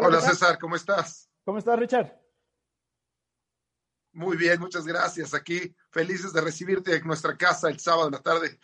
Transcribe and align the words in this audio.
Hola, 0.00 0.20
César, 0.20 0.60
¿cómo 0.60 0.76
estás? 0.76 1.28
¿Cómo 1.44 1.58
estás, 1.58 1.76
Richard? 1.76 2.16
Muy 4.12 4.36
bien, 4.36 4.60
muchas 4.60 4.86
gracias. 4.86 5.34
Aquí 5.34 5.74
felices 5.90 6.32
de 6.32 6.40
recibirte 6.40 6.94
en 6.94 7.04
nuestra 7.04 7.36
casa 7.36 7.68
el 7.68 7.80
sábado 7.80 8.06
en 8.06 8.12
la 8.12 8.22
tarde. 8.22 8.60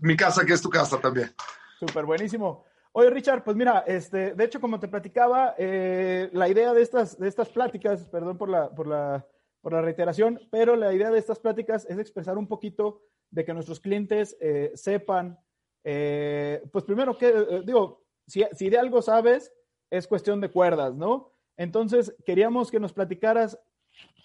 Mi 0.00 0.16
casa, 0.16 0.44
que 0.44 0.54
es 0.54 0.60
tu 0.60 0.68
casa 0.68 1.00
también. 1.00 1.32
Súper 1.78 2.04
buenísimo. 2.04 2.64
Oye, 2.90 3.10
Richard, 3.10 3.44
pues 3.44 3.56
mira, 3.56 3.84
este, 3.86 4.34
de 4.34 4.44
hecho, 4.44 4.60
como 4.60 4.80
te 4.80 4.88
platicaba, 4.88 5.54
eh, 5.56 6.28
la 6.32 6.48
idea 6.48 6.74
de 6.74 6.82
estas, 6.82 7.16
de 7.16 7.28
estas 7.28 7.48
pláticas, 7.50 8.08
perdón 8.08 8.36
por 8.36 8.48
la, 8.48 8.74
por, 8.74 8.88
la, 8.88 9.24
por 9.60 9.72
la 9.72 9.82
reiteración, 9.82 10.40
pero 10.50 10.74
la 10.74 10.92
idea 10.92 11.12
de 11.12 11.18
estas 11.20 11.38
pláticas 11.38 11.86
es 11.88 11.96
expresar 11.96 12.36
un 12.36 12.48
poquito 12.48 13.02
de 13.30 13.44
que 13.44 13.54
nuestros 13.54 13.78
clientes 13.78 14.36
eh, 14.40 14.72
sepan, 14.74 15.38
eh, 15.84 16.60
pues 16.72 16.84
primero 16.84 17.16
que, 17.16 17.62
digo, 17.64 18.04
si, 18.26 18.44
si 18.52 18.68
de 18.68 18.78
algo 18.78 19.00
sabes, 19.00 19.52
es 19.90 20.06
cuestión 20.06 20.40
de 20.40 20.50
cuerdas, 20.50 20.94
¿no? 20.94 21.32
Entonces, 21.56 22.14
queríamos 22.24 22.70
que 22.70 22.80
nos 22.80 22.92
platicaras 22.92 23.58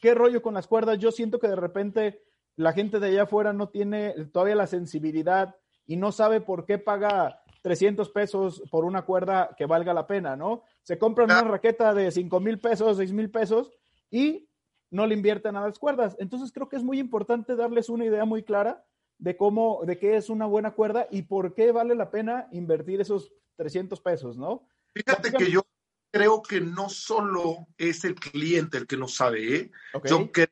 qué 0.02 0.14
rollo 0.14 0.42
con 0.42 0.54
las 0.54 0.68
cuerdas. 0.68 1.00
Yo 1.00 1.12
siento 1.12 1.40
que 1.40 1.48
de 1.48 1.56
repente 1.56 2.22
la 2.56 2.74
gente 2.74 3.00
de 3.00 3.08
allá 3.08 3.24
afuera 3.24 3.54
no 3.54 3.70
tiene 3.70 4.14
todavía 4.32 4.56
la 4.56 4.68
sensibilidad 4.68 5.56
y 5.86 5.98
no 5.98 6.12
sabe 6.12 6.42
por 6.42 6.66
qué 6.66 6.78
paga 6.78 7.44
300 7.62 8.10
pesos 8.12 8.64
por 8.70 8.86
una 8.86 9.04
cuerda 9.04 9.56
que 9.58 9.66
valga 9.66 9.94
la 9.94 10.08
pena, 10.08 10.36
¿no? 10.36 10.64
Se 10.84 10.98
compran 10.98 11.32
una 11.32 11.42
raqueta 11.42 11.94
de 11.94 12.12
5 12.12 12.40
mil 12.40 12.60
pesos, 12.60 12.98
6 12.98 13.12
mil 13.12 13.32
pesos 13.32 13.72
y 14.10 14.48
no 14.92 15.08
le 15.08 15.16
invierten 15.16 15.56
a 15.56 15.62
las 15.62 15.80
cuerdas. 15.80 16.16
Entonces 16.20 16.52
creo 16.52 16.70
que 16.70 16.76
es 16.76 16.84
muy 16.84 17.00
importante 17.00 17.56
darles 17.56 17.90
una 17.90 18.06
idea 18.06 18.24
muy 18.24 18.44
clara 18.44 18.86
de 19.18 19.36
cómo, 19.36 19.82
de 19.86 19.98
qué 19.98 20.16
es 20.16 20.30
una 20.30 20.46
buena 20.46 20.72
cuerda 20.72 21.08
y 21.10 21.24
por 21.24 21.54
qué 21.54 21.72
vale 21.72 21.96
la 21.96 22.12
pena 22.12 22.48
invertir 22.52 23.02
esos 23.02 23.34
300 23.56 24.00
pesos, 24.02 24.38
¿no? 24.38 24.68
Fíjate 24.96 25.32
que 25.34 25.52
yo 25.52 25.68
creo 26.12 26.42
que 26.42 26.62
no 26.62 26.90
solo 26.90 27.68
es 27.78 28.06
el 28.06 28.16
cliente 28.16 28.78
el 28.78 28.88
que 28.88 28.98
no 28.98 29.08
sabe, 29.08 29.56
¿eh? 29.56 29.72
Yo 30.06 30.32
creo 30.32 30.48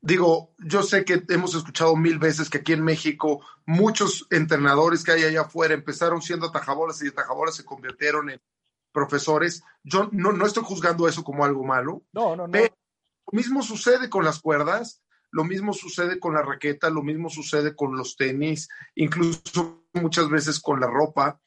digo, 0.00 0.54
yo 0.58 0.82
sé 0.82 1.04
que 1.04 1.22
hemos 1.28 1.54
escuchado 1.54 1.94
mil 1.96 2.18
veces 2.18 2.48
que 2.48 2.58
aquí 2.58 2.72
en 2.72 2.82
México 2.82 3.44
muchos 3.66 4.26
entrenadores 4.30 5.04
que 5.04 5.12
hay 5.12 5.24
allá 5.24 5.42
afuera 5.42 5.74
empezaron 5.74 6.22
siendo 6.22 6.46
atajabolas 6.46 7.02
y 7.02 7.08
atajabolas 7.08 7.56
se 7.56 7.64
convirtieron 7.64 8.30
en 8.30 8.40
profesores. 8.92 9.62
Yo 9.84 10.08
no, 10.12 10.32
no 10.32 10.46
estoy 10.46 10.64
juzgando 10.64 11.06
eso 11.06 11.22
como 11.22 11.44
algo 11.44 11.64
malo. 11.64 12.02
No, 12.12 12.34
no, 12.34 12.46
no. 12.46 12.52
Pero 12.52 12.74
lo 13.30 13.36
mismo 13.36 13.62
sucede 13.62 14.08
con 14.08 14.24
las 14.24 14.40
cuerdas, 14.40 15.02
lo 15.30 15.44
mismo 15.44 15.72
sucede 15.72 16.18
con 16.18 16.34
la 16.34 16.42
raqueta, 16.42 16.90
lo 16.90 17.02
mismo 17.02 17.28
sucede 17.28 17.76
con 17.76 17.96
los 17.96 18.16
tenis, 18.16 18.68
incluso 18.94 19.84
muchas 19.92 20.28
veces 20.28 20.60
con 20.60 20.80
la 20.80 20.88
ropa. 20.88 21.40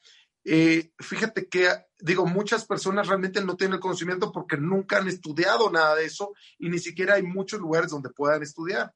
Eh, 0.45 0.91
fíjate 0.99 1.47
que, 1.47 1.69
digo, 1.99 2.25
muchas 2.25 2.65
personas 2.65 3.07
realmente 3.07 3.43
no 3.43 3.55
tienen 3.55 3.75
el 3.75 3.79
conocimiento 3.79 4.31
porque 4.31 4.57
nunca 4.57 4.97
han 4.97 5.07
estudiado 5.07 5.69
nada 5.71 5.95
de 5.95 6.05
eso 6.05 6.33
y 6.57 6.69
ni 6.69 6.79
siquiera 6.79 7.15
hay 7.15 7.23
muchos 7.23 7.59
lugares 7.59 7.91
donde 7.91 8.09
puedan 8.09 8.43
estudiar. 8.43 8.93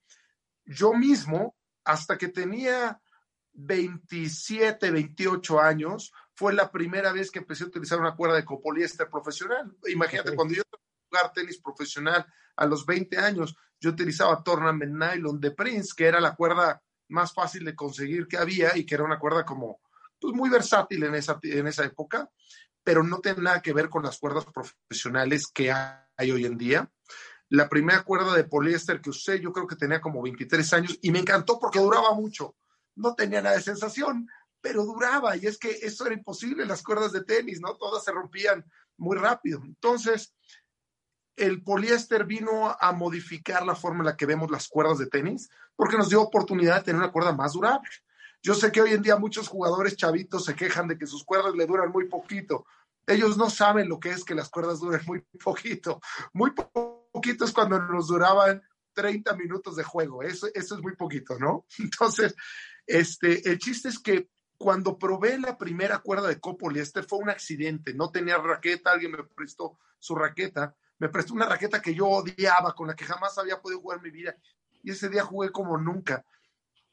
Yo 0.65 0.93
mismo, 0.93 1.55
hasta 1.85 2.17
que 2.17 2.27
tenía 2.27 3.01
27, 3.53 4.91
28 4.91 5.59
años, 5.61 6.11
fue 6.33 6.53
la 6.53 6.71
primera 6.71 7.11
vez 7.13 7.31
que 7.31 7.39
empecé 7.39 7.63
a 7.63 7.67
utilizar 7.67 7.99
una 7.99 8.15
cuerda 8.15 8.35
de 8.35 8.45
copoliéster 8.45 9.09
profesional. 9.09 9.75
Imagínate, 9.87 10.35
cuando 10.35 10.53
yo 10.53 10.63
jugar 11.09 11.31
tenis 11.33 11.59
profesional 11.59 12.25
a 12.57 12.65
los 12.65 12.85
20 12.85 13.17
años, 13.17 13.55
yo 13.79 13.91
utilizaba 13.91 14.43
Tournament 14.43 14.93
Nylon 14.93 15.39
de 15.39 15.51
Prince, 15.51 15.93
que 15.95 16.05
era 16.05 16.19
la 16.19 16.35
cuerda 16.35 16.83
más 17.09 17.33
fácil 17.33 17.63
de 17.63 17.75
conseguir 17.75 18.27
que 18.27 18.37
había 18.37 18.75
y 18.75 18.85
que 18.85 18.95
era 18.95 19.05
una 19.05 19.17
cuerda 19.17 19.45
como 19.45 19.79
pues 20.19 20.33
muy 20.33 20.49
versátil 20.49 21.03
en 21.03 21.15
esa, 21.15 21.39
en 21.43 21.67
esa 21.67 21.85
época, 21.85 22.29
pero 22.83 23.03
no 23.03 23.19
tiene 23.19 23.41
nada 23.41 23.61
que 23.61 23.73
ver 23.73 23.89
con 23.89 24.03
las 24.03 24.17
cuerdas 24.17 24.45
profesionales 24.45 25.47
que 25.53 25.71
hay 25.71 26.31
hoy 26.31 26.45
en 26.45 26.57
día. 26.57 26.89
La 27.49 27.69
primera 27.69 28.03
cuerda 28.03 28.35
de 28.35 28.43
poliéster 28.43 29.01
que 29.01 29.09
usé, 29.09 29.39
yo 29.39 29.51
creo 29.53 29.67
que 29.67 29.75
tenía 29.75 30.01
como 30.01 30.21
23 30.21 30.73
años 30.73 30.99
y 31.01 31.11
me 31.11 31.19
encantó 31.19 31.59
porque 31.59 31.79
duraba 31.79 32.13
mucho. 32.13 32.55
No 32.95 33.15
tenía 33.15 33.41
nada 33.41 33.55
de 33.55 33.61
sensación, 33.61 34.27
pero 34.61 34.83
duraba 34.83 35.37
y 35.37 35.45
es 35.45 35.57
que 35.57 35.69
eso 35.69 36.05
era 36.05 36.15
imposible 36.15 36.65
las 36.65 36.83
cuerdas 36.83 37.11
de 37.11 37.23
tenis, 37.23 37.61
¿no? 37.61 37.75
Todas 37.77 38.03
se 38.03 38.11
rompían 38.11 38.65
muy 38.97 39.17
rápido. 39.17 39.61
Entonces, 39.63 40.33
el 41.37 41.63
poliéster 41.63 42.25
vino 42.25 42.75
a 42.79 42.91
modificar 42.91 43.65
la 43.65 43.75
forma 43.75 43.99
en 43.99 44.07
la 44.07 44.17
que 44.17 44.25
vemos 44.25 44.49
las 44.49 44.67
cuerdas 44.67 44.97
de 44.97 45.07
tenis 45.07 45.49
porque 45.75 45.97
nos 45.97 46.09
dio 46.09 46.21
oportunidad 46.21 46.77
de 46.77 46.83
tener 46.83 47.01
una 47.01 47.11
cuerda 47.11 47.31
más 47.31 47.53
durable. 47.53 47.87
Yo 48.41 48.53
sé 48.53 48.71
que 48.71 48.81
hoy 48.81 48.93
en 48.93 49.01
día 49.01 49.17
muchos 49.17 49.47
jugadores 49.47 49.95
chavitos 49.95 50.45
se 50.45 50.55
quejan 50.55 50.87
de 50.87 50.97
que 50.97 51.07
sus 51.07 51.23
cuerdas 51.23 51.55
le 51.55 51.65
duran 51.65 51.91
muy 51.91 52.07
poquito. 52.07 52.65
Ellos 53.05 53.37
no 53.37 53.49
saben 53.49 53.89
lo 53.89 53.99
que 53.99 54.11
es 54.11 54.23
que 54.23 54.35
las 54.35 54.49
cuerdas 54.49 54.79
duren 54.79 55.01
muy 55.05 55.21
poquito. 55.43 56.01
Muy 56.33 56.51
poquito 56.51 57.45
es 57.45 57.51
cuando 57.51 57.79
nos 57.79 58.07
duraban 58.07 58.61
30 58.93 59.35
minutos 59.35 59.75
de 59.75 59.83
juego. 59.83 60.23
Eso, 60.23 60.47
eso 60.53 60.75
es 60.75 60.81
muy 60.81 60.95
poquito, 60.95 61.37
¿no? 61.39 61.65
Entonces, 61.79 62.35
este, 62.85 63.49
el 63.49 63.59
chiste 63.59 63.89
es 63.89 63.99
que 63.99 64.29
cuando 64.57 64.97
probé 64.97 65.37
la 65.37 65.57
primera 65.57 65.99
cuerda 65.99 66.27
de 66.27 66.39
copoliéster 66.39 67.05
fue 67.05 67.19
un 67.19 67.29
accidente. 67.29 67.93
No 67.93 68.11
tenía 68.11 68.37
raqueta, 68.37 68.91
alguien 68.91 69.11
me 69.11 69.23
prestó 69.23 69.77
su 69.99 70.15
raqueta. 70.15 70.75
Me 70.99 71.09
prestó 71.09 71.33
una 71.33 71.45
raqueta 71.45 71.81
que 71.81 71.93
yo 71.93 72.07
odiaba, 72.07 72.73
con 72.73 72.87
la 72.87 72.95
que 72.95 73.05
jamás 73.05 73.37
había 73.37 73.61
podido 73.61 73.81
jugar 73.81 74.01
mi 74.01 74.09
vida. 74.09 74.35
Y 74.83 74.91
ese 74.91 75.09
día 75.09 75.23
jugué 75.23 75.51
como 75.51 75.77
nunca 75.77 76.25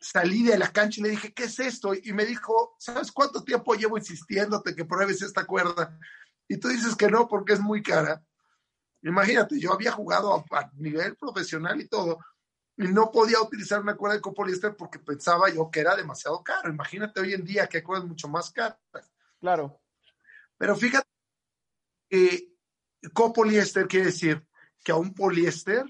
salí 0.04 0.42
de 0.42 0.58
la 0.58 0.70
cancha 0.70 1.00
y 1.00 1.04
le 1.04 1.10
dije, 1.10 1.32
¿qué 1.32 1.44
es 1.44 1.58
esto? 1.58 1.94
Y 1.94 2.12
me 2.12 2.26
dijo, 2.26 2.76
¿sabes 2.78 3.10
cuánto 3.10 3.42
tiempo 3.42 3.74
llevo 3.74 3.96
insistiéndote 3.96 4.76
que 4.76 4.84
pruebes 4.84 5.22
esta 5.22 5.46
cuerda? 5.46 5.98
Y 6.46 6.58
tú 6.58 6.68
dices 6.68 6.94
que 6.94 7.08
no 7.08 7.26
porque 7.26 7.54
es 7.54 7.60
muy 7.60 7.82
cara. 7.82 8.22
Imagínate, 9.02 9.58
yo 9.58 9.72
había 9.72 9.92
jugado 9.92 10.44
a, 10.50 10.70
nivel 10.74 11.16
profesional 11.16 11.80
y 11.80 11.88
todo, 11.88 12.18
y 12.76 12.88
no 12.88 13.10
podía 13.10 13.40
utilizar 13.40 13.80
una 13.80 13.96
cuerda 13.96 14.16
de 14.16 14.20
copoliéster 14.20 14.76
porque 14.76 14.98
pensaba 14.98 15.48
yo 15.48 15.70
que 15.70 15.80
era 15.80 15.96
demasiado 15.96 16.44
caro. 16.44 16.68
Imagínate 16.68 17.20
hoy 17.20 17.32
en 17.32 17.44
día 17.44 17.66
que 17.66 17.78
hay 17.78 17.82
cuerdas 17.82 18.06
mucho 18.06 18.28
más 18.28 18.50
caras. 18.50 18.78
Claro. 19.40 19.80
Pero 20.58 20.76
fíjate 20.76 21.08
que 22.10 22.52
copoliéster 23.14 23.88
quiere 23.88 24.06
decir 24.06 24.46
que 24.82 24.92
a 24.92 24.96
un 24.96 25.14
poliéster 25.14 25.86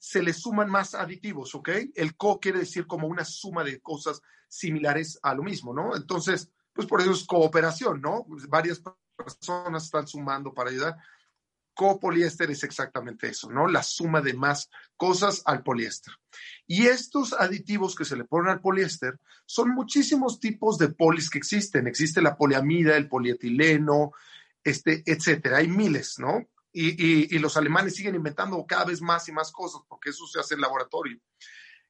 se 0.00 0.22
le 0.22 0.32
suman 0.32 0.70
más 0.70 0.94
aditivos, 0.94 1.54
¿ok? 1.54 1.68
El 1.94 2.16
co 2.16 2.40
quiere 2.40 2.60
decir 2.60 2.86
como 2.86 3.06
una 3.06 3.24
suma 3.24 3.62
de 3.62 3.80
cosas 3.80 4.22
similares 4.48 5.20
a 5.22 5.34
lo 5.34 5.42
mismo, 5.42 5.74
¿no? 5.74 5.94
Entonces, 5.94 6.50
pues 6.72 6.88
por 6.88 7.02
eso 7.02 7.12
es 7.12 7.24
cooperación, 7.24 8.00
¿no? 8.00 8.24
Pues 8.26 8.48
varias 8.48 8.82
personas 9.14 9.84
están 9.84 10.08
sumando 10.08 10.54
para 10.54 10.70
ayudar. 10.70 10.96
Copoliéster 11.74 12.50
es 12.50 12.64
exactamente 12.64 13.28
eso, 13.28 13.50
¿no? 13.50 13.68
La 13.68 13.82
suma 13.82 14.22
de 14.22 14.32
más 14.32 14.70
cosas 14.96 15.42
al 15.44 15.62
poliéster. 15.62 16.14
Y 16.66 16.86
estos 16.86 17.34
aditivos 17.34 17.94
que 17.94 18.06
se 18.06 18.16
le 18.16 18.24
ponen 18.24 18.52
al 18.52 18.60
poliéster 18.62 19.20
son 19.44 19.70
muchísimos 19.70 20.40
tipos 20.40 20.78
de 20.78 20.88
polis 20.88 21.28
que 21.28 21.38
existen. 21.38 21.86
Existe 21.86 22.22
la 22.22 22.36
poliamida, 22.36 22.96
el 22.96 23.06
polietileno, 23.06 24.12
este, 24.64 25.02
etcétera. 25.04 25.58
Hay 25.58 25.68
miles, 25.68 26.18
¿no? 26.18 26.48
Y, 26.72 27.38
los 27.38 27.56
alemanes 27.56 27.96
siguen 27.96 28.14
inventando 28.14 28.64
cada 28.66 28.84
vez 28.84 29.00
más 29.00 29.28
y 29.28 29.32
más 29.32 29.50
cosas 29.50 29.82
porque 29.88 30.10
eso 30.10 30.26
se 30.26 30.40
hace 30.40 30.54
en 30.54 30.60
laboratorio. 30.60 31.18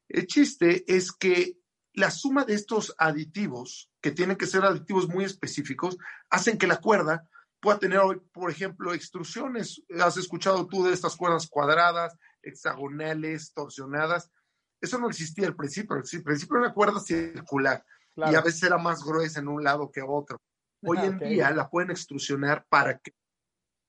El 0.09 0.27
chiste 0.27 0.85
es 0.87 1.13
que 1.13 1.57
la 1.93 2.11
suma 2.11 2.45
de 2.45 2.55
estos 2.55 2.95
aditivos, 2.99 3.91
que 4.01 4.13
tienen 4.13 4.37
que 4.37 4.47
ser 4.47 4.65
aditivos 4.65 5.09
muy 5.09 5.25
específicos, 5.25 5.99
hacen 6.31 6.57
que 6.57 6.67
la 6.67 6.81
cuerda 6.81 7.29
pueda 7.61 7.79
tener, 7.79 8.01
por 8.33 8.51
ejemplo, 8.51 8.95
extrusiones. 8.95 9.83
Has 10.01 10.17
escuchado 10.17 10.67
tú 10.67 10.85
de 10.85 10.95
estas 10.95 11.17
cuerdas 11.17 11.47
cuadradas, 11.49 12.17
hexagonales, 12.43 13.53
torsionadas. 13.53 14.31
Eso 14.81 14.99
no 14.99 15.09
existía 15.09 15.47
al 15.47 15.57
principio. 15.57 15.97
Al 15.97 16.03
principio 16.03 16.57
era 16.57 16.67
una 16.67 16.75
cuerda 16.75 17.01
circular 17.01 17.85
y 18.17 18.35
a 18.35 18.41
veces 18.41 18.63
era 18.63 18.79
más 18.79 19.05
gruesa 19.05 19.41
en 19.41 19.49
un 19.49 19.63
lado 19.63 19.91
que 19.91 20.03
otro. 20.03 20.41
Hoy 20.83 20.99
en 20.99 21.19
día 21.19 21.51
la 21.51 21.69
pueden 21.69 21.91
extrusionar 21.91 22.65
para 22.69 22.99
que 22.99 23.15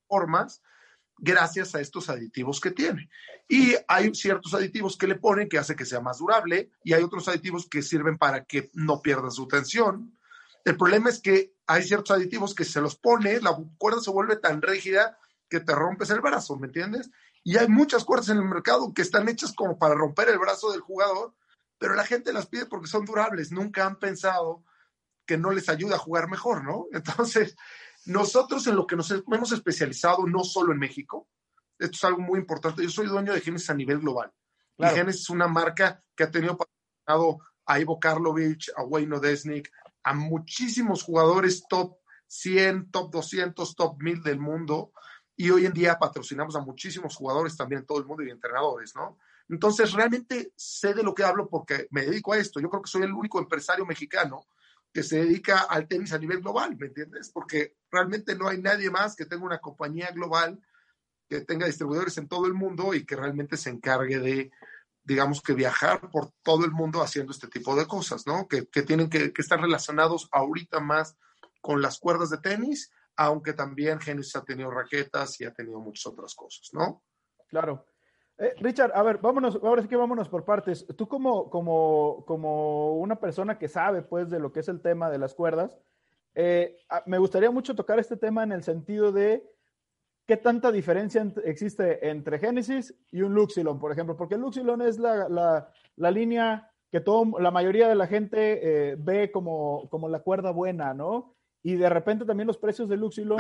formas 0.08 0.62
gracias 1.22 1.76
a 1.76 1.80
estos 1.80 2.10
aditivos 2.10 2.60
que 2.60 2.72
tiene. 2.72 3.10
Y 3.48 3.76
hay 3.88 4.14
ciertos 4.14 4.54
aditivos 4.54 4.98
que 4.98 5.08
le 5.08 5.16
ponen 5.16 5.48
que 5.48 5.60
hace 5.60 5.76
que 5.76 5.86
sea 5.86 6.02
más 6.02 6.18
durable 6.18 6.72
y 6.84 6.94
hay 6.94 7.04
otros 7.04 7.28
aditivos 7.28 7.68
que 7.70 7.82
sirven 7.82 8.18
para 8.18 8.44
que 8.44 8.72
no 8.74 9.02
pierda 9.02 9.30
su 9.30 9.48
tensión. 9.48 10.18
El 10.66 10.76
problema 10.76 11.10
es 11.10 11.20
que 11.20 11.54
hay 11.68 11.84
ciertos 11.84 12.16
aditivos 12.16 12.56
que 12.56 12.66
se 12.66 12.82
los 12.82 12.96
pone, 12.96 13.40
la 13.40 13.56
cuerda 13.78 14.02
se 14.02 14.12
vuelve 14.12 14.36
tan 14.36 14.62
rígida 14.62 15.18
que 15.48 15.60
te 15.60 15.74
rompes 15.74 16.10
el 16.10 16.22
brazo, 16.22 16.58
¿me 16.58 16.68
entiendes? 16.68 17.10
Y 17.44 17.58
hay 17.58 17.68
muchas 17.68 18.04
cuerdas 18.04 18.30
en 18.30 18.38
el 18.38 18.46
mercado 18.46 18.94
que 18.94 19.02
están 19.02 19.30
hechas 19.30 19.54
como 19.54 19.78
para 19.78 19.96
romper 19.96 20.30
el 20.30 20.40
brazo 20.40 20.72
del 20.72 20.82
jugador, 20.82 21.34
pero 21.78 21.96
la 21.96 22.06
gente 22.06 22.34
las 22.34 22.48
pide 22.48 22.66
porque 22.66 22.88
son 22.88 23.06
durables, 23.06 23.52
nunca 23.52 23.86
han 23.86 23.98
pensado 23.98 24.64
que 25.26 25.38
no 25.38 25.52
les 25.52 25.70
ayuda 25.70 25.96
a 25.96 26.00
jugar 26.00 26.30
mejor, 26.30 26.64
¿no? 26.64 26.88
Entonces, 26.94 27.56
nosotros 28.06 28.65
en 28.68 28.75
lo 28.75 28.88
que 28.88 28.95
nos 28.95 29.12
hemos 29.12 29.51
especializado, 29.51 30.25
no 30.25 30.44
solo 30.44 30.74
en 30.74 30.80
México, 30.80 31.27
esto 31.77 31.95
es 31.95 32.03
algo 32.03 32.21
muy 32.21 32.39
importante, 32.39 32.83
yo 32.83 32.89
soy 32.89 33.07
dueño 33.07 33.33
de 33.33 33.42
Genesis 33.42 33.69
a 33.69 33.74
nivel 33.74 34.00
global. 34.00 34.31
Y 34.77 34.86
Genesis 34.86 35.21
es 35.21 35.30
una 35.30 35.48
marca 35.48 36.03
que 36.15 36.24
ha 36.24 36.31
tenido 36.31 36.57
patrocinado 36.57 37.39
a 37.65 37.80
Ivo 37.80 38.00
Karlovich, 38.00 38.71
a 38.75 38.83
Wayne 38.83 39.15
Odesnik, 39.15 39.71
a 40.03 40.13
muchísimos 40.13 41.03
jugadores 41.03 41.63
top 41.68 41.98
100, 42.27 42.92
top 42.92 43.12
200, 43.12 43.75
top 43.75 44.01
1000 44.01 44.24
del 44.24 44.39
mundo. 44.39 44.92
Y 45.36 45.50
hoy 45.50 45.65
en 45.65 45.74
día 45.74 46.00
patrocinamos 46.00 46.56
a 46.56 46.62
muchísimos 46.62 47.15
jugadores 47.15 47.56
también 47.57 47.81
en 47.81 47.86
todo 47.86 48.00
el 48.00 48.06
mundo 48.06 48.24
y 48.24 48.30
entrenadores, 48.30 48.95
¿no? 48.95 49.18
Entonces, 49.50 49.92
realmente 49.92 50.53
sé 50.56 50.94
de 50.94 51.03
lo 51.03 51.13
que 51.13 51.24
hablo 51.24 51.50
porque 51.50 51.88
me 51.92 52.03
dedico 52.03 52.33
a 52.33 52.38
esto. 52.38 52.59
Yo 52.59 52.69
creo 52.69 52.81
que 52.81 52.89
soy 52.89 53.03
el 53.03 53.12
único 53.12 53.38
empresario 53.38 53.86
mexicano 53.86 54.45
que 54.94 55.04
se 55.04 55.18
dedica 55.24 55.62
al 55.62 55.88
tenis 55.88 56.14
a 56.14 56.20
nivel 56.20 56.42
global, 56.42 56.76
¿me 56.78 56.88
entiendes? 56.88 57.32
Porque 57.34 57.78
realmente 57.90 58.36
no 58.36 58.48
hay 58.48 58.62
nadie 58.62 58.90
más 58.90 59.16
que 59.16 59.26
tenga 59.26 59.46
una 59.46 59.60
compañía 59.60 60.12
global, 60.12 60.62
que 61.30 61.42
tenga 61.42 61.66
distribuidores 61.66 62.18
en 62.18 62.28
todo 62.28 62.46
el 62.46 62.54
mundo 62.54 62.94
y 62.94 63.06
que 63.06 63.16
realmente 63.16 63.56
se 63.56 63.70
encargue 63.70 64.20
de, 64.20 64.52
digamos 65.04 65.42
que 65.42 65.54
viajar 65.54 66.10
por 66.12 66.32
todo 66.44 66.66
el 66.66 66.72
mundo 66.72 67.02
haciendo 67.02 67.32
este 67.32 67.48
tipo 67.48 67.76
de 67.76 67.88
cosas, 67.88 68.28
¿no? 68.28 68.48
Que, 68.48 68.64
tienen 68.64 69.10
que, 69.10 69.32
que, 69.32 69.42
estar 69.42 69.60
relacionados 69.60 70.28
ahorita 70.32 70.82
más 70.82 71.18
con 71.62 71.82
las 71.82 72.00
cuerdas 72.00 72.30
de 72.30 72.40
tenis, 72.40 72.92
aunque 73.16 73.54
también 73.54 74.00
Genesis 74.02 74.36
ha 74.36 74.44
tenido 74.44 74.72
raquetas 74.72 75.40
y 75.40 75.46
ha 75.46 75.54
tenido 75.54 75.80
muchas 75.80 76.08
otras 76.08 76.36
cosas, 76.36 76.70
¿no? 76.74 77.04
Claro. 77.48 77.86
Eh, 78.42 78.56
Richard, 78.60 78.92
a 78.96 79.04
ver, 79.04 79.20
vámonos, 79.20 79.60
ahora 79.62 79.84
sí 79.84 79.88
que 79.88 79.96
vámonos 79.96 80.28
por 80.28 80.44
partes. 80.44 80.88
Tú 80.98 81.08
como, 81.08 81.48
como, 81.52 82.24
como 82.26 82.96
una 82.98 83.16
persona 83.20 83.60
que 83.60 83.68
sabe, 83.68 84.02
pues, 84.02 84.32
de 84.32 84.40
lo 84.40 84.52
que 84.52 84.62
es 84.62 84.68
el 84.68 84.82
tema 84.82 85.12
de 85.12 85.20
las 85.20 85.36
cuerdas, 85.36 85.78
eh, 86.34 86.76
me 87.06 87.20
gustaría 87.20 87.52
mucho 87.52 87.76
tocar 87.76 88.00
este 88.00 88.18
tema 88.18 88.42
en 88.44 88.52
el 88.52 88.64
sentido 88.64 89.12
de 89.12 89.48
qué 90.26 90.38
tanta 90.38 90.72
diferencia 90.72 91.24
existe 91.44 92.10
entre 92.10 92.40
Genesis 92.40 92.96
y 93.12 93.22
un 93.22 93.36
Luxilon, 93.36 93.80
por 93.80 93.92
ejemplo, 93.92 94.18
porque 94.18 94.36
el 94.36 94.42
Luxilon 94.42 94.82
es 94.82 94.98
la, 94.98 95.30
la, 95.30 95.72
la 95.98 96.10
línea 96.10 96.68
que 96.90 97.00
todo, 97.00 97.40
la 97.40 97.52
mayoría 97.52 97.88
de 97.88 97.96
la 97.96 98.08
gente 98.08 98.92
eh, 98.92 98.96
ve 98.98 99.32
como, 99.32 99.88
como 99.92 100.10
la 100.10 100.22
cuerda 100.22 100.50
buena, 100.50 100.96
¿no? 100.96 101.36
Y 101.62 101.76
de 101.76 101.90
repente 101.90 102.26
también 102.26 102.48
los 102.48 102.58
precios 102.58 102.90
de 102.90 102.98
Luxilon 102.98 103.40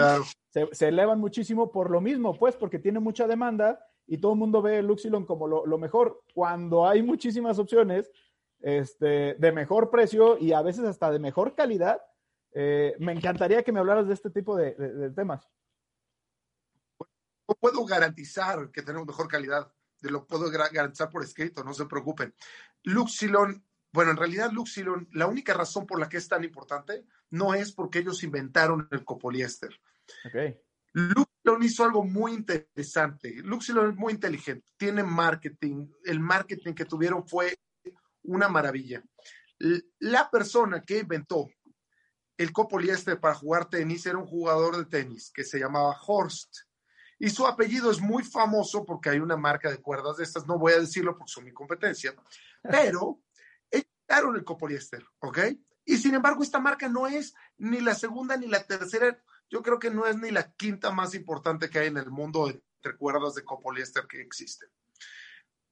se, 0.51 0.67
se, 0.73 0.89
elevan 0.89 1.19
muchísimo 1.19 1.71
por 1.71 1.89
lo 1.89 2.01
mismo, 2.01 2.37
pues, 2.37 2.55
porque 2.55 2.77
tiene 2.77 2.99
mucha 2.99 3.25
demanda 3.25 3.79
y 4.07 4.17
todo 4.17 4.33
el 4.33 4.39
mundo 4.39 4.61
ve 4.61 4.81
Luxilon 4.81 5.25
como 5.25 5.47
lo, 5.47 5.77
mejor, 5.77 6.23
cuando 6.33 6.87
hay 6.87 7.01
muchísimas 7.01 7.59
opciones 7.59 8.11
este, 8.59 9.35
de 9.35 9.51
mejor 9.51 9.89
precio 9.89 10.37
y 10.37 10.53
a 10.53 10.61
veces 10.61 10.85
hasta 10.85 11.11
de 11.11 11.19
mejor 11.19 11.55
calidad. 11.55 12.01
Eh, 12.53 12.95
me 12.99 13.13
encantaría 13.13 13.63
que 13.63 13.71
me 13.71 13.79
hablaras 13.79 14.07
de 14.07 14.13
este 14.13 14.29
tipo 14.29 14.55
de, 14.57 15.11
temas. 15.15 15.47
No 16.99 17.55
puedo 17.59 17.85
garantizar 17.85 18.69
que 18.71 18.81
tenemos 18.81 19.07
mejor 19.07 19.27
calidad, 19.27 19.71
de 20.01 20.11
lo 20.11 20.25
puedo 20.25 20.49
garantizar 20.49 21.09
por 21.09 21.23
escrito, 21.23 21.63
no 21.63 21.73
se 21.73 21.85
preocupen. 21.85 22.33
Luxilon, 22.83 23.65
bueno, 23.93 24.11
en 24.11 24.17
realidad 24.17 24.51
Luxilon, 24.51 25.07
la 25.13 25.27
única 25.27 25.53
razón 25.53 25.85
por 25.85 25.99
la 25.99 26.09
que 26.09 26.17
es 26.17 26.27
tan 26.27 26.43
importante 26.43 27.05
no 27.29 27.53
es 27.53 27.71
porque 27.71 27.99
ellos 27.99 28.23
inventaron 28.23 28.87
el 28.91 29.05
copoliéster. 29.05 29.79
Okay. 30.25 30.59
Luxilon 30.93 31.63
hizo 31.63 31.83
algo 31.83 32.03
muy 32.03 32.33
interesante. 32.33 33.35
Luxilon 33.43 33.91
es 33.91 33.95
muy 33.95 34.13
inteligente, 34.13 34.65
tiene 34.77 35.03
marketing. 35.03 35.87
El 36.03 36.19
marketing 36.19 36.73
que 36.73 36.85
tuvieron 36.85 37.27
fue 37.27 37.57
una 38.23 38.47
maravilla. 38.49 39.03
La 39.99 40.29
persona 40.29 40.81
que 40.81 40.99
inventó 40.99 41.49
el 42.37 42.51
copoliéster 42.51 43.19
para 43.19 43.35
jugar 43.35 43.69
tenis 43.69 44.05
era 44.05 44.17
un 44.17 44.25
jugador 44.25 44.77
de 44.77 44.85
tenis 44.85 45.31
que 45.33 45.43
se 45.43 45.59
llamaba 45.59 45.95
Horst. 46.05 46.55
Y 47.19 47.29
su 47.29 47.45
apellido 47.45 47.91
es 47.91 48.01
muy 48.01 48.23
famoso 48.23 48.83
porque 48.83 49.11
hay 49.11 49.19
una 49.19 49.37
marca 49.37 49.69
de 49.69 49.77
cuerdas 49.77 50.17
de 50.17 50.23
estas, 50.23 50.47
no 50.47 50.57
voy 50.57 50.73
a 50.73 50.79
decirlo 50.79 51.15
porque 51.15 51.31
son 51.31 51.43
mi 51.43 51.53
competencia, 51.53 52.15
pero 52.63 53.21
echaron 53.69 54.35
el 54.35 54.43
copoliéster, 54.43 55.05
¿ok? 55.19 55.37
Y 55.85 55.97
sin 55.97 56.15
embargo, 56.15 56.41
esta 56.41 56.59
marca 56.59 56.89
no 56.89 57.05
es 57.05 57.35
ni 57.59 57.79
la 57.79 57.93
segunda 57.93 58.37
ni 58.37 58.47
la 58.47 58.63
tercera 58.63 59.21
yo 59.51 59.61
creo 59.61 59.77
que 59.77 59.91
no 59.91 60.05
es 60.07 60.17
ni 60.17 60.31
la 60.31 60.49
quinta 60.53 60.91
más 60.91 61.13
importante 61.13 61.69
que 61.69 61.79
hay 61.79 61.87
en 61.87 61.97
el 61.97 62.09
mundo 62.09 62.49
entre 62.49 62.97
cuerdas 62.97 63.35
de 63.35 63.43
copoliéster 63.43 64.07
que 64.07 64.21
existen. 64.21 64.69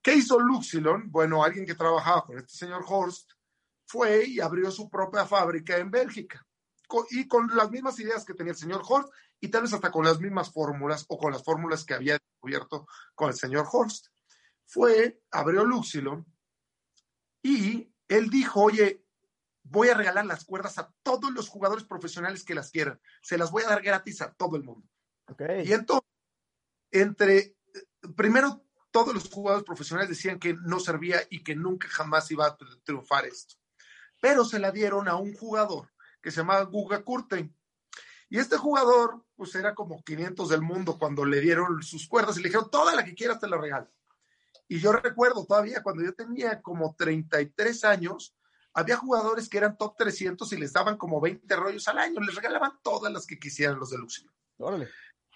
¿Qué 0.01 0.15
hizo 0.15 0.37
Luxilon? 0.37 1.09
Bueno, 1.09 1.43
alguien 1.43 1.65
que 1.65 1.75
trabajaba 1.75 2.25
con 2.25 2.37
este 2.37 2.53
señor 2.53 2.83
Horst 2.85 3.31
fue 3.87 4.25
y 4.25 4.41
abrió 4.41 4.69
su 4.69 4.89
propia 4.89 5.25
fábrica 5.25 5.77
en 5.77 5.89
Bélgica. 5.89 6.45
y 7.11 7.27
con 7.27 7.47
las 7.55 7.69
mismas 7.69 7.99
ideas 7.99 8.25
que 8.25 8.33
tenía 8.33 8.51
el 8.51 8.57
señor 8.57 8.81
Horst 8.87 9.13
y 9.39 9.47
tal 9.47 9.61
vez 9.61 9.73
hasta 9.73 9.91
con 9.91 10.03
las 10.03 10.19
mismas 10.19 10.51
fórmulas 10.51 11.05
o 11.07 11.17
con 11.17 11.31
las 11.31 11.43
fórmulas 11.43 11.85
que 11.85 11.93
había 11.93 12.17
descubierto 12.17 12.87
con 13.15 13.29
el 13.29 13.35
señor 13.35 13.67
Horst. 13.71 14.07
Fue, 14.65 15.21
abrió 15.31 15.63
Luxilon 15.63 16.25
y 17.43 17.93
él 18.07 18.29
dijo, 18.29 18.63
oye, 18.63 19.05
voy 19.69 19.89
a 19.89 19.93
regalar 19.93 20.25
las 20.25 20.45
cuerdas 20.45 20.77
a 20.77 20.91
todos 21.03 21.31
los 21.31 21.47
jugadores 21.47 21.85
profesionales 21.85 22.43
que 22.43 22.55
las 22.55 22.71
quieran. 22.71 22.99
Se 23.21 23.37
las 23.37 23.51
voy 23.51 23.63
a 23.63 23.69
dar 23.69 23.81
gratis 23.81 24.21
a 24.21 24.33
todo 24.33 24.55
el 24.55 24.63
mundo. 24.63 24.87
Okay. 25.27 25.67
Y 25.67 25.73
entonces, 25.73 26.07
entre, 26.91 27.55
primero, 28.15 28.63
todos 28.91 29.13
los 29.13 29.29
jugadores 29.29 29.65
profesionales 29.65 30.09
decían 30.09 30.39
que 30.39 30.55
no 30.55 30.79
servía 30.79 31.21
y 31.29 31.43
que 31.43 31.55
nunca 31.55 31.87
jamás 31.87 32.29
iba 32.31 32.47
a 32.47 32.57
triunfar 32.83 33.25
esto. 33.25 33.55
Pero 34.19 34.43
se 34.43 34.59
la 34.59 34.71
dieron 34.71 35.07
a 35.07 35.15
un 35.15 35.33
jugador 35.33 35.89
que 36.21 36.31
se 36.31 36.37
llamaba 36.37 36.63
Guga 36.63 37.03
Kurten. 37.03 37.55
Y 38.29 38.37
este 38.37 38.57
jugador, 38.57 39.23
pues 39.35 39.55
era 39.55 39.73
como 39.73 40.03
500 40.03 40.49
del 40.49 40.61
mundo 40.61 40.97
cuando 40.99 41.25
le 41.25 41.39
dieron 41.39 41.81
sus 41.81 42.07
cuerdas 42.07 42.37
y 42.37 42.41
le 42.41 42.49
dijeron, 42.49 42.69
toda 42.69 42.95
la 42.95 43.03
que 43.03 43.15
quieras 43.15 43.39
te 43.39 43.47
la 43.47 43.57
regalo. 43.57 43.89
Y 44.67 44.79
yo 44.79 44.91
recuerdo 44.91 45.45
todavía 45.45 45.81
cuando 45.81 46.03
yo 46.03 46.13
tenía 46.13 46.61
como 46.61 46.95
33 46.95 47.83
años, 47.85 48.35
había 48.73 48.97
jugadores 48.97 49.49
que 49.49 49.57
eran 49.57 49.77
top 49.77 49.95
300 49.97 50.51
y 50.53 50.57
les 50.57 50.73
daban 50.73 50.97
como 50.97 51.19
20 51.19 51.55
rollos 51.55 51.87
al 51.87 51.99
año, 51.99 52.19
les 52.21 52.35
regalaban 52.35 52.79
todas 52.81 53.11
las 53.11 53.25
que 53.25 53.39
quisieran 53.39 53.79
los 53.79 53.89
de 53.89 53.97
Luxio. 53.97 54.31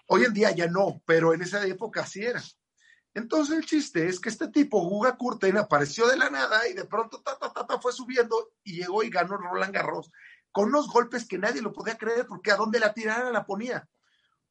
Hoy 0.07 0.25
en 0.25 0.33
día 0.33 0.51
ya 0.51 0.67
no, 0.67 1.01
pero 1.05 1.33
en 1.33 1.41
esa 1.41 1.65
época 1.65 2.01
así 2.01 2.23
era. 2.23 2.41
Entonces 3.13 3.57
el 3.57 3.65
chiste 3.65 4.07
es 4.07 4.19
que 4.19 4.29
este 4.29 4.47
tipo, 4.47 4.81
Guga 4.81 5.15
Curten, 5.15 5.57
apareció 5.57 6.07
de 6.07 6.17
la 6.17 6.29
nada 6.29 6.67
y 6.67 6.73
de 6.73 6.85
pronto 6.85 7.21
ta, 7.21 7.37
ta, 7.37 7.51
ta, 7.53 7.79
fue 7.79 7.93
subiendo 7.93 8.53
y 8.63 8.77
llegó 8.77 9.03
y 9.03 9.09
ganó 9.09 9.37
Roland 9.37 9.73
Garros 9.73 10.11
con 10.51 10.69
unos 10.69 10.87
golpes 10.87 11.27
que 11.27 11.37
nadie 11.37 11.61
lo 11.61 11.73
podía 11.73 11.97
creer 11.97 12.27
porque 12.27 12.51
a 12.51 12.55
dónde 12.55 12.79
la 12.79 12.93
tirara 12.93 13.31
la 13.31 13.45
ponía. 13.45 13.87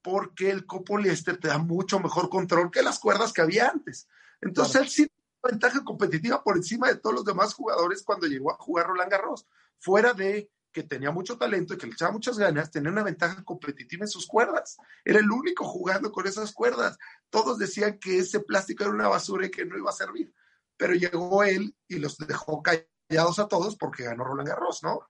Porque 0.03 0.51
el 0.51 0.67
copoliéster 0.67 1.39
te 1.39 1.49
da 1.49 1.59
mucho 1.59 2.01
mejor 2.01 2.29
control 2.29 2.71
que 2.73 2.83
las 2.83 2.99
cuerdas 2.99 3.33
que 3.33 3.41
había 3.41 3.69
antes. 3.69 4.09
Entonces 4.41 4.83
él 4.83 4.89
sí 4.89 5.11
ventaja 5.43 5.83
competitiva 5.85 6.43
por 6.43 6.57
encima 6.57 6.89
de 6.89 6.97
todos 6.97 7.15
los 7.17 7.25
demás 7.25 7.55
jugadores 7.55 8.03
cuando 8.03 8.27
llegó 8.27 8.53
a 8.53 8.57
jugar 8.57 8.87
Roland 8.87 9.11
Garros. 9.11 9.47
Fuera 9.79 10.13
de 10.15 10.51
que 10.73 10.83
tenía 10.83 11.11
mucho 11.11 11.37
talento 11.37 11.75
y 11.75 11.79
que 11.79 11.87
le 11.87 11.93
echaba 11.93 12.13
muchas 12.13 12.39
ganas, 12.39 12.71
tenía 12.71 12.91
una 12.91 13.03
ventaja 13.03 13.45
competitiva 13.45 14.05
en 14.05 14.09
sus 14.09 14.27
cuerdas. 14.27 14.79
Era 15.05 15.19
el 15.19 15.31
único 15.31 15.65
jugando 15.65 16.11
con 16.11 16.27
esas 16.27 16.53
cuerdas. 16.53 16.99
Todos 17.31 17.59
decían 17.59 17.99
que 17.99 18.19
ese 18.19 18.41
plástico 18.41 18.85
era 18.85 18.93
una 18.93 19.09
basura 19.09 19.47
y 19.47 19.51
que 19.51 19.67
no 19.67 19.77
iba 19.77 19.91
a 19.91 19.95
servir. 19.95 20.33
Pero 20.77 20.95
llegó 20.95 21.45
él 21.45 21.77
y 21.87 21.99
los 21.99 22.17
dejó 22.17 22.63
callados 22.63 23.39
a 23.39 23.49
todos 23.49 23.77
porque 23.77 24.05
ganó 24.05 24.25
Roland 24.25 24.49
Garros, 24.49 24.83
¿no? 24.83 25.01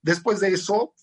Después 0.00 0.40
de 0.40 0.48
eso, 0.48 0.94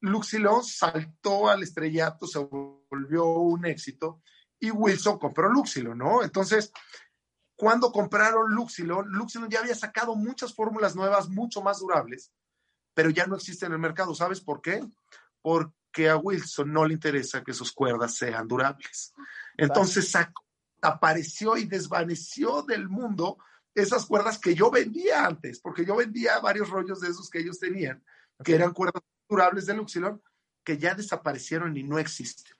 Luxilon 0.00 0.64
saltó 0.64 1.48
al 1.50 1.62
estrellato, 1.62 2.26
se 2.26 2.38
volvió 2.38 3.26
un 3.26 3.66
éxito 3.66 4.22
y 4.58 4.70
Wilson 4.70 5.18
compró 5.18 5.50
Luxilon, 5.50 5.98
¿no? 5.98 6.22
Entonces, 6.22 6.72
cuando 7.60 7.92
compraron 7.92 8.54
Luxilon, 8.54 9.10
Luxilon 9.10 9.50
ya 9.50 9.60
había 9.60 9.74
sacado 9.74 10.16
muchas 10.16 10.54
fórmulas 10.54 10.96
nuevas, 10.96 11.28
mucho 11.28 11.60
más 11.60 11.80
durables, 11.80 12.32
pero 12.94 13.10
ya 13.10 13.26
no 13.26 13.36
existe 13.36 13.66
en 13.66 13.72
el 13.72 13.78
mercado. 13.78 14.14
¿Sabes 14.14 14.40
por 14.40 14.62
qué? 14.62 14.82
Porque 15.42 16.08
a 16.08 16.16
Wilson 16.16 16.72
no 16.72 16.86
le 16.86 16.94
interesa 16.94 17.44
que 17.44 17.52
sus 17.52 17.70
cuerdas 17.72 18.14
sean 18.14 18.48
durables. 18.48 19.12
Entonces 19.58 20.10
apareció 20.80 21.58
y 21.58 21.66
desvaneció 21.66 22.62
del 22.62 22.88
mundo 22.88 23.36
esas 23.74 24.06
cuerdas 24.06 24.38
que 24.38 24.54
yo 24.54 24.70
vendía 24.70 25.26
antes, 25.26 25.60
porque 25.60 25.84
yo 25.84 25.96
vendía 25.96 26.40
varios 26.40 26.70
rollos 26.70 27.02
de 27.02 27.08
esos 27.08 27.28
que 27.28 27.40
ellos 27.40 27.58
tenían, 27.58 28.02
que 28.42 28.54
eran 28.54 28.72
cuerdas 28.72 29.02
durables 29.28 29.66
de 29.66 29.74
Luxilon, 29.74 30.22
que 30.64 30.78
ya 30.78 30.94
desaparecieron 30.94 31.76
y 31.76 31.82
no 31.82 31.98
existen. 31.98 32.56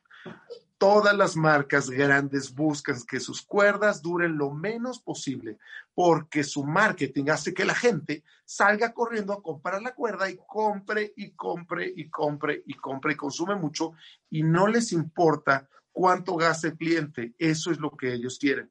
Todas 0.81 1.15
las 1.15 1.37
marcas 1.37 1.91
grandes 1.91 2.55
buscan 2.55 2.97
que 3.07 3.21
sus 3.21 3.43
cuerdas 3.43 4.01
duren 4.01 4.39
lo 4.39 4.51
menos 4.51 4.99
posible 4.99 5.59
porque 5.95 6.43
su 6.43 6.65
marketing 6.65 7.29
hace 7.29 7.53
que 7.53 7.67
la 7.67 7.75
gente 7.75 8.25
salga 8.47 8.95
corriendo 8.95 9.35
a 9.35 9.43
comprar 9.43 9.83
la 9.83 9.95
cuerda 9.95 10.31
y 10.31 10.39
compre 10.49 11.13
y 11.17 11.33
compre 11.33 11.93
y 11.95 12.09
compre 12.09 12.63
y 12.65 12.73
compre 12.73 13.13
y 13.13 13.17
consume 13.17 13.57
mucho 13.57 13.93
y 14.31 14.43
no 14.43 14.69
les 14.69 14.93
importa 14.93 15.69
cuánto 15.93 16.35
gasta 16.37 16.69
el 16.69 16.79
cliente. 16.79 17.35
Eso 17.37 17.71
es 17.71 17.79
lo 17.79 17.91
que 17.91 18.15
ellos 18.15 18.39
quieren. 18.39 18.71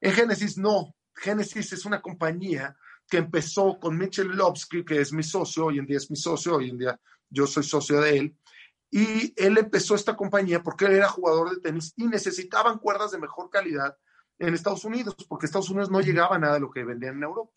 En 0.00 0.12
Genesis 0.12 0.56
no. 0.56 0.96
Genesis 1.14 1.74
es 1.74 1.84
una 1.84 2.00
compañía 2.00 2.74
que 3.06 3.18
empezó 3.18 3.78
con 3.78 3.98
Mitchell 3.98 4.28
Lobsky, 4.28 4.86
que 4.86 5.02
es 5.02 5.12
mi 5.12 5.22
socio, 5.22 5.66
hoy 5.66 5.80
en 5.80 5.84
día 5.84 5.98
es 5.98 6.10
mi 6.10 6.16
socio, 6.16 6.56
hoy 6.56 6.70
en 6.70 6.78
día 6.78 6.98
yo 7.28 7.46
soy 7.46 7.62
socio 7.62 8.00
de 8.00 8.16
él 8.16 8.38
y 8.94 9.32
él 9.42 9.56
empezó 9.56 9.94
esta 9.94 10.14
compañía 10.14 10.62
porque 10.62 10.84
él 10.84 10.92
era 10.92 11.08
jugador 11.08 11.48
de 11.50 11.60
tenis 11.60 11.94
y 11.96 12.06
necesitaban 12.06 12.78
cuerdas 12.78 13.10
de 13.10 13.18
mejor 13.18 13.48
calidad 13.48 13.96
en 14.38 14.52
Estados 14.52 14.84
Unidos, 14.84 15.16
porque 15.30 15.46
Estados 15.46 15.70
Unidos 15.70 15.90
no 15.90 16.02
llegaba 16.02 16.36
a 16.36 16.38
nada 16.38 16.54
de 16.54 16.60
lo 16.60 16.70
que 16.70 16.84
vendían 16.84 17.16
en 17.16 17.22
Europa. 17.22 17.52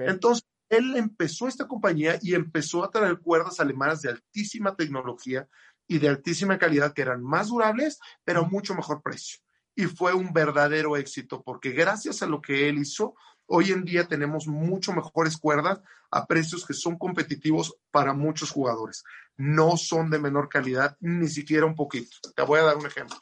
Entonces, 0.00 0.44
él 0.68 0.96
empezó 0.96 1.46
esta 1.46 1.68
compañía 1.68 2.18
y 2.20 2.34
empezó 2.34 2.82
a 2.82 2.90
traer 2.90 3.20
cuerdas 3.20 3.60
alemanas 3.60 4.02
de 4.02 4.10
altísima 4.10 4.74
tecnología 4.74 5.48
y 5.86 5.98
de 5.98 6.08
altísima 6.08 6.58
calidad 6.58 6.92
que 6.92 7.02
eran 7.02 7.22
más 7.22 7.48
durables, 7.48 8.00
pero 8.24 8.40
a 8.40 8.48
mucho 8.48 8.74
mejor 8.74 9.00
precio. 9.00 9.38
Y 9.74 9.84
fue 9.84 10.12
un 10.14 10.32
verdadero 10.32 10.96
éxito, 10.96 11.42
porque 11.42 11.70
gracias 11.70 12.22
a 12.22 12.26
lo 12.26 12.40
que 12.40 12.68
él 12.68 12.78
hizo, 12.78 13.14
Hoy 13.52 13.72
en 13.72 13.84
día 13.84 14.06
tenemos 14.06 14.46
mucho 14.46 14.92
mejores 14.92 15.36
cuerdas 15.36 15.80
a 16.12 16.24
precios 16.28 16.64
que 16.64 16.72
son 16.72 16.96
competitivos 16.96 17.76
para 17.90 18.12
muchos 18.12 18.52
jugadores. 18.52 19.02
No 19.36 19.76
son 19.76 20.08
de 20.08 20.20
menor 20.20 20.48
calidad, 20.48 20.96
ni 21.00 21.26
siquiera 21.28 21.66
un 21.66 21.74
poquito. 21.74 22.16
Te 22.36 22.44
voy 22.44 22.60
a 22.60 22.62
dar 22.62 22.76
un 22.76 22.86
ejemplo. 22.86 23.16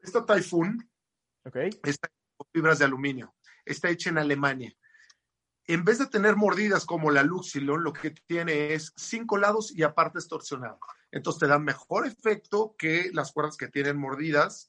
Esta 0.00 0.26
Typhoon 0.26 0.90
okay. 1.44 1.70
está 1.84 2.08
con 2.36 2.48
fibras 2.52 2.80
de 2.80 2.86
aluminio. 2.86 3.32
Está 3.64 3.90
hecha 3.90 4.10
en 4.10 4.18
Alemania. 4.18 4.74
En 5.68 5.84
vez 5.84 6.00
de 6.00 6.06
tener 6.06 6.34
mordidas 6.34 6.84
como 6.84 7.12
la 7.12 7.22
Luxilon, 7.22 7.84
lo 7.84 7.92
que 7.92 8.10
tiene 8.10 8.74
es 8.74 8.92
cinco 8.96 9.36
lados 9.36 9.70
y 9.72 9.84
aparte 9.84 10.18
es 10.18 10.26
torsionado. 10.26 10.80
Entonces 11.12 11.38
te 11.38 11.46
da 11.46 11.60
mejor 11.60 12.08
efecto 12.08 12.74
que 12.76 13.10
las 13.12 13.30
cuerdas 13.30 13.56
que 13.56 13.68
tienen 13.68 13.98
mordidas 13.98 14.68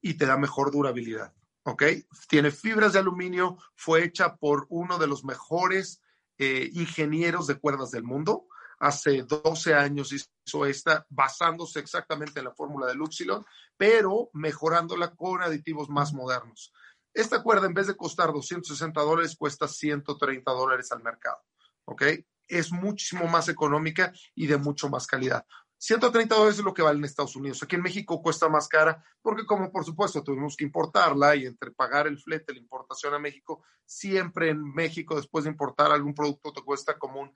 y 0.00 0.14
te 0.14 0.26
da 0.26 0.36
mejor 0.36 0.70
durabilidad. 0.70 1.32
¿ok? 1.64 1.82
Tiene 2.28 2.50
fibras 2.50 2.92
de 2.92 3.00
aluminio, 3.00 3.58
fue 3.74 4.04
hecha 4.04 4.36
por 4.36 4.66
uno 4.70 4.98
de 4.98 5.06
los 5.06 5.24
mejores 5.24 6.02
eh, 6.38 6.70
ingenieros 6.72 7.46
de 7.46 7.58
cuerdas 7.58 7.90
del 7.90 8.04
mundo. 8.04 8.46
Hace 8.78 9.22
12 9.22 9.74
años 9.74 10.12
hizo 10.12 10.64
esta, 10.64 11.06
basándose 11.10 11.80
exactamente 11.80 12.40
en 12.40 12.46
la 12.46 12.54
fórmula 12.54 12.86
de 12.86 12.94
Luxilon, 12.94 13.44
pero 13.76 14.30
mejorándola 14.32 15.14
con 15.14 15.42
aditivos 15.42 15.90
más 15.90 16.14
modernos. 16.14 16.72
Esta 17.12 17.42
cuerda, 17.42 17.66
en 17.66 17.74
vez 17.74 17.88
de 17.88 17.96
costar 17.96 18.32
260 18.32 19.00
dólares, 19.02 19.36
cuesta 19.36 19.68
130 19.68 20.50
dólares 20.52 20.92
al 20.92 21.02
mercado, 21.02 21.42
¿ok? 21.84 22.02
Es 22.48 22.72
muchísimo 22.72 23.26
más 23.26 23.48
económica 23.48 24.12
y 24.34 24.46
de 24.46 24.56
mucho 24.56 24.88
más 24.88 25.06
calidad. 25.06 25.44
130 25.80 26.34
dólares 26.34 26.58
es 26.58 26.64
lo 26.64 26.74
que 26.74 26.82
vale 26.82 26.98
en 26.98 27.04
Estados 27.06 27.36
Unidos. 27.36 27.62
Aquí 27.62 27.74
en 27.74 27.80
México 27.80 28.20
cuesta 28.20 28.50
más 28.50 28.68
cara 28.68 29.02
porque 29.22 29.46
como 29.46 29.72
por 29.72 29.82
supuesto 29.82 30.22
tuvimos 30.22 30.54
que 30.54 30.64
importarla 30.64 31.34
y 31.36 31.46
entre 31.46 31.70
pagar 31.70 32.06
el 32.06 32.18
flete, 32.18 32.52
la 32.52 32.58
importación 32.58 33.14
a 33.14 33.18
México, 33.18 33.62
siempre 33.86 34.50
en 34.50 34.62
México 34.74 35.16
después 35.16 35.44
de 35.44 35.50
importar 35.50 35.90
algún 35.90 36.14
producto 36.14 36.52
te 36.52 36.60
cuesta 36.60 36.98
como 36.98 37.22
un 37.22 37.32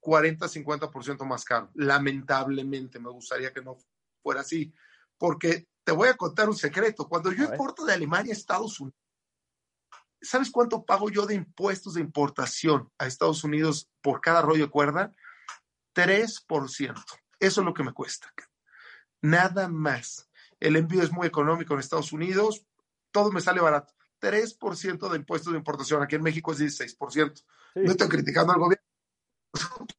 40-50% 0.00 1.24
más 1.26 1.44
caro. 1.44 1.70
Lamentablemente, 1.74 2.98
me 2.98 3.10
gustaría 3.10 3.52
que 3.52 3.62
no 3.62 3.76
fuera 4.20 4.40
así, 4.40 4.74
porque 5.16 5.68
te 5.84 5.92
voy 5.92 6.08
a 6.08 6.16
contar 6.16 6.48
un 6.48 6.56
secreto. 6.56 7.08
Cuando 7.08 7.30
yo 7.30 7.44
importo 7.44 7.84
de 7.84 7.92
Alemania 7.92 8.32
a 8.32 8.36
Estados 8.36 8.80
Unidos, 8.80 8.98
¿sabes 10.20 10.50
cuánto 10.50 10.84
pago 10.84 11.08
yo 11.08 11.24
de 11.24 11.34
impuestos 11.34 11.94
de 11.94 12.00
importación 12.00 12.90
a 12.98 13.06
Estados 13.06 13.44
Unidos 13.44 13.88
por 14.00 14.20
cada 14.20 14.42
rollo 14.42 14.64
de 14.64 14.70
cuerda? 14.70 15.14
3%. 15.94 16.94
Eso 17.38 17.60
es 17.60 17.64
lo 17.64 17.74
que 17.74 17.84
me 17.84 17.92
cuesta. 17.92 18.32
Nada 19.22 19.68
más. 19.68 20.28
El 20.58 20.76
envío 20.76 21.02
es 21.02 21.12
muy 21.12 21.26
económico 21.26 21.74
en 21.74 21.80
Estados 21.80 22.12
Unidos, 22.12 22.64
todo 23.10 23.30
me 23.30 23.40
sale 23.40 23.60
barato. 23.60 23.94
3% 24.20 25.10
de 25.10 25.16
impuestos 25.16 25.52
de 25.52 25.58
importación, 25.58 26.02
aquí 26.02 26.16
en 26.16 26.22
México 26.22 26.52
es 26.52 26.60
16%. 26.60 27.44
No 27.74 27.90
estoy 27.90 28.08
criticando 28.08 28.52
al 28.52 28.58
gobierno. 28.58 28.84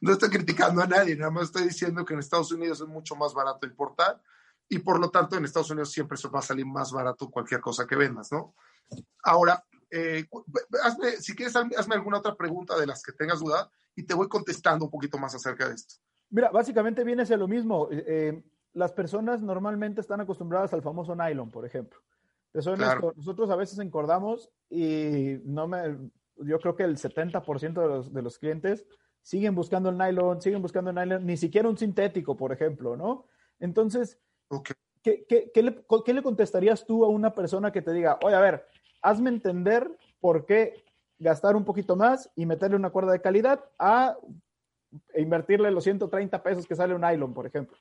no 0.00 0.12
estoy 0.12 0.30
criticando 0.30 0.82
a 0.82 0.86
nadie, 0.86 1.16
nada 1.16 1.30
más 1.30 1.44
estoy 1.44 1.64
diciendo 1.64 2.04
que 2.04 2.14
en 2.14 2.20
Estados 2.20 2.50
Unidos 2.52 2.80
es 2.80 2.88
mucho 2.88 3.14
más 3.14 3.34
barato 3.34 3.66
importar 3.66 4.20
y 4.68 4.78
por 4.80 4.98
lo 4.98 5.10
tanto 5.10 5.36
en 5.36 5.44
Estados 5.44 5.70
Unidos 5.70 5.92
siempre 5.92 6.18
se 6.18 6.28
va 6.28 6.40
a 6.40 6.42
salir 6.42 6.66
más 6.66 6.90
barato 6.90 7.30
cualquier 7.30 7.60
cosa 7.60 7.86
que 7.86 7.94
vendas, 7.94 8.32
¿no? 8.32 8.54
Ahora, 9.22 9.64
eh, 9.90 10.26
hazme, 10.82 11.12
si 11.18 11.36
quieres, 11.36 11.54
hazme 11.54 11.94
alguna 11.94 12.18
otra 12.18 12.34
pregunta 12.34 12.76
de 12.76 12.86
las 12.86 13.02
que 13.02 13.12
tengas 13.12 13.40
duda 13.40 13.70
y 13.94 14.02
te 14.02 14.14
voy 14.14 14.28
contestando 14.28 14.84
un 14.84 14.90
poquito 14.90 15.18
más 15.18 15.34
acerca 15.34 15.68
de 15.68 15.74
esto. 15.74 15.96
Mira, 16.30 16.50
básicamente 16.50 17.04
viene 17.04 17.22
a 17.22 17.26
ser 17.26 17.38
lo 17.38 17.48
mismo. 17.48 17.88
Eh, 17.90 18.04
eh, 18.06 18.42
las 18.72 18.92
personas 18.92 19.42
normalmente 19.42 20.00
están 20.00 20.20
acostumbradas 20.20 20.72
al 20.74 20.82
famoso 20.82 21.14
nylon, 21.14 21.50
por 21.50 21.64
ejemplo. 21.64 22.00
Nosotros 22.52 23.50
a 23.50 23.56
veces 23.56 23.78
encordamos 23.78 24.50
y 24.70 25.38
no 25.44 25.68
me, 25.68 26.10
yo 26.36 26.58
creo 26.58 26.74
que 26.74 26.84
el 26.84 26.96
70% 26.96 27.80
de 27.82 27.88
los, 27.88 28.12
de 28.12 28.22
los 28.22 28.38
clientes 28.38 28.86
siguen 29.20 29.54
buscando 29.54 29.90
el 29.90 29.98
nylon, 29.98 30.40
siguen 30.40 30.62
buscando 30.62 30.90
el 30.90 30.96
nylon, 30.96 31.26
ni 31.26 31.36
siquiera 31.36 31.68
un 31.68 31.76
sintético, 31.76 32.36
por 32.36 32.52
ejemplo, 32.52 32.96
¿no? 32.96 33.26
Entonces, 33.58 34.18
¿qué, 35.02 35.26
qué, 35.26 35.62
le, 35.62 35.84
¿qué, 36.04 36.14
le, 36.14 36.22
contestarías 36.22 36.86
tú 36.86 37.04
a 37.04 37.08
una 37.08 37.34
persona 37.34 37.72
que 37.72 37.82
te 37.82 37.92
diga, 37.92 38.18
oye, 38.22 38.36
a 38.36 38.40
ver, 38.40 38.66
hazme 39.02 39.30
entender 39.30 39.90
por 40.20 40.46
qué 40.46 40.84
gastar 41.18 41.56
un 41.56 41.64
poquito 41.64 41.96
más 41.96 42.30
y 42.36 42.46
meterle 42.46 42.76
una 42.76 42.90
cuerda 42.90 43.12
de 43.12 43.20
calidad 43.20 43.64
a 43.78 44.16
e 45.12 45.20
invertirle 45.20 45.70
los 45.70 45.84
130 45.84 46.42
pesos 46.42 46.66
que 46.66 46.76
sale 46.76 46.94
un 46.94 47.02
nylon, 47.02 47.34
por 47.34 47.46
ejemplo? 47.46 47.76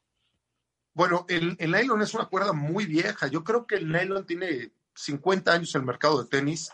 Bueno, 0.94 1.26
el, 1.28 1.56
el, 1.60 1.72
nylon 1.72 2.02
es 2.02 2.14
una 2.14 2.26
cuerda 2.26 2.54
muy 2.54 2.86
vieja. 2.86 3.28
Yo 3.28 3.44
creo 3.44 3.68
que 3.68 3.76
el 3.76 3.92
nylon 3.92 4.26
tiene 4.26 4.72
50 4.94 5.52
años 5.52 5.76
en 5.76 5.82
el 5.82 5.88
mercado 5.88 6.24
de 6.24 6.30
tenis. 6.30 6.72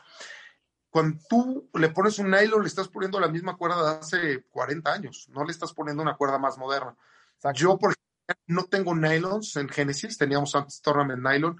Cuando 0.89 1.19
tú 1.27 1.69
le 1.73 1.89
pones 1.89 2.19
un 2.19 2.29
nylon, 2.29 2.61
le 2.61 2.67
estás 2.67 2.87
poniendo 2.87 3.19
la 3.19 3.29
misma 3.29 3.57
cuerda 3.57 3.93
de 3.93 3.99
hace 3.99 4.43
40 4.49 4.93
años. 4.93 5.27
No 5.29 5.43
le 5.43 5.51
estás 5.51 5.73
poniendo 5.73 6.03
una 6.03 6.15
cuerda 6.15 6.37
más 6.37 6.57
moderna. 6.57 6.95
Yo, 7.55 7.79
por 7.79 7.93
ejemplo, 7.93 8.43
no 8.47 8.65
tengo 8.65 8.93
nylons 8.93 9.55
en 9.55 9.69
Genesis. 9.69 10.17
Teníamos 10.17 10.55
antes 10.55 10.81
Tournament 10.81 11.23
Nylon. 11.23 11.57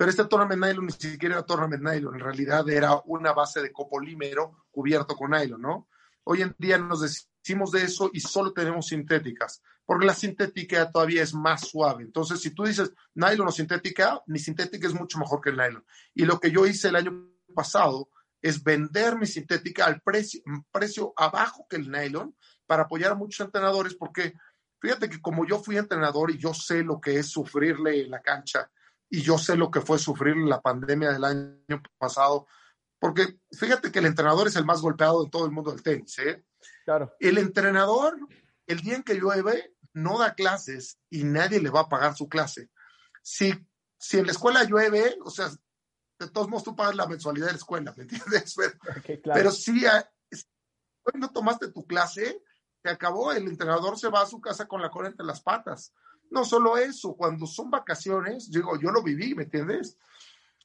Pero 0.00 0.08
este 0.08 0.24
Tournament 0.24 0.64
Nylon 0.64 0.86
ni 0.86 0.92
siquiera 0.92 1.34
era 1.34 1.44
Tournament 1.44 1.82
Nylon. 1.82 2.14
En 2.14 2.20
realidad 2.20 2.66
era 2.70 2.98
una 3.04 3.34
base 3.34 3.60
de 3.60 3.70
copolímero 3.70 4.64
cubierto 4.70 5.14
con 5.14 5.32
nylon, 5.32 5.60
¿no? 5.60 5.88
Hoy 6.24 6.42
en 6.42 6.54
día 6.58 6.78
nos 6.78 7.28
hicimos 7.42 7.70
de 7.70 7.82
eso 7.82 8.10
y 8.12 8.20
solo 8.20 8.52
tenemos 8.52 8.88
sintéticas, 8.88 9.62
porque 9.84 10.06
la 10.06 10.14
sintética 10.14 10.90
todavía 10.90 11.22
es 11.22 11.34
más 11.34 11.68
suave. 11.68 12.04
Entonces, 12.04 12.40
si 12.40 12.50
tú 12.50 12.64
dices 12.64 12.92
nylon 13.14 13.48
o 13.48 13.52
sintética, 13.52 14.22
mi 14.26 14.38
sintética 14.38 14.86
es 14.86 14.94
mucho 14.94 15.18
mejor 15.18 15.40
que 15.40 15.50
el 15.50 15.56
nylon. 15.56 15.84
Y 16.14 16.24
lo 16.24 16.38
que 16.38 16.50
yo 16.50 16.66
hice 16.66 16.88
el 16.88 16.96
año 16.96 17.28
pasado 17.54 18.08
es 18.42 18.62
vender 18.62 19.16
mi 19.16 19.26
sintética 19.26 19.86
al 19.86 20.00
precio, 20.00 20.42
precio 20.70 21.12
abajo 21.16 21.66
que 21.68 21.76
el 21.76 21.90
nylon 21.90 22.34
para 22.66 22.84
apoyar 22.84 23.12
a 23.12 23.16
muchos 23.16 23.44
entrenadores, 23.44 23.94
porque 23.94 24.34
fíjate 24.80 25.10
que 25.10 25.20
como 25.20 25.44
yo 25.46 25.58
fui 25.58 25.76
entrenador 25.76 26.30
y 26.30 26.38
yo 26.38 26.54
sé 26.54 26.82
lo 26.82 27.00
que 27.00 27.18
es 27.18 27.30
sufrirle 27.30 28.06
la 28.06 28.22
cancha 28.22 28.70
y 29.08 29.22
yo 29.22 29.38
sé 29.38 29.56
lo 29.56 29.70
que 29.70 29.80
fue 29.80 29.98
sufrir 29.98 30.36
la 30.36 30.60
pandemia 30.60 31.12
del 31.12 31.24
año 31.24 31.82
pasado, 31.98 32.46
porque 33.00 33.38
fíjate 33.50 33.90
que 33.90 33.98
el 33.98 34.06
entrenador 34.06 34.46
es 34.46 34.56
el 34.56 34.66
más 34.66 34.82
golpeado 34.82 35.24
de 35.24 35.30
todo 35.30 35.46
el 35.46 35.50
mundo 35.50 35.72
del 35.72 35.82
tenis, 35.82 36.18
¿eh? 36.18 36.44
Claro. 36.84 37.12
El 37.18 37.38
entrenador, 37.38 38.16
el 38.66 38.80
día 38.80 38.96
en 38.96 39.02
que 39.02 39.14
llueve, 39.14 39.74
no 39.94 40.18
da 40.18 40.34
clases 40.34 40.98
y 41.08 41.24
nadie 41.24 41.60
le 41.60 41.70
va 41.70 41.80
a 41.80 41.88
pagar 41.88 42.14
su 42.14 42.28
clase. 42.28 42.70
Si, 43.22 43.52
si 43.98 44.18
en 44.18 44.26
la 44.26 44.32
escuela 44.32 44.64
llueve, 44.64 45.16
o 45.24 45.30
sea, 45.30 45.50
de 46.18 46.28
todos 46.28 46.48
modos 46.48 46.64
tú 46.64 46.76
pagas 46.76 46.94
la 46.94 47.06
mensualidad 47.06 47.46
de 47.46 47.52
la 47.52 47.58
escuela, 47.58 47.94
¿me 47.96 48.02
entiendes? 48.02 48.54
Pero, 49.24 49.50
si, 49.50 49.84
hoy 49.86 51.14
no 51.14 51.30
tomaste 51.30 51.72
tu 51.72 51.86
clase, 51.86 52.42
se 52.82 52.90
acabó, 52.90 53.32
el 53.32 53.48
entrenador 53.48 53.98
se 53.98 54.08
va 54.08 54.22
a 54.22 54.26
su 54.26 54.40
casa 54.40 54.66
con 54.66 54.82
la 54.82 54.90
cola 54.90 55.08
entre 55.08 55.24
las 55.26 55.40
patas. 55.40 55.94
No 56.30 56.44
solo 56.44 56.76
eso, 56.76 57.14
cuando 57.16 57.46
son 57.46 57.70
vacaciones, 57.70 58.50
digo, 58.50 58.78
yo 58.78 58.90
lo 58.90 59.02
viví, 59.02 59.34
¿me 59.34 59.44
entiendes? 59.44 59.96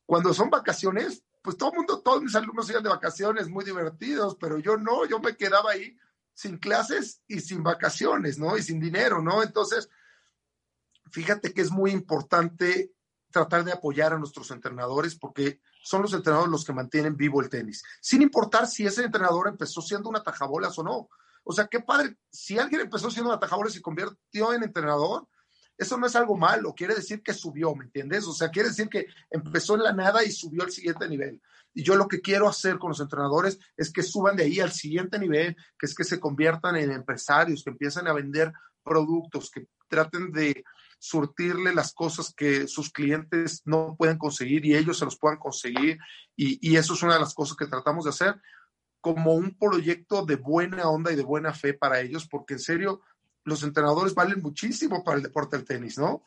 Cuando 0.05 0.33
son 0.33 0.49
vacaciones, 0.49 1.23
pues 1.45 1.57
todo 1.57 1.69
el 1.69 1.77
mundo, 1.77 2.01
todos 2.01 2.23
mis 2.23 2.33
alumnos 2.33 2.67
iban 2.71 2.81
de 2.81 2.89
vacaciones 2.89 3.47
muy 3.47 3.63
divertidos, 3.63 4.35
pero 4.35 4.57
yo 4.57 4.77
no, 4.77 5.05
yo 5.05 5.19
me 5.19 5.37
quedaba 5.37 5.71
ahí 5.71 5.95
sin 6.33 6.57
clases 6.57 7.21
y 7.27 7.39
sin 7.39 7.61
vacaciones, 7.61 8.39
¿no? 8.39 8.57
Y 8.57 8.63
sin 8.63 8.79
dinero, 8.79 9.21
¿no? 9.21 9.43
Entonces, 9.43 9.87
fíjate 11.11 11.53
que 11.53 11.61
es 11.61 11.69
muy 11.69 11.91
importante 11.91 12.93
tratar 13.29 13.63
de 13.63 13.73
apoyar 13.73 14.11
a 14.11 14.17
nuestros 14.17 14.49
entrenadores 14.49 15.15
porque 15.15 15.61
son 15.83 16.01
los 16.01 16.13
entrenadores 16.13 16.51
los 16.51 16.65
que 16.65 16.73
mantienen 16.73 17.15
vivo 17.15 17.41
el 17.41 17.49
tenis, 17.49 17.83
sin 18.01 18.23
importar 18.23 18.65
si 18.65 18.87
ese 18.87 19.03
entrenador 19.03 19.47
empezó 19.47 19.83
siendo 19.83 20.09
una 20.09 20.23
tajabolas 20.23 20.75
o 20.79 20.83
no. 20.83 21.09
O 21.43 21.53
sea, 21.53 21.67
qué 21.67 21.79
padre, 21.79 22.17
si 22.31 22.57
alguien 22.57 22.81
empezó 22.81 23.11
siendo 23.11 23.29
una 23.29 23.39
tajabolas 23.39 23.73
y 23.73 23.77
se 23.77 23.83
convirtió 23.83 24.51
en 24.51 24.63
entrenador, 24.63 25.27
eso 25.77 25.97
no 25.97 26.07
es 26.07 26.15
algo 26.15 26.37
malo, 26.37 26.73
quiere 26.73 26.95
decir 26.95 27.21
que 27.21 27.33
subió, 27.33 27.75
¿me 27.75 27.85
entiendes? 27.85 28.25
O 28.27 28.33
sea, 28.33 28.49
quiere 28.49 28.69
decir 28.69 28.87
que 28.87 29.07
empezó 29.29 29.75
en 29.75 29.83
la 29.83 29.93
nada 29.93 30.23
y 30.23 30.31
subió 30.31 30.63
al 30.63 30.71
siguiente 30.71 31.07
nivel. 31.07 31.41
Y 31.73 31.83
yo 31.83 31.95
lo 31.95 32.07
que 32.07 32.21
quiero 32.21 32.47
hacer 32.47 32.77
con 32.77 32.89
los 32.89 33.01
entrenadores 33.01 33.59
es 33.75 33.91
que 33.91 34.01
suban 34.01 34.37
de 34.37 34.43
ahí 34.43 34.59
al 34.61 34.71
siguiente 34.71 35.19
nivel, 35.19 35.55
que 35.77 35.85
es 35.85 35.93
que 35.93 36.05
se 36.05 36.19
conviertan 36.19 36.77
en 36.77 36.91
empresarios, 36.91 37.63
que 37.63 37.71
empiecen 37.71 38.07
a 38.07 38.13
vender 38.13 38.53
productos, 38.83 39.51
que 39.51 39.67
traten 39.89 40.31
de 40.31 40.63
surtirle 40.97 41.75
las 41.75 41.93
cosas 41.93 42.33
que 42.33 42.67
sus 42.67 42.91
clientes 42.91 43.61
no 43.65 43.95
pueden 43.97 44.17
conseguir 44.17 44.65
y 44.65 44.75
ellos 44.75 44.97
se 44.97 45.05
los 45.05 45.19
puedan 45.19 45.37
conseguir. 45.37 45.99
Y, 46.35 46.71
y 46.71 46.77
eso 46.77 46.93
es 46.93 47.03
una 47.03 47.15
de 47.15 47.19
las 47.19 47.33
cosas 47.33 47.57
que 47.57 47.67
tratamos 47.67 48.05
de 48.05 48.11
hacer 48.11 48.39
como 49.05 49.33
un 49.33 49.55
proyecto 49.55 50.25
de 50.25 50.35
buena 50.35 50.89
onda 50.89 51.11
y 51.11 51.15
de 51.15 51.21
buena 51.21 51.53
fe 51.53 51.75
para 51.75 51.99
ellos, 51.99 52.27
porque 52.27 52.55
en 52.55 52.59
serio, 52.59 53.01
los 53.45 53.63
entrenadores 53.63 54.13
valen 54.13 54.41
muchísimo 54.41 55.03
para 55.03 55.17
el 55.17 55.23
deporte 55.23 55.55
del 55.55 55.65
tenis, 55.65 55.97
¿no? 55.97 56.25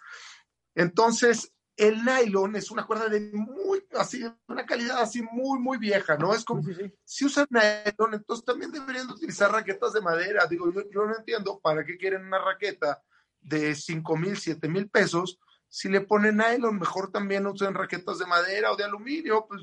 Entonces, 0.75 1.53
el 1.77 2.05
nylon 2.05 2.57
es 2.57 2.71
una 2.71 2.87
cuerda 2.87 3.09
de 3.09 3.21
muy, 3.33 3.85
así, 3.99 4.25
una 4.49 4.65
calidad 4.65 5.01
así 5.01 5.23
muy, 5.23 5.59
muy 5.59 5.79
vieja, 5.79 6.17
¿no? 6.17 6.33
Es 6.33 6.45
como, 6.45 6.63
si 7.05 7.25
usan 7.25 7.47
nylon, 7.51 8.15
entonces 8.15 8.45
también 8.45 8.73
deberían 8.73 9.11
utilizar 9.11 9.51
raquetas 9.51 9.93
de 9.93 10.01
madera. 10.01 10.47
Digo, 10.47 10.73
yo, 10.73 10.83
yo 10.91 11.07
no 11.07 11.17
entiendo 11.17 11.61
para 11.61 11.85
qué 11.85 11.97
quieren 11.97 12.27
una 12.27 12.39
raqueta 12.39 13.03
de 13.41 13.75
5 13.75 14.17
mil, 14.17 14.37
7 14.37 14.69
mil 14.69 14.89
pesos. 14.89 15.39
Si 15.69 15.89
le 15.89 16.01
ponen 16.01 16.39
nylon, 16.39 16.79
mejor 16.79 17.13
también 17.13 17.47
usen 17.47 17.75
raquetas 17.75 18.19
de 18.19 18.27
madera 18.27 18.73
o 18.73 18.77
de 18.77 18.85
aluminio, 18.85 19.47
pues 19.49 19.63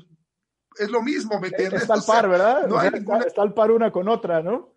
es 0.78 0.90
lo 0.90 1.02
mismo, 1.02 1.40
¿me 1.40 1.48
entiendes? 1.48 1.82
Está 1.82 1.94
al 1.94 2.04
par, 2.04 2.28
¿verdad? 2.28 2.66
No 2.66 2.78
hay 2.78 2.90
ninguna... 2.90 3.24
está 3.24 3.42
al 3.42 3.54
par 3.54 3.70
una 3.70 3.90
con 3.90 4.08
otra, 4.08 4.42
¿no? 4.42 4.75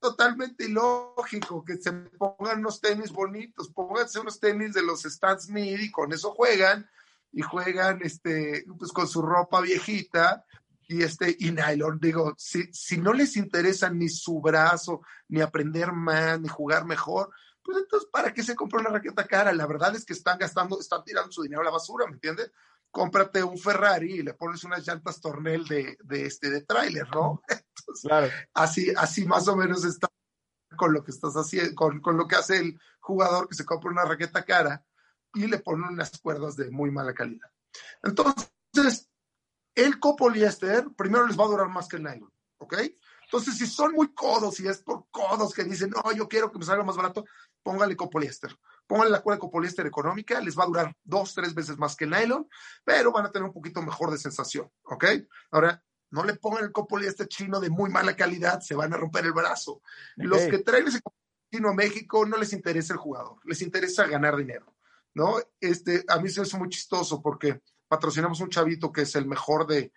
Totalmente 0.00 0.64
ilógico 0.64 1.64
que 1.64 1.76
se 1.76 1.92
pongan 1.92 2.60
unos 2.60 2.80
tenis 2.80 3.12
bonitos, 3.12 3.68
pónganse 3.70 4.18
unos 4.18 4.40
tenis 4.40 4.72
de 4.72 4.82
los 4.82 5.04
Stan 5.04 5.40
Smith 5.40 5.80
y 5.80 5.90
con 5.90 6.12
eso 6.12 6.32
juegan 6.32 6.88
y 7.32 7.42
juegan 7.42 8.00
este 8.02 8.64
pues 8.78 8.92
con 8.92 9.06
su 9.06 9.22
ropa 9.22 9.60
viejita 9.60 10.44
y 10.88 11.02
este 11.02 11.36
y 11.38 11.52
nylon. 11.52 12.00
Digo 12.00 12.34
si, 12.36 12.64
si 12.72 12.96
no 12.96 13.12
les 13.12 13.36
interesa 13.36 13.90
ni 13.90 14.08
su 14.08 14.40
brazo 14.40 15.02
ni 15.28 15.40
aprender 15.40 15.92
más 15.92 16.40
ni 16.40 16.48
jugar 16.48 16.84
mejor 16.84 17.30
pues 17.62 17.76
entonces 17.78 18.08
para 18.10 18.32
qué 18.32 18.42
se 18.42 18.56
compra 18.56 18.80
una 18.80 18.90
raqueta 18.90 19.26
cara 19.26 19.52
la 19.52 19.66
verdad 19.66 19.94
es 19.94 20.04
que 20.04 20.14
están 20.14 20.38
gastando 20.38 20.80
están 20.80 21.04
tirando 21.04 21.30
su 21.30 21.42
dinero 21.42 21.60
a 21.60 21.64
la 21.64 21.70
basura 21.70 22.06
me 22.06 22.14
entiendes 22.14 22.50
cómprate 22.90 23.42
un 23.42 23.58
Ferrari 23.58 24.14
y 24.14 24.22
le 24.22 24.34
pones 24.34 24.64
unas 24.64 24.86
llantas 24.86 25.20
tornel 25.20 25.64
de, 25.66 25.96
de 26.02 26.26
este 26.26 26.50
de 26.50 26.62
tráiler 26.62 27.08
no 27.14 27.42
claro. 28.02 28.28
Así, 28.54 28.92
así 28.96 29.24
más 29.24 29.46
o 29.48 29.56
menos 29.56 29.84
está 29.84 30.08
con 30.76 30.92
lo 30.92 31.04
que 31.04 31.10
estás 31.10 31.34
haciendo, 31.34 31.74
con, 31.74 32.00
con, 32.00 32.16
lo 32.16 32.26
que 32.26 32.36
hace 32.36 32.58
el 32.58 32.80
jugador 33.00 33.48
que 33.48 33.54
se 33.54 33.64
compra 33.64 33.90
una 33.90 34.04
raqueta 34.04 34.44
cara 34.44 34.84
y 35.34 35.46
le 35.46 35.58
pone 35.58 35.86
unas 35.86 36.18
cuerdas 36.20 36.56
de 36.56 36.70
muy 36.70 36.90
mala 36.90 37.12
calidad. 37.12 37.50
Entonces, 38.02 39.08
el 39.74 39.98
copoliéster 39.98 40.88
primero 40.96 41.26
les 41.26 41.38
va 41.38 41.44
a 41.44 41.48
durar 41.48 41.68
más 41.68 41.88
que 41.88 41.96
el 41.96 42.04
nylon, 42.04 42.32
¿ok? 42.58 42.76
Entonces, 43.24 43.58
si 43.58 43.66
son 43.66 43.92
muy 43.92 44.12
codos 44.12 44.58
y 44.60 44.66
es 44.66 44.82
por 44.82 45.06
codos 45.10 45.54
que 45.54 45.64
dicen, 45.64 45.90
no, 45.90 46.12
yo 46.12 46.28
quiero 46.28 46.50
que 46.50 46.58
me 46.58 46.64
salga 46.64 46.82
más 46.82 46.96
barato, 46.96 47.24
póngale 47.62 47.96
copoliéster. 47.96 48.56
Póngale 48.90 49.12
la 49.12 49.22
cuerda 49.22 49.36
de 49.36 49.42
copoliéster 49.42 49.86
económica, 49.86 50.40
les 50.40 50.58
va 50.58 50.64
a 50.64 50.66
durar 50.66 50.96
dos, 51.04 51.32
tres 51.32 51.54
veces 51.54 51.78
más 51.78 51.94
que 51.94 52.06
el 52.06 52.10
nylon, 52.10 52.48
pero 52.82 53.12
van 53.12 53.24
a 53.24 53.30
tener 53.30 53.46
un 53.46 53.54
poquito 53.54 53.80
mejor 53.82 54.10
de 54.10 54.18
sensación, 54.18 54.68
¿ok? 54.82 55.04
Ahora, 55.52 55.80
no 56.10 56.24
le 56.24 56.34
pongan 56.34 56.64
el 56.64 56.72
copoliéster 56.72 57.28
chino 57.28 57.60
de 57.60 57.70
muy 57.70 57.88
mala 57.88 58.16
calidad, 58.16 58.58
se 58.62 58.74
van 58.74 58.92
a 58.92 58.96
romper 58.96 59.26
el 59.26 59.32
brazo. 59.32 59.80
Los 60.16 60.42
que 60.42 60.58
traen 60.58 60.88
ese 60.88 60.98
chino 61.52 61.68
a 61.68 61.74
México 61.74 62.26
no 62.26 62.36
les 62.36 62.52
interesa 62.52 62.92
el 62.92 62.98
jugador, 62.98 63.38
les 63.44 63.62
interesa 63.62 64.08
ganar 64.08 64.36
dinero, 64.36 64.74
¿no? 65.14 65.36
Este, 65.60 66.04
a 66.08 66.18
mí 66.18 66.28
se 66.28 66.40
hace 66.40 66.58
muy 66.58 66.68
chistoso 66.68 67.22
porque 67.22 67.62
patrocinamos 67.86 68.40
un 68.40 68.50
chavito 68.50 68.90
que 68.90 69.02
es 69.02 69.14
el 69.14 69.26
mejor 69.26 69.68
de, 69.68 69.92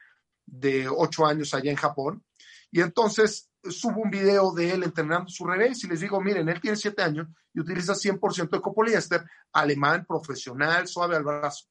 de 0.46 0.88
ocho 0.88 1.26
años 1.26 1.56
allá 1.56 1.72
en 1.72 1.78
Japón, 1.78 2.24
y 2.70 2.82
entonces 2.82 3.50
subo 3.70 4.02
un 4.02 4.10
video 4.10 4.52
de 4.54 4.72
él 4.72 4.84
entrenando 4.84 5.30
su 5.30 5.46
revés 5.46 5.84
y 5.84 5.88
les 5.88 6.02
digo, 6.02 6.20
miren, 6.22 6.50
él 6.50 6.60
tiene 6.60 6.78
siete 6.78 7.02
años 7.02 7.28
y 7.54 7.60
utiliza 7.60 7.94
100% 7.94 8.50
de 8.50 8.62
copoliéster, 8.62 9.24
alemán, 9.52 10.06
profesional, 10.06 10.88
suave 10.88 11.16
al 11.16 11.24
brazo 11.24 11.68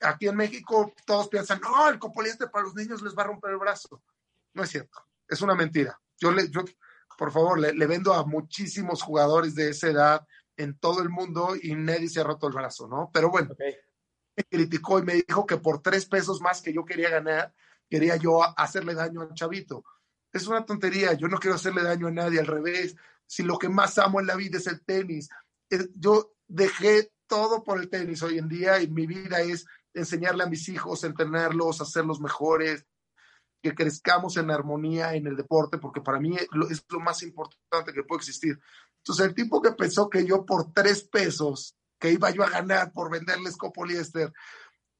aquí 0.00 0.28
en 0.28 0.36
México 0.36 0.92
todos 1.04 1.28
piensan, 1.28 1.60
no, 1.60 1.88
el 1.88 1.98
copoliéster 1.98 2.50
para 2.50 2.64
los 2.64 2.74
niños 2.74 3.02
les 3.02 3.16
va 3.16 3.22
a 3.22 3.26
romper 3.26 3.52
el 3.52 3.58
brazo. 3.58 4.02
No 4.54 4.62
es 4.62 4.70
cierto, 4.70 5.06
es 5.28 5.40
una 5.42 5.54
mentira. 5.54 6.00
Yo, 6.18 6.32
le, 6.32 6.48
yo 6.50 6.64
por 7.16 7.32
favor, 7.32 7.58
le, 7.58 7.86
vendo 7.86 8.12
a 8.14 8.24
muchísimos 8.24 9.02
jugadores 9.02 9.54
de 9.54 9.70
esa 9.70 9.88
edad 9.88 10.26
en 10.56 10.78
todo 10.78 11.02
el 11.02 11.08
mundo 11.08 11.54
y 11.60 11.74
nadie 11.74 12.08
se 12.08 12.20
ha 12.20 12.24
roto 12.24 12.48
el 12.48 12.54
brazo, 12.54 12.88
¿no? 12.88 13.10
Pero 13.12 13.30
bueno, 13.30 13.54
me 14.36 14.44
criticó 14.44 14.98
y 14.98 15.02
me 15.02 15.14
dijo 15.14 15.46
que 15.46 15.56
por 15.56 15.82
tres 15.82 16.06
pesos 16.06 16.40
más 16.40 16.62
que 16.62 16.72
yo 16.72 16.84
quería 16.84 17.10
ganar, 17.10 17.54
quería 17.88 18.16
yo 18.16 18.42
hacerle 18.58 18.94
daño 18.94 19.22
al 19.22 19.34
chavito. 19.34 19.84
Es 20.32 20.46
una 20.46 20.64
tontería, 20.64 21.14
yo 21.14 21.28
no 21.28 21.38
quiero 21.38 21.56
hacerle 21.56 21.82
daño 21.82 22.08
a 22.08 22.12
nadie, 22.12 22.40
al 22.40 22.46
revés. 22.46 22.96
Si 23.26 23.42
lo 23.42 23.58
que 23.58 23.68
más 23.68 23.98
amo 23.98 24.20
en 24.20 24.26
la 24.26 24.36
vida 24.36 24.58
es 24.58 24.66
el 24.66 24.82
tenis, 24.84 25.28
yo 25.94 26.32
dejé 26.46 27.12
todo 27.26 27.62
por 27.62 27.78
el 27.78 27.90
tenis 27.90 28.22
hoy 28.22 28.38
en 28.38 28.48
día 28.48 28.80
y 28.80 28.88
mi 28.88 29.06
vida 29.06 29.40
es 29.40 29.66
enseñarle 29.94 30.44
a 30.44 30.48
mis 30.48 30.68
hijos, 30.68 31.04
entrenarlos, 31.04 31.80
hacerlos 31.80 32.20
mejores, 32.20 32.86
que 33.62 33.74
crezcamos 33.74 34.36
en 34.36 34.50
armonía 34.50 35.14
en 35.14 35.26
el 35.26 35.36
deporte, 35.36 35.78
porque 35.78 36.00
para 36.00 36.20
mí 36.20 36.36
es 36.36 36.84
lo 36.88 37.00
más 37.00 37.22
importante 37.22 37.92
que 37.92 38.04
puede 38.04 38.20
existir. 38.20 38.58
Entonces, 38.98 39.26
el 39.26 39.34
tipo 39.34 39.60
que 39.60 39.72
pensó 39.72 40.08
que 40.08 40.24
yo 40.24 40.44
por 40.44 40.72
tres 40.72 41.02
pesos, 41.04 41.76
que 41.98 42.12
iba 42.12 42.30
yo 42.30 42.44
a 42.44 42.50
ganar 42.50 42.92
por 42.92 43.10
venderles 43.10 43.56
copoliéster, 43.56 44.32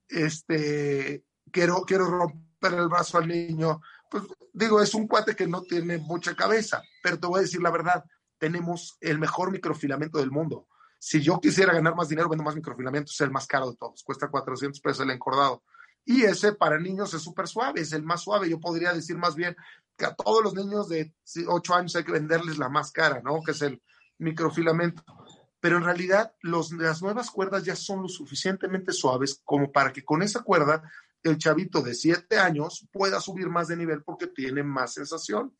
este, 0.08 1.24
quiero, 1.52 1.82
quiero 1.82 2.06
romper 2.06 2.74
el 2.74 2.88
brazo 2.88 3.18
al 3.18 3.28
niño, 3.28 3.80
pues 4.10 4.24
digo, 4.52 4.80
es 4.80 4.94
un 4.94 5.06
cuate 5.06 5.36
que 5.36 5.46
no 5.46 5.62
tiene 5.62 5.98
mucha 5.98 6.34
cabeza, 6.34 6.82
pero 7.02 7.18
te 7.18 7.26
voy 7.26 7.38
a 7.38 7.42
decir 7.42 7.60
la 7.62 7.70
verdad, 7.70 8.04
tenemos 8.38 8.96
el 9.00 9.18
mejor 9.18 9.50
microfilamento 9.50 10.18
del 10.18 10.30
mundo. 10.30 10.66
Si 10.98 11.20
yo 11.20 11.40
quisiera 11.40 11.72
ganar 11.72 11.94
más 11.94 12.08
dinero, 12.08 12.28
vendo 12.28 12.44
más 12.44 12.56
microfilamentos, 12.56 13.14
es 13.14 13.20
el 13.20 13.30
más 13.30 13.46
caro 13.46 13.70
de 13.70 13.76
todos, 13.76 14.02
cuesta 14.02 14.28
400 14.28 14.80
pesos 14.80 15.04
el 15.04 15.10
encordado. 15.10 15.62
Y 16.04 16.24
ese 16.24 16.52
para 16.52 16.78
niños 16.78 17.12
es 17.12 17.22
súper 17.22 17.46
suave, 17.46 17.82
es 17.82 17.92
el 17.92 18.02
más 18.02 18.22
suave. 18.22 18.48
Yo 18.48 18.58
podría 18.58 18.94
decir 18.94 19.18
más 19.18 19.34
bien 19.34 19.54
que 19.96 20.06
a 20.06 20.14
todos 20.14 20.42
los 20.42 20.54
niños 20.54 20.88
de 20.88 21.12
8 21.46 21.74
años 21.74 21.96
hay 21.96 22.04
que 22.04 22.12
venderles 22.12 22.56
la 22.56 22.70
más 22.70 22.92
cara, 22.92 23.20
¿no? 23.22 23.42
Que 23.42 23.50
es 23.50 23.60
el 23.60 23.82
microfilamento. 24.16 25.02
Pero 25.60 25.76
en 25.76 25.84
realidad 25.84 26.32
los, 26.40 26.72
las 26.72 27.02
nuevas 27.02 27.30
cuerdas 27.30 27.64
ya 27.64 27.76
son 27.76 28.02
lo 28.02 28.08
suficientemente 28.08 28.92
suaves 28.92 29.42
como 29.44 29.70
para 29.70 29.92
que 29.92 30.04
con 30.04 30.22
esa 30.22 30.42
cuerda 30.42 30.82
el 31.28 31.38
chavito 31.38 31.82
de 31.82 31.94
7 31.94 32.38
años 32.38 32.86
pueda 32.92 33.20
subir 33.20 33.48
más 33.48 33.68
de 33.68 33.76
nivel 33.76 34.02
porque 34.02 34.26
tiene 34.26 34.62
más 34.62 34.94
sensación. 34.94 35.54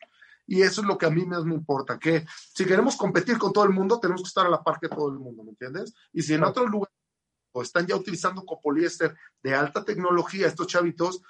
Y 0.47 0.63
eso 0.63 0.81
es 0.81 0.87
lo 0.87 0.97
que 0.97 1.07
a 1.07 1.11
mí 1.11 1.27
más 1.27 1.45
me 1.45 1.55
importa, 1.55 1.99
que 1.99 2.25
si 2.55 2.65
queremos 2.65 2.97
competir 2.97 3.37
con 3.37 3.53
todo 3.53 3.65
el 3.65 3.71
mundo, 3.71 4.01
tenemos 4.01 4.23
que 4.23 4.29
estar 4.29 4.47
a 4.47 4.51
la 4.51 4.65
par 4.65 4.81
que 4.81 4.89
todo 4.89 5.11
el 5.11 5.19
mundo, 5.19 5.45
¿me 5.45 5.51
entiendes? 5.51 5.93
Y 6.13 6.23
si 6.23 6.33
en 6.33 6.43
otros 6.43 6.71
lugares 6.71 6.95
están 7.63 7.87
ya 7.87 7.97
utilizando 7.97 8.47
copoliéster 8.47 9.15
de 9.43 9.55
alta 9.55 9.85
tecnología, 9.85 10.47
estos 10.47 10.67
chavitos, 10.67 11.21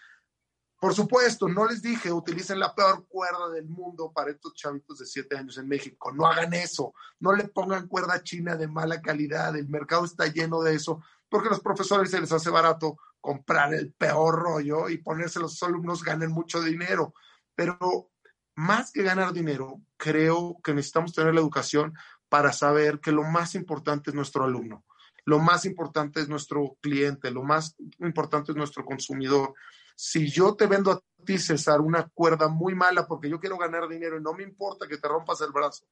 por 0.80 0.94
supuesto, 0.94 1.48
no 1.48 1.66
les 1.66 1.82
dije, 1.82 2.12
utilicen 2.12 2.60
la 2.60 2.72
peor 2.72 3.06
cuerda 3.08 3.48
del 3.48 3.68
mundo 3.68 4.12
para 4.12 4.30
estos 4.30 4.54
chavitos 4.54 5.00
de 5.00 5.06
7 5.06 5.36
años 5.36 5.58
en 5.58 5.66
México. 5.66 6.12
No 6.12 6.26
hagan 6.26 6.54
eso. 6.54 6.94
No 7.18 7.32
le 7.32 7.48
pongan 7.48 7.88
cuerda 7.88 8.22
china 8.22 8.54
de 8.54 8.68
mala 8.68 9.02
calidad. 9.02 9.56
El 9.56 9.68
mercado 9.68 10.04
está 10.04 10.26
lleno 10.28 10.62
de 10.62 10.76
eso, 10.76 11.02
porque 11.28 11.48
a 11.48 11.50
los 11.50 11.60
profesores 11.60 12.12
se 12.12 12.20
les 12.20 12.30
hace 12.30 12.50
barato 12.50 12.96
comprar 13.28 13.74
el 13.74 13.92
peor 13.92 14.36
rollo 14.36 14.88
y 14.88 14.96
ponerse 14.96 15.38
los 15.38 15.62
alumnos 15.62 16.02
ganen 16.02 16.32
mucho 16.32 16.62
dinero. 16.62 17.12
Pero 17.54 18.10
más 18.54 18.90
que 18.90 19.02
ganar 19.02 19.34
dinero, 19.34 19.82
creo 19.98 20.56
que 20.64 20.72
necesitamos 20.72 21.12
tener 21.12 21.34
la 21.34 21.40
educación 21.42 21.92
para 22.30 22.54
saber 22.54 23.00
que 23.00 23.12
lo 23.12 23.24
más 23.24 23.54
importante 23.54 24.08
es 24.08 24.16
nuestro 24.16 24.44
alumno, 24.44 24.86
lo 25.26 25.40
más 25.40 25.66
importante 25.66 26.22
es 26.22 26.30
nuestro 26.30 26.78
cliente, 26.80 27.30
lo 27.30 27.42
más 27.42 27.76
importante 27.98 28.52
es 28.52 28.56
nuestro 28.56 28.82
consumidor. 28.86 29.52
Si 29.94 30.30
yo 30.30 30.54
te 30.54 30.66
vendo 30.66 30.90
a 30.90 31.02
ti, 31.22 31.36
César, 31.36 31.82
una 31.82 32.08
cuerda 32.08 32.48
muy 32.48 32.74
mala 32.74 33.06
porque 33.06 33.28
yo 33.28 33.38
quiero 33.38 33.58
ganar 33.58 33.88
dinero 33.88 34.16
y 34.16 34.22
no 34.22 34.32
me 34.32 34.42
importa 34.42 34.88
que 34.88 34.96
te 34.96 35.06
rompas 35.06 35.42
el 35.42 35.52
brazo, 35.52 35.84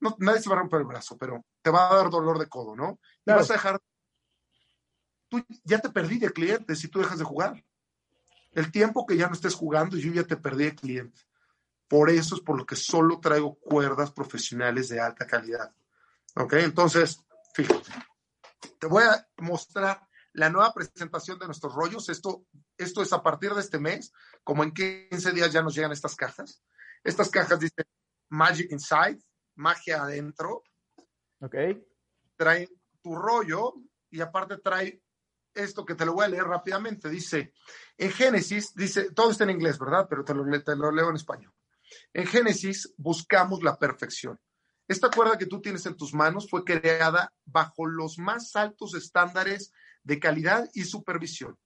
no, 0.00 0.16
nadie 0.20 0.40
se 0.40 0.48
va 0.48 0.56
a 0.56 0.60
romper 0.60 0.80
el 0.80 0.86
brazo, 0.86 1.18
pero 1.18 1.44
te 1.60 1.68
va 1.68 1.90
a 1.90 1.96
dar 1.96 2.08
dolor 2.08 2.38
de 2.38 2.48
codo, 2.48 2.74
¿no? 2.74 2.98
Y 3.26 3.30
vas 3.30 3.50
a 3.50 3.52
dejar, 3.52 3.78
tú 5.32 5.42
ya 5.64 5.78
te 5.78 5.88
perdí 5.88 6.18
de 6.18 6.30
cliente 6.30 6.76
si 6.76 6.88
tú 6.88 6.98
dejas 6.98 7.18
de 7.18 7.24
jugar. 7.24 7.64
El 8.52 8.70
tiempo 8.70 9.06
que 9.06 9.16
ya 9.16 9.28
no 9.28 9.32
estés 9.32 9.54
jugando, 9.54 9.96
yo 9.96 10.12
ya 10.12 10.24
te 10.24 10.36
perdí 10.36 10.64
de 10.64 10.74
cliente. 10.74 11.22
Por 11.88 12.10
eso 12.10 12.34
es 12.34 12.42
por 12.42 12.58
lo 12.58 12.66
que 12.66 12.76
solo 12.76 13.18
traigo 13.18 13.58
cuerdas 13.58 14.10
profesionales 14.10 14.90
de 14.90 15.00
alta 15.00 15.26
calidad. 15.26 15.74
¿Ok? 16.36 16.52
Entonces, 16.54 17.24
fíjate, 17.54 17.90
te 18.78 18.86
voy 18.86 19.04
a 19.04 19.26
mostrar 19.38 20.06
la 20.34 20.50
nueva 20.50 20.74
presentación 20.74 21.38
de 21.38 21.46
nuestros 21.46 21.74
rollos. 21.74 22.10
Esto, 22.10 22.44
esto 22.76 23.00
es 23.00 23.12
a 23.14 23.22
partir 23.22 23.54
de 23.54 23.60
este 23.62 23.78
mes, 23.78 24.12
como 24.44 24.64
en 24.64 24.72
15 24.72 25.32
días 25.32 25.50
ya 25.50 25.62
nos 25.62 25.74
llegan 25.74 25.92
estas 25.92 26.14
cajas. 26.14 26.62
Estas 27.02 27.30
cajas 27.30 27.58
dicen 27.58 27.86
Magic 28.28 28.70
Inside, 28.70 29.18
magia 29.54 30.02
adentro. 30.02 30.62
Ok. 31.40 31.56
Trae 32.36 32.68
tu 33.02 33.14
rollo 33.14 33.74
y 34.10 34.20
aparte 34.20 34.58
trae 34.58 35.01
esto 35.54 35.84
que 35.84 35.94
te 35.94 36.04
lo 36.04 36.14
voy 36.14 36.24
a 36.24 36.28
leer 36.28 36.44
rápidamente. 36.44 37.08
Dice, 37.08 37.52
en 37.96 38.10
Génesis, 38.10 38.74
dice, 38.74 39.10
todo 39.12 39.30
está 39.30 39.44
en 39.44 39.50
inglés, 39.50 39.78
¿verdad? 39.78 40.06
Pero 40.08 40.24
te 40.24 40.34
lo, 40.34 40.44
te 40.62 40.76
lo 40.76 40.90
leo 40.90 41.10
en 41.10 41.16
español. 41.16 41.52
En 42.12 42.26
Génesis 42.26 42.92
buscamos 42.96 43.62
la 43.62 43.78
perfección. 43.78 44.38
Esta 44.88 45.10
cuerda 45.10 45.38
que 45.38 45.46
tú 45.46 45.60
tienes 45.60 45.86
en 45.86 45.96
tus 45.96 46.12
manos 46.12 46.48
fue 46.50 46.64
creada 46.64 47.32
bajo 47.44 47.86
los 47.86 48.18
más 48.18 48.56
altos 48.56 48.94
estándares 48.94 49.72
de 50.02 50.18
calidad 50.18 50.68
y 50.74 50.84
supervisión. 50.84 51.56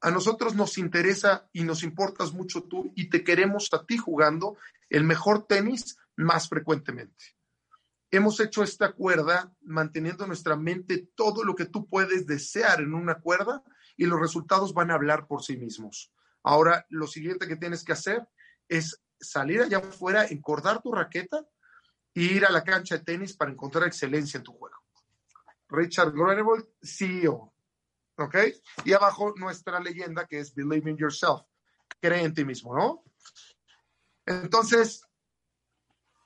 A 0.00 0.10
nosotros 0.10 0.54
nos 0.54 0.78
interesa 0.78 1.48
y 1.52 1.64
nos 1.64 1.82
importas 1.82 2.32
mucho 2.32 2.62
tú 2.64 2.92
y 2.94 3.08
te 3.08 3.24
queremos 3.24 3.68
a 3.72 3.84
ti 3.84 3.96
jugando 3.96 4.56
el 4.88 5.02
mejor 5.02 5.46
tenis 5.46 5.96
más 6.14 6.48
frecuentemente. 6.48 7.37
Hemos 8.10 8.40
hecho 8.40 8.62
esta 8.62 8.92
cuerda 8.92 9.52
manteniendo 9.60 10.24
en 10.24 10.28
nuestra 10.28 10.56
mente 10.56 11.08
todo 11.14 11.44
lo 11.44 11.54
que 11.54 11.66
tú 11.66 11.86
puedes 11.88 12.26
desear 12.26 12.80
en 12.80 12.94
una 12.94 13.20
cuerda 13.20 13.62
y 13.96 14.06
los 14.06 14.18
resultados 14.20 14.72
van 14.72 14.90
a 14.90 14.94
hablar 14.94 15.26
por 15.26 15.42
sí 15.42 15.56
mismos. 15.56 16.12
Ahora, 16.42 16.86
lo 16.88 17.06
siguiente 17.06 17.46
que 17.46 17.56
tienes 17.56 17.84
que 17.84 17.92
hacer 17.92 18.26
es 18.68 19.02
salir 19.20 19.60
allá 19.60 19.78
afuera, 19.78 20.26
encordar 20.26 20.80
tu 20.80 20.92
raqueta 20.92 21.46
e 22.14 22.22
ir 22.22 22.46
a 22.46 22.50
la 22.50 22.64
cancha 22.64 22.96
de 22.96 23.04
tenis 23.04 23.36
para 23.36 23.50
encontrar 23.50 23.86
excelencia 23.86 24.38
en 24.38 24.44
tu 24.44 24.52
juego. 24.52 24.76
Richard 25.68 26.12
Groenewold, 26.12 26.66
CEO. 26.82 27.52
¿Ok? 28.16 28.36
Y 28.84 28.92
abajo 28.92 29.34
nuestra 29.36 29.78
leyenda 29.80 30.26
que 30.26 30.40
es 30.40 30.54
Believe 30.54 30.90
in 30.90 30.96
Yourself. 30.96 31.42
Cree 32.00 32.22
en 32.22 32.34
ti 32.34 32.44
mismo, 32.44 32.74
¿no? 32.74 33.04
Entonces, 34.26 35.07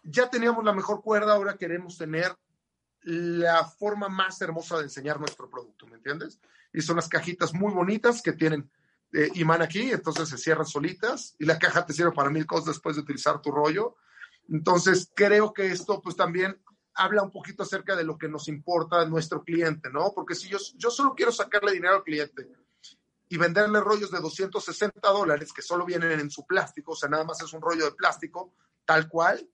ya 0.03 0.29
teníamos 0.29 0.65
la 0.65 0.73
mejor 0.73 1.03
cuerda, 1.03 1.35
ahora 1.35 1.57
queremos 1.57 1.97
tener 1.97 2.37
la 3.03 3.65
forma 3.65 4.09
más 4.09 4.41
hermosa 4.41 4.79
de 4.79 4.85
enseñar 4.85 5.19
nuestro 5.19 5.51
producto, 5.51 5.87
¿me 5.87 5.97
entiendes? 5.97 6.41
Y 6.73 6.81
son 6.81 6.97
las 6.97 7.09
cajitas 7.09 7.53
muy 7.53 7.73
bonitas 7.73 8.23
que 8.23 8.33
tienen 8.33 8.71
eh, 9.12 9.31
imán 9.35 9.61
aquí, 9.61 9.91
entonces 9.91 10.29
se 10.29 10.38
cierran 10.38 10.67
solitas 10.67 11.35
y 11.38 11.45
la 11.45 11.59
caja 11.59 11.85
te 11.85 11.93
sirve 11.93 12.12
para 12.12 12.31
mil 12.31 12.47
cosas 12.47 12.67
después 12.67 12.97
de 12.97 13.03
utilizar 13.03 13.43
tu 13.43 13.51
rollo. 13.51 13.97
Entonces, 14.49 15.11
creo 15.15 15.53
que 15.53 15.67
esto 15.71 16.01
pues 16.01 16.17
también 16.17 16.61
habla 16.95 17.23
un 17.23 17.31
poquito 17.31 17.62
acerca 17.62 17.97
de 17.97 18.05
lo 18.05 18.17
que 18.17 18.29
nos 18.29 18.49
importa 18.49 19.01
a 19.01 19.07
nuestro 19.07 19.43
cliente, 19.43 19.91
¿no? 19.91 20.12
Porque 20.15 20.35
si 20.35 20.49
yo, 20.49 20.59
yo 20.77 20.91
solo 20.91 21.15
quiero 21.15 21.33
sacarle 21.33 21.73
dinero 21.73 21.97
al 21.97 22.05
cliente 22.05 22.49
y 23.29 23.37
venderle 23.37 23.81
rollos 23.81 24.11
de 24.11 24.21
260 24.21 25.09
dólares 25.09 25.53
que 25.53 25.62
solo 25.62 25.85
vienen 25.85 26.21
en 26.21 26.31
su 26.31 26.47
plástico, 26.47 26.93
o 26.93 26.97
sea, 26.97 27.09
nada 27.09 27.25
más 27.25 27.41
es 27.41 27.53
un 27.53 27.62
rollo 27.62 27.87
de 27.87 27.93
plástico, 27.93 28.55
tal 28.85 29.09
cual, 29.09 29.49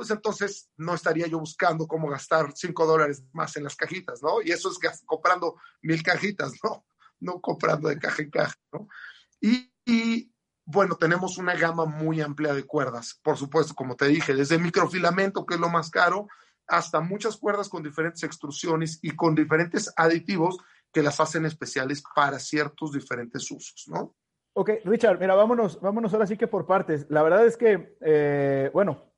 pues 0.00 0.10
entonces 0.12 0.70
no 0.78 0.94
estaría 0.94 1.26
yo 1.26 1.38
buscando 1.38 1.86
cómo 1.86 2.08
gastar 2.08 2.52
5 2.54 2.86
dólares 2.86 3.22
más 3.34 3.54
en 3.58 3.64
las 3.64 3.76
cajitas, 3.76 4.22
¿no? 4.22 4.40
Y 4.40 4.50
eso 4.50 4.70
es 4.70 4.78
comprando 5.04 5.56
mil 5.82 6.02
cajitas, 6.02 6.54
¿no? 6.64 6.86
No 7.20 7.38
comprando 7.42 7.90
de 7.90 7.98
caja 7.98 8.22
en 8.22 8.30
caja, 8.30 8.54
¿no? 8.72 8.88
Y, 9.42 10.32
bueno, 10.64 10.96
tenemos 10.96 11.36
una 11.36 11.54
gama 11.54 11.84
muy 11.84 12.22
amplia 12.22 12.54
de 12.54 12.64
cuerdas, 12.64 13.20
por 13.22 13.36
supuesto, 13.36 13.74
como 13.74 13.94
te 13.94 14.08
dije, 14.08 14.34
desde 14.34 14.56
microfilamento, 14.56 15.44
que 15.44 15.56
es 15.56 15.60
lo 15.60 15.68
más 15.68 15.90
caro, 15.90 16.28
hasta 16.66 17.00
muchas 17.00 17.36
cuerdas 17.36 17.68
con 17.68 17.82
diferentes 17.82 18.22
extrusiones 18.22 19.00
y 19.02 19.10
con 19.10 19.34
diferentes 19.34 19.92
aditivos 19.98 20.56
que 20.90 21.02
las 21.02 21.20
hacen 21.20 21.44
especiales 21.44 22.02
para 22.16 22.38
ciertos 22.38 22.92
diferentes 22.92 23.50
usos, 23.50 23.84
¿no? 23.88 24.16
Ok, 24.54 24.70
Richard, 24.86 25.20
mira, 25.20 25.34
vámonos, 25.34 25.78
vámonos 25.82 26.14
ahora 26.14 26.26
sí 26.26 26.38
que 26.38 26.46
por 26.46 26.64
partes. 26.64 27.04
La 27.10 27.22
verdad 27.22 27.44
es 27.44 27.58
que, 27.58 27.98
eh, 28.00 28.70
bueno, 28.72 29.09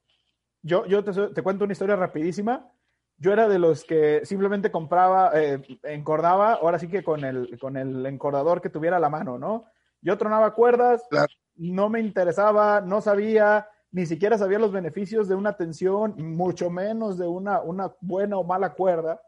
yo, 0.62 0.86
yo 0.86 1.04
te, 1.04 1.12
te, 1.12 1.42
cuento 1.42 1.64
una 1.64 1.72
historia 1.72 1.96
rapidísima. 1.96 2.70
Yo 3.18 3.32
era 3.32 3.48
de 3.48 3.58
los 3.58 3.84
que 3.84 4.24
simplemente 4.24 4.70
compraba, 4.70 5.30
eh, 5.34 5.62
encordaba, 5.84 6.54
ahora 6.54 6.78
sí 6.78 6.88
que 6.88 7.04
con 7.04 7.24
el, 7.24 7.58
con 7.60 7.76
el 7.76 8.04
encordador 8.06 8.60
que 8.60 8.70
tuviera 8.70 8.96
a 8.96 9.00
la 9.00 9.10
mano, 9.10 9.38
¿no? 9.38 9.66
Yo 10.00 10.18
tronaba 10.18 10.54
cuerdas, 10.54 11.06
claro. 11.08 11.32
no 11.54 11.88
me 11.88 12.00
interesaba, 12.00 12.80
no 12.80 13.00
sabía, 13.00 13.68
ni 13.92 14.06
siquiera 14.06 14.38
sabía 14.38 14.58
los 14.58 14.72
beneficios 14.72 15.28
de 15.28 15.36
una 15.36 15.56
tensión, 15.56 16.14
mucho 16.18 16.70
menos 16.70 17.18
de 17.18 17.26
una, 17.26 17.60
una 17.60 17.92
buena 18.00 18.38
o 18.38 18.44
mala 18.44 18.72
cuerda. 18.74 19.20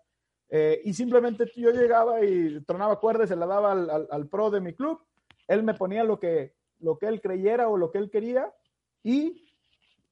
Eh, 0.48 0.80
y 0.84 0.92
simplemente 0.94 1.50
yo 1.54 1.70
llegaba 1.70 2.24
y 2.24 2.60
tronaba 2.64 2.98
cuerdas, 2.98 3.28
se 3.28 3.36
la 3.36 3.46
daba 3.46 3.72
al, 3.72 3.90
al, 3.90 4.08
al, 4.10 4.28
pro 4.28 4.50
de 4.50 4.60
mi 4.60 4.72
club, 4.72 5.00
él 5.46 5.62
me 5.62 5.74
ponía 5.74 6.04
lo 6.04 6.18
que, 6.18 6.54
lo 6.80 6.98
que 6.98 7.06
él 7.06 7.20
creyera 7.20 7.68
o 7.68 7.76
lo 7.76 7.90
que 7.90 7.98
él 7.98 8.10
quería 8.10 8.52
y 9.02 9.43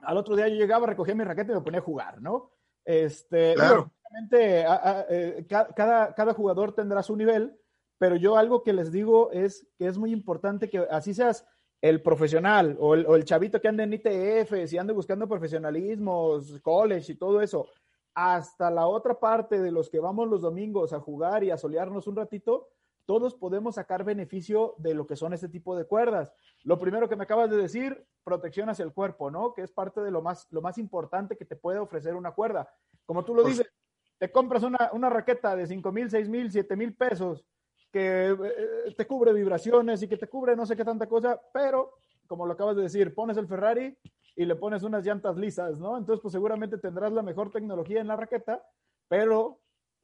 al 0.02 0.16
otro 0.16 0.36
día 0.36 0.48
yo 0.48 0.56
llegaba, 0.56 0.86
recogía 0.86 1.14
mi 1.14 1.24
raqueta 1.24 1.52
y 1.52 1.54
me 1.54 1.60
ponía 1.60 1.80
a 1.80 1.84
jugar, 1.84 2.20
¿no? 2.20 2.50
Este, 2.84 3.54
claro. 3.54 3.90
obviamente, 4.02 4.64
a, 4.64 4.74
a, 4.74 5.06
eh, 5.08 5.46
cada, 5.48 6.14
cada 6.14 6.34
jugador 6.34 6.74
tendrá 6.74 7.02
su 7.02 7.16
nivel, 7.16 7.58
pero 7.98 8.16
yo 8.16 8.36
algo 8.36 8.62
que 8.62 8.72
les 8.72 8.90
digo 8.90 9.30
es 9.32 9.66
que 9.78 9.86
es 9.86 9.96
muy 9.96 10.12
importante 10.12 10.68
que 10.68 10.78
así 10.90 11.14
seas 11.14 11.46
el 11.80 12.00
profesional 12.02 12.76
o 12.80 12.94
el, 12.94 13.06
o 13.06 13.16
el 13.16 13.24
chavito 13.24 13.60
que 13.60 13.68
anda 13.68 13.84
en 13.84 13.92
ITF, 13.92 14.66
si 14.66 14.78
ande 14.78 14.92
buscando 14.92 15.28
profesionalismos, 15.28 16.60
college 16.62 17.12
y 17.12 17.16
todo 17.16 17.40
eso, 17.40 17.68
hasta 18.14 18.70
la 18.70 18.86
otra 18.86 19.18
parte 19.18 19.60
de 19.60 19.72
los 19.72 19.90
que 19.90 19.98
vamos 19.98 20.28
los 20.28 20.42
domingos 20.42 20.92
a 20.92 21.00
jugar 21.00 21.42
y 21.44 21.50
a 21.50 21.56
solearnos 21.56 22.06
un 22.06 22.16
ratito, 22.16 22.68
todos 23.12 23.34
podemos 23.34 23.74
sacar 23.74 24.04
beneficio 24.04 24.74
de 24.78 24.94
lo 24.94 25.06
que 25.06 25.16
son 25.16 25.34
este 25.34 25.50
tipo 25.50 25.76
de 25.76 25.84
cuerdas. 25.84 26.32
Lo 26.62 26.78
primero 26.78 27.10
que 27.10 27.14
me 27.14 27.24
acabas 27.24 27.50
de 27.50 27.58
decir, 27.58 28.06
protección 28.24 28.70
hacia 28.70 28.86
el 28.86 28.94
cuerpo, 28.94 29.30
¿no? 29.30 29.52
Que 29.52 29.60
es 29.60 29.70
parte 29.70 30.00
de 30.00 30.10
lo 30.10 30.22
más, 30.22 30.46
lo 30.50 30.62
más 30.62 30.78
importante 30.78 31.36
que 31.36 31.44
te 31.44 31.54
puede 31.54 31.78
ofrecer 31.78 32.14
una 32.14 32.32
cuerda. 32.32 32.72
Como 33.04 33.22
tú 33.22 33.34
lo 33.34 33.44
dices, 33.44 33.70
te 34.16 34.32
compras 34.32 34.62
una, 34.62 34.88
una 34.94 35.10
raqueta 35.10 35.54
de 35.54 35.66
5 35.66 35.92
mil, 35.92 36.08
6 36.08 36.26
mil, 36.30 36.50
7 36.50 36.74
mil 36.74 36.96
pesos 36.96 37.44
que 37.92 38.30
eh, 38.30 38.94
te 38.96 39.06
cubre 39.06 39.34
vibraciones 39.34 40.02
y 40.02 40.08
que 40.08 40.16
te 40.16 40.26
cubre 40.26 40.56
no 40.56 40.64
sé 40.64 40.74
qué 40.74 40.82
tanta 40.86 41.06
cosa, 41.06 41.38
pero 41.52 41.92
como 42.26 42.46
lo 42.46 42.54
acabas 42.54 42.76
de 42.76 42.82
decir, 42.84 43.14
pones 43.14 43.36
el 43.36 43.46
Ferrari 43.46 43.94
y 44.36 44.46
le 44.46 44.56
pones 44.56 44.84
unas 44.84 45.04
llantas 45.04 45.36
lisas, 45.36 45.78
¿no? 45.78 45.98
Entonces, 45.98 46.22
pues 46.22 46.32
seguramente 46.32 46.78
tendrás 46.78 47.12
la 47.12 47.20
mejor 47.20 47.50
tecnología 47.50 48.00
en 48.00 48.06
la 48.06 48.16
raqueta, 48.16 48.64
pero 49.06 49.60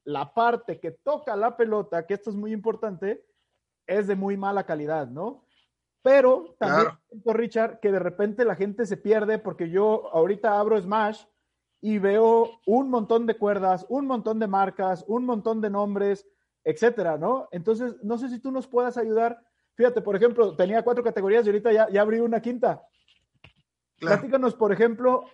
la 0.09 0.33
parte 0.33 0.81
que 0.81 0.91
toca 0.91 1.37
la 1.37 1.55
pelota, 1.55 2.07
que 2.07 2.15
esto 2.15 2.31
es 2.31 2.37
muy 2.37 2.51
importante, 2.53 3.27
es 3.87 4.07
de 4.07 4.17
muy 4.17 4.39
mala 4.39 4.65
calidad, 4.65 5.07
¿no? 5.07 5.45
Pero 6.01 6.57
también, 6.59 6.97
claro. 7.23 7.39
Richard, 7.39 7.81
que 7.81 7.93
de 7.93 7.99
repente 7.99 8.47
la 8.47 8.57
gente 8.57 8.87
se 8.87 8.97
pierde 8.97 9.39
porque 9.39 9.69
yo 9.69 10.09
ahorita 10.15 10.59
abro 10.59 10.81
Smash 10.81 11.25
y 11.83 11.99
veo 11.99 12.49
un 12.65 12.89
montón 12.89 13.27
de 13.27 13.37
cuerdas, 13.37 13.85
un 13.91 14.07
montón 14.07 14.39
de 14.39 14.47
marcas, 14.47 15.05
un 15.09 15.27
montón 15.27 15.61
de 15.61 15.69
nombres, 15.69 16.27
etcétera, 16.65 17.19
¿no? 17.19 17.47
Entonces, 17.51 17.95
no 18.03 18.17
sé 18.17 18.31
si 18.31 18.41
tú 18.41 18.51
nos 18.51 18.67
puedas 18.67 18.97
ayudar. 18.97 19.39
Fíjate, 19.75 20.01
por 20.01 20.17
ejemplo, 20.17 20.57
tenía 20.57 20.83
cuatro 20.83 21.05
categorías 21.05 21.45
y 21.45 21.51
ahorita 21.51 21.71
ya, 21.71 21.87
ya 21.91 22.01
abrí 22.01 22.21
una 22.21 22.41
quinta. 22.41 22.83
Claro. 23.99 24.17
Platícanos, 24.17 24.55
por 24.55 24.73
ejemplo, 24.73 25.27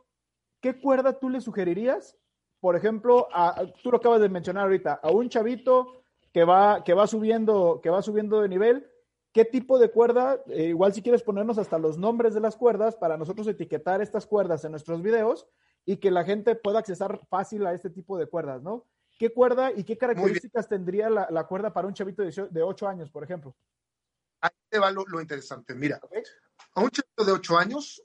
¿qué 0.61 0.81
cuerda 0.81 1.17
tú 1.17 1.31
le 1.31 1.41
sugerirías 1.41 2.19
por 2.65 2.77
ejemplo, 2.77 3.29
a, 3.31 3.63
tú 3.83 3.91
lo 3.91 3.99
acabas 3.99 4.23
de 4.23 4.31
mencionar 4.31 4.63
ahorita, 4.63 4.95
a 5.03 5.11
un 5.11 5.29
chavito 5.29 6.03
que 6.33 6.45
va, 6.45 6.83
que 6.83 6.95
va, 6.95 7.07
subiendo, 7.07 7.79
que 7.83 7.91
va 7.91 8.01
subiendo 8.01 8.41
de 8.41 8.49
nivel, 8.49 8.91
¿qué 9.35 9.45
tipo 9.45 9.79
de 9.79 9.91
cuerda? 9.91 10.43
Eh, 10.47 10.69
igual 10.69 10.95
si 10.95 11.03
quieres 11.03 11.23
ponernos 11.23 11.59
hasta 11.59 11.77
los 11.79 11.99
nombres 11.99 12.33
de 12.33 12.41
las 12.41 12.57
cuerdas 12.57 12.97
para 12.97 13.19
nosotros 13.19 13.47
etiquetar 13.49 14.01
estas 14.01 14.25
cuerdas 14.25 14.65
en 14.65 14.71
nuestros 14.71 15.03
videos 15.03 15.47
y 15.85 15.99
que 15.99 16.11
la 16.11 16.25
gente 16.25 16.55
pueda 16.55 16.79
accesar 16.79 17.21
fácil 17.29 17.67
a 17.67 17.75
este 17.75 17.91
tipo 17.91 18.17
de 18.17 18.29
cuerdas, 18.29 18.63
¿no? 18.63 18.87
¿Qué 19.19 19.31
cuerda 19.31 19.71
y 19.71 19.85
qué 19.85 19.99
características 19.99 20.67
tendría 20.67 21.11
la, 21.11 21.29
la, 21.31 21.47
cuerda 21.47 21.71
para 21.71 21.87
un 21.87 21.93
chavito 21.93 22.23
de, 22.23 22.49
de 22.51 22.63
8 22.63 22.89
años, 22.89 23.11
por 23.11 23.25
ejemplo? 23.25 23.55
Ahí 24.41 24.53
te 24.71 24.79
va 24.79 24.91
lo, 24.91 25.05
lo 25.05 25.21
interesante. 25.21 25.75
Mira, 25.75 26.01
okay. 26.01 26.23
a 26.77 26.81
un 26.81 26.89
chavito 26.89 27.27
de 27.27 27.33
8 27.33 27.59
años, 27.59 28.03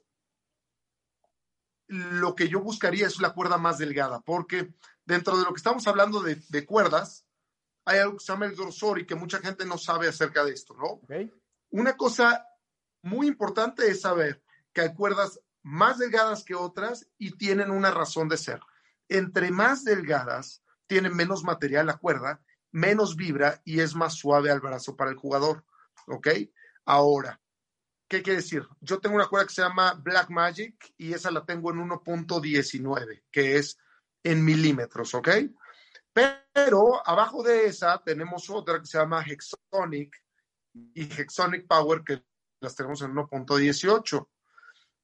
lo 1.90 2.36
que 2.36 2.48
yo 2.48 2.60
buscaría 2.60 3.08
es 3.08 3.20
la 3.20 3.34
cuerda 3.34 3.58
más 3.58 3.78
delgada, 3.78 4.20
porque 4.20 4.72
dentro 5.04 5.36
de 5.36 5.44
lo 5.44 5.52
que 5.52 5.58
estamos 5.58 5.86
hablando 5.88 6.22
de, 6.22 6.40
de 6.48 6.64
cuerdas, 6.64 7.26
hay 7.84 7.98
algo 7.98 8.16
que 8.16 8.24
se 8.24 8.32
llama 8.32 8.46
el 8.46 9.06
que 9.06 9.14
mucha 9.16 9.38
gente 9.40 9.66
no 9.66 9.76
sabe 9.76 10.06
acerca 10.06 10.44
de 10.44 10.52
esto, 10.52 10.74
¿no? 10.74 11.00
Okay. 11.02 11.32
Una 11.70 11.96
cosa 11.96 12.46
muy 13.02 13.26
importante 13.26 13.88
es 13.90 14.02
saber 14.02 14.40
que 14.72 14.82
hay 14.82 14.94
cuerdas 14.94 15.40
más 15.62 15.98
delgadas 15.98 16.44
que 16.44 16.54
otras 16.54 17.08
y 17.18 17.36
tienen 17.36 17.72
una 17.72 17.90
razón 17.90 18.28
de 18.28 18.36
ser. 18.36 18.60
Entre 19.08 19.50
más 19.50 19.82
delgadas, 19.82 20.62
tienen 20.86 21.16
menos 21.16 21.42
material 21.42 21.86
la 21.86 21.96
cuerda, 21.96 22.40
menos 22.70 23.16
vibra 23.16 23.60
y 23.64 23.80
es 23.80 23.96
más 23.96 24.14
suave 24.14 24.50
al 24.50 24.60
brazo 24.60 24.96
para 24.96 25.10
el 25.10 25.16
jugador, 25.16 25.64
¿ok? 26.06 26.28
Ahora, 26.84 27.40
¿Qué 28.10 28.22
quiere 28.22 28.40
decir? 28.40 28.66
Yo 28.80 28.98
tengo 28.98 29.14
una 29.14 29.28
cuerda 29.28 29.46
que 29.46 29.54
se 29.54 29.62
llama 29.62 29.94
Black 29.94 30.30
Magic 30.30 30.94
y 30.98 31.12
esa 31.12 31.30
la 31.30 31.46
tengo 31.46 31.70
en 31.70 31.88
1.19, 31.88 33.22
que 33.30 33.56
es 33.56 33.78
en 34.24 34.44
milímetros, 34.44 35.14
¿ok? 35.14 35.28
Pero 36.12 37.08
abajo 37.08 37.44
de 37.44 37.66
esa 37.66 38.02
tenemos 38.02 38.50
otra 38.50 38.80
que 38.80 38.86
se 38.86 38.98
llama 38.98 39.22
Hexonic 39.24 40.12
y 40.92 41.04
Hexonic 41.04 41.68
Power, 41.68 42.02
que 42.02 42.24
las 42.58 42.74
tenemos 42.74 43.00
en 43.02 43.14
1.18. 43.14 44.28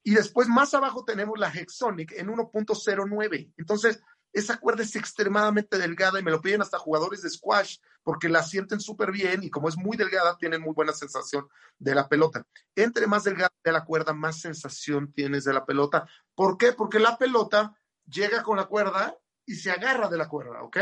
Y 0.03 0.15
después 0.15 0.49
más 0.49 0.75
abajo 0.75 1.05
tenemos 1.05 1.39
la 1.39 1.49
Hexonic 1.49 2.11
en 2.11 2.27
1.09. 2.27 3.53
Entonces, 3.57 4.03
esa 4.33 4.59
cuerda 4.59 4.83
es 4.83 4.95
extremadamente 4.97 5.79
delgada 5.79 6.21
y 6.21 6.23
me 6.23 6.31
lo 6.31 6.41
piden 6.41 6.63
hasta 6.63 6.79
jugadores 6.79 7.23
de 7.23 7.31
squash 7.31 7.79
porque 8.03 8.29
la 8.29 8.43
sienten 8.43 8.81
súper 8.81 9.11
bien 9.11 9.43
y 9.43 9.51
como 9.51 9.69
es 9.69 9.77
muy 9.77 9.97
delgada, 9.97 10.37
tienen 10.37 10.63
muy 10.63 10.75
buena 10.75 10.93
sensación 10.93 11.49
de 11.79 11.95
la 11.95 12.09
pelota. 12.09 12.47
Entre 12.75 13.07
más 13.07 13.25
delgada 13.25 13.51
la 13.65 13.85
cuerda, 13.85 14.13
más 14.13 14.41
sensación 14.41 15.13
tienes 15.13 15.45
de 15.45 15.53
la 15.53 15.65
pelota. 15.65 16.07
¿Por 16.35 16.57
qué? 16.57 16.73
Porque 16.73 16.99
la 16.99 17.17
pelota 17.17 17.75
llega 18.07 18.43
con 18.43 18.57
la 18.57 18.67
cuerda 18.67 19.17
y 19.45 19.55
se 19.55 19.71
agarra 19.71 20.09
de 20.09 20.19
la 20.19 20.29
cuerda, 20.29 20.63
¿ok? 20.63 20.79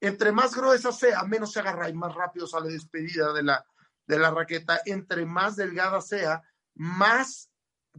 Entre 0.00 0.32
más 0.32 0.54
gruesa 0.54 0.92
sea, 0.92 1.22
menos 1.24 1.52
se 1.52 1.60
agarra 1.60 1.88
y 1.88 1.94
más 1.94 2.14
rápido 2.14 2.46
sale 2.46 2.70
despedida 2.70 3.32
de 3.32 3.42
la, 3.42 3.64
de 4.06 4.18
la 4.18 4.30
raqueta. 4.30 4.80
Entre 4.84 5.24
más 5.24 5.56
delgada 5.56 6.00
sea, 6.00 6.42
más 6.74 7.50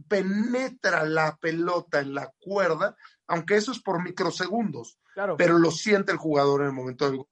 penetra 0.08 1.04
la 1.04 1.36
pelota 1.36 2.00
en 2.00 2.14
la 2.14 2.32
cuerda, 2.38 2.96
aunque 3.26 3.56
eso 3.56 3.72
es 3.72 3.80
por 3.80 4.02
microsegundos, 4.02 4.98
claro. 5.14 5.36
pero 5.36 5.58
lo 5.58 5.70
siente 5.70 6.12
el 6.12 6.18
jugador 6.18 6.60
en 6.60 6.68
el 6.68 6.72
momento 6.72 7.10
del 7.10 7.24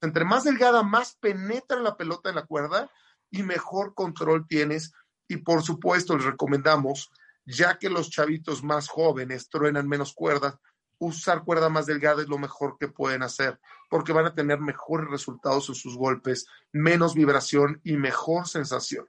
Entre 0.00 0.24
más 0.24 0.44
delgada, 0.44 0.82
más 0.82 1.16
penetra 1.16 1.80
la 1.80 1.96
pelota 1.96 2.28
en 2.28 2.36
la 2.36 2.46
cuerda 2.46 2.90
y 3.30 3.42
mejor 3.42 3.94
control 3.94 4.46
tienes. 4.46 4.92
Y 5.26 5.38
por 5.38 5.62
supuesto, 5.62 6.16
les 6.16 6.26
recomendamos, 6.26 7.10
ya 7.46 7.78
que 7.78 7.88
los 7.88 8.10
chavitos 8.10 8.62
más 8.62 8.88
jóvenes 8.88 9.48
truenan 9.48 9.88
menos 9.88 10.12
cuerdas, 10.14 10.58
usar 10.98 11.44
cuerda 11.44 11.68
más 11.68 11.86
delgada 11.86 12.22
es 12.22 12.28
lo 12.28 12.38
mejor 12.38 12.76
que 12.78 12.88
pueden 12.88 13.22
hacer, 13.22 13.58
porque 13.90 14.12
van 14.12 14.26
a 14.26 14.34
tener 14.34 14.60
mejores 14.60 15.08
resultados 15.10 15.68
en 15.68 15.74
sus 15.74 15.96
golpes, 15.96 16.46
menos 16.72 17.14
vibración 17.14 17.80
y 17.82 17.96
mejor 17.96 18.46
sensación. 18.46 19.08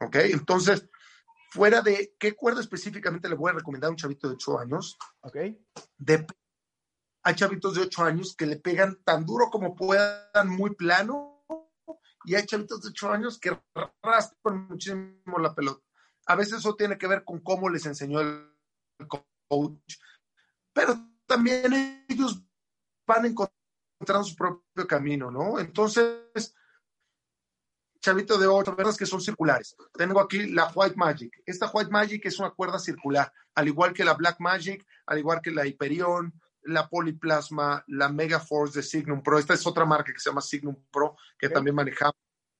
¿Ok? 0.00 0.16
Entonces, 0.16 0.88
fuera 1.52 1.82
de 1.82 2.14
qué 2.18 2.34
cuerda 2.34 2.62
específicamente 2.62 3.28
le 3.28 3.34
voy 3.34 3.50
a 3.50 3.54
recomendar 3.54 3.88
a 3.88 3.90
un 3.90 3.96
chavito 3.96 4.26
de 4.26 4.34
8 4.36 4.58
años. 4.60 4.96
Ok. 5.20 5.36
De, 5.98 6.26
hay 7.22 7.34
chavitos 7.34 7.74
de 7.74 7.82
8 7.82 8.04
años 8.04 8.34
que 8.34 8.46
le 8.46 8.56
pegan 8.56 9.02
tan 9.04 9.26
duro 9.26 9.50
como 9.50 9.76
puedan, 9.76 10.48
muy 10.48 10.74
plano, 10.74 11.44
y 12.24 12.36
hay 12.36 12.46
chavitos 12.46 12.82
de 12.82 12.88
8 12.88 13.12
años 13.12 13.38
que 13.38 13.60
raspan 14.02 14.66
muchísimo 14.66 15.38
la 15.38 15.54
pelota. 15.54 15.82
A 16.26 16.36
veces 16.36 16.60
eso 16.60 16.74
tiene 16.74 16.96
que 16.96 17.06
ver 17.06 17.22
con 17.22 17.40
cómo 17.40 17.68
les 17.68 17.84
enseñó 17.84 18.20
el 18.20 18.48
coach, 19.06 19.98
pero 20.72 20.96
también 21.26 22.06
ellos 22.08 22.42
van 23.06 23.26
encontrando 23.26 24.24
su 24.24 24.36
propio 24.36 24.86
camino, 24.86 25.30
¿no? 25.30 25.58
Entonces, 25.58 26.54
chavito 28.02 28.36
de 28.36 28.48
ocho 28.48 28.74
cuerdas 28.74 28.96
que 28.96 29.06
son 29.06 29.20
circulares. 29.20 29.76
Tengo 29.94 30.20
aquí 30.20 30.48
la 30.48 30.70
White 30.74 30.96
Magic. 30.96 31.42
Esta 31.46 31.70
White 31.72 31.90
Magic 31.90 32.26
es 32.26 32.38
una 32.38 32.50
cuerda 32.50 32.78
circular, 32.78 33.32
al 33.54 33.68
igual 33.68 33.92
que 33.92 34.04
la 34.04 34.14
Black 34.14 34.40
Magic, 34.40 34.84
al 35.06 35.18
igual 35.18 35.40
que 35.40 35.52
la 35.52 35.66
Hyperion, 35.66 36.34
la 36.64 36.88
Polyplasma, 36.88 37.84
la 37.86 38.08
Mega 38.08 38.40
Force 38.40 38.78
de 38.78 38.82
Signum 38.82 39.22
Pro. 39.22 39.38
Esta 39.38 39.54
es 39.54 39.66
otra 39.66 39.84
marca 39.84 40.12
que 40.12 40.18
se 40.18 40.30
llama 40.30 40.40
Signum 40.40 40.76
Pro, 40.90 41.16
que 41.38 41.48
también 41.48 41.76
manejamos. 41.76 42.16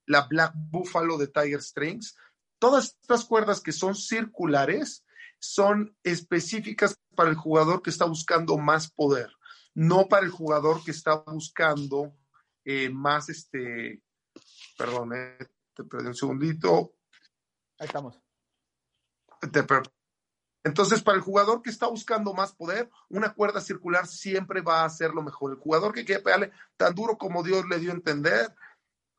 La 0.07 0.23
Black 0.23 0.53
Buffalo 0.55 1.19
de 1.19 1.29
Tiger 1.29 1.63
Strings. 1.63 2.17
Todas 2.59 2.97
estas 3.03 3.25
cuerdas 3.25 3.61
que 3.61 3.73
son 3.73 3.95
circulares 3.95 5.05
son 5.39 5.97
específicas 6.05 6.97
para 7.17 7.31
el 7.31 7.37
jugador 7.37 7.83
que 7.83 7.91
está 7.91 8.05
buscando 8.05 8.57
más 8.59 8.91
poder, 8.91 9.31
no 9.75 10.07
para 10.07 10.25
el 10.25 10.31
jugador 10.31 10.85
que 10.85 10.93
está 10.93 11.17
buscando 11.17 12.15
eh, 12.65 12.91
más 12.91 13.29
este, 13.29 14.01
Perdón, 14.83 15.13
eh, 15.15 15.39
te 15.75 15.85
perdí 15.85 16.09
un 16.09 16.15
segundito. 16.17 16.95
Ahí 17.79 17.87
estamos. 17.87 18.21
Entonces, 20.65 21.03
para 21.05 21.17
el 21.17 21.23
jugador 21.23 21.63
que 21.63 21.71
está 21.71 21.87
buscando 21.87 22.35
más 22.35 22.53
poder, 22.53 22.91
una 23.09 23.33
cuerda 23.33 23.61
circular 23.61 24.09
siempre 24.09 24.61
va 24.61 24.85
a 24.85 24.91
ser 24.91 25.13
lo 25.13 25.23
mejor. 25.23 25.53
El 25.53 25.59
jugador 25.59 25.93
que 25.93 26.05
quiere 26.05 26.21
pegarle 26.21 26.51
tan 26.77 26.97
duro 26.97 27.17
como 27.17 27.45
Dios 27.45 27.65
le 27.69 27.79
dio 27.79 27.93
a 27.93 27.95
entender, 27.95 28.53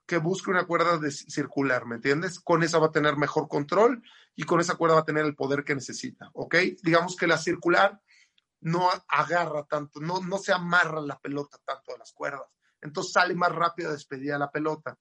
que 0.05 0.17
busque 0.17 0.51
una 0.51 0.65
cuerda 0.65 0.97
de 0.97 1.11
circular, 1.11 1.85
¿me 1.85 1.95
entiendes? 1.95 2.41
Con 2.41 2.61
esa 2.61 2.77
va 2.77 2.87
a 2.87 2.91
tener 2.91 3.15
mejor 3.15 3.47
control 3.47 4.03
y 4.35 4.43
con 4.43 4.59
esa 4.59 4.75
cuerda 4.75 4.95
va 4.95 5.01
a 5.01 5.05
tener 5.05 5.23
el 5.23 5.35
poder 5.35 5.63
que 5.63 5.75
necesita, 5.75 6.29
¿ok? 6.33 6.55
Digamos 6.83 7.15
que 7.15 7.25
la 7.25 7.37
circular 7.37 8.01
no 8.59 8.89
agarra 9.07 9.63
tanto, 9.63 10.01
no, 10.01 10.19
no 10.19 10.39
se 10.39 10.51
amarra 10.51 10.99
la 10.99 11.17
pelota 11.19 11.57
tanto 11.63 11.93
de 11.93 11.99
las 11.99 12.11
cuerdas. 12.11 12.49
Entonces 12.81 13.13
sale 13.13 13.33
más 13.33 13.53
rápido 13.53 13.89
a 13.89 13.93
despedir 13.93 14.33
a 14.33 14.37
la 14.37 14.51
pelota 14.51 14.99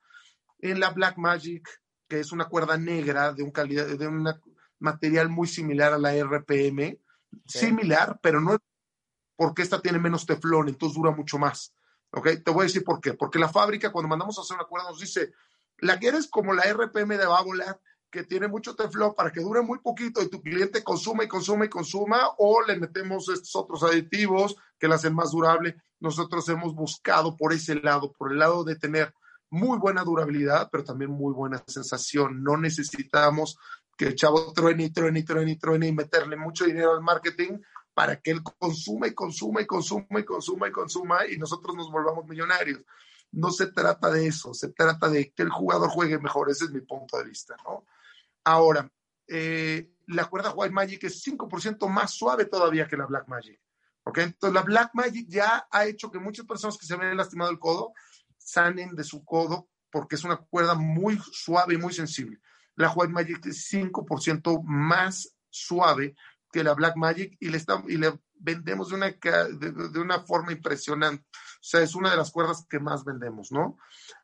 en 0.63 0.81
la 0.81 0.91
Black 0.91 1.19
Magic, 1.19 1.69
que 2.09 2.21
es 2.21 2.33
una 2.33 2.47
cuerda 2.47 2.79
negra 2.79 3.33
de 3.33 3.43
un, 3.43 3.51
calidad, 3.51 3.87
de 3.87 4.07
un 4.07 4.27
material 4.79 5.29
muy 5.29 5.49
similar 5.49 5.93
a 5.93 5.99
la 5.99 6.15
RPM, 6.15 6.99
similar, 7.47 8.19
pero 8.23 8.41
no 8.41 8.57
porque 9.37 9.63
esta 9.63 9.83
tiene 9.83 9.99
menos 9.99 10.25
teflón, 10.25 10.69
entonces 10.69 10.97
dura 10.97 11.11
mucho 11.11 11.39
más. 11.39 11.75
¿Ok? 12.13 12.29
Te 12.45 12.51
voy 12.51 12.61
a 12.61 12.65
decir 12.65 12.85
por 12.85 13.01
qué. 13.01 13.15
Porque 13.15 13.39
la 13.39 13.49
fábrica, 13.49 13.91
cuando 13.91 14.09
mandamos 14.09 14.39
a 14.39 14.43
hacer 14.43 14.57
una 14.57 14.67
cuerda, 14.67 14.91
nos 14.91 15.01
dice, 15.01 15.33
la 15.79 15.99
quieres 15.99 16.29
como 16.29 16.53
la 16.53 16.63
RPM 16.63 17.17
de 17.17 17.27
Babolat, 17.27 17.81
que 18.11 18.25
tiene 18.25 18.47
mucho 18.47 18.77
teflón 18.77 19.15
para 19.15 19.33
que 19.33 19.41
dure 19.41 19.63
muy 19.63 19.79
poquito 19.79 20.23
y 20.23 20.29
tu 20.29 20.43
cliente 20.43 20.85
consuma 20.85 21.25
y 21.25 21.29
consuma 21.29 21.65
y 21.65 21.71
consuma, 21.71 22.29
o 22.39 22.63
le 22.63 22.77
metemos 22.77 23.29
estos 23.31 23.57
otros 23.57 23.83
aditivos 23.83 24.55
que 24.79 24.87
la 24.87 24.97
hacen 24.97 25.15
más 25.15 25.33
durable. 25.33 25.77
Nosotros 25.99 26.47
hemos 26.51 26.75
buscado 26.75 27.37
por 27.37 27.53
ese 27.55 27.75
lado, 27.77 28.13
por 28.13 28.31
el 28.31 28.39
lado 28.39 28.63
de 28.63 28.77
tener 28.77 29.15
muy 29.53 29.79
buena 29.79 30.03
durabilidad, 30.03 30.71
pero 30.73 30.83
también 30.83 31.11
muy 31.11 31.35
buena 31.35 31.63
sensación. 31.67 32.43
No 32.43 32.57
necesitamos 32.57 33.59
que 33.99 34.07
el 34.07 34.15
chavo 34.15 34.51
truene 34.55 34.85
y 34.85 34.91
truene 34.91 35.21
y 35.21 35.25
truene 35.25 35.53
y 35.53 35.57
truene 35.57 35.87
y 35.89 35.93
meterle 35.93 36.37
mucho 36.37 36.65
dinero 36.65 36.95
al 36.95 37.03
marketing 37.03 37.59
para 37.93 38.19
que 38.19 38.31
él 38.31 38.43
consuma 38.43 39.09
y 39.09 39.15
consuma 39.15 39.61
y 39.61 39.67
consuma 39.67 40.21
y 40.21 40.25
consuma 40.25 40.69
y 40.69 40.73
consuma 40.73 41.27
y 41.27 41.37
nosotros 41.37 41.77
nos 41.77 41.91
volvamos 41.93 42.27
millonarios. 42.27 42.81
No 43.31 43.51
se 43.51 43.67
trata 43.67 44.11
de 44.11 44.27
eso, 44.27 44.55
se 44.55 44.71
trata 44.73 45.11
de 45.11 45.31
que 45.33 45.43
el 45.43 45.51
jugador 45.51 45.91
juegue 45.91 46.19
mejor, 46.19 46.51
ese 46.51 46.65
es 46.65 46.71
mi 46.71 46.81
punto 46.81 47.19
de 47.19 47.25
vista, 47.25 47.55
¿no? 47.63 47.85
Ahora, 48.45 48.91
eh, 49.29 49.91
la 50.07 50.25
cuerda 50.31 50.55
White 50.55 50.73
Magic 50.73 51.05
es 51.05 51.23
5% 51.27 51.89
más 51.89 52.11
suave 52.11 52.47
todavía 52.47 52.89
que 52.89 52.97
la 52.97 53.05
Black 53.05 53.29
Magic, 53.29 53.61
¿ok? 54.05 54.19
Entonces 54.19 54.55
la 54.55 54.63
Black 54.63 54.93
Magic 54.95 55.27
ya 55.29 55.67
ha 55.71 55.85
hecho 55.85 56.11
que 56.11 56.19
muchas 56.19 56.47
personas 56.47 56.79
que 56.79 56.87
se 56.87 56.95
habían 56.95 57.19
lastimado 57.19 57.51
el 57.51 57.59
codo 57.59 57.93
sanen 58.53 58.95
de 58.95 59.05
su 59.05 59.25
codo 59.25 59.69
porque 59.91 60.17
es 60.17 60.25
una 60.25 60.37
cuerda 60.37 60.75
muy 60.75 61.19
suave 61.33 61.75
y 61.75 61.79
muy 61.79 61.93
sensible. 61.93 62.41
La 62.77 62.91
White 62.93 63.13
Magic 63.13 63.47
es 63.47 63.71
5% 63.71 64.63
más 64.65 65.37
suave 65.51 66.15
que 66.51 66.65
la 66.65 66.75
Black 66.75 66.97
Magic 66.97 67.37
y 67.41 67.49
le, 67.49 67.59
está, 67.59 67.83
y 67.89 67.97
le 67.97 68.19
vendemos 68.35 68.89
de 68.89 68.95
una, 68.95 69.11
de, 69.11 70.01
una 70.01 70.21
forma 70.21 70.53
impresionante. 70.53 71.25
O 71.33 71.59
sea, 71.61 71.81
es 71.81 71.95
una 71.95 72.11
de 72.11 72.17
las 72.17 72.31
cuerdas 72.31 72.67
que 72.69 72.79
más 72.79 73.05
vendemos, 73.05 73.53
¿no? 73.53 73.79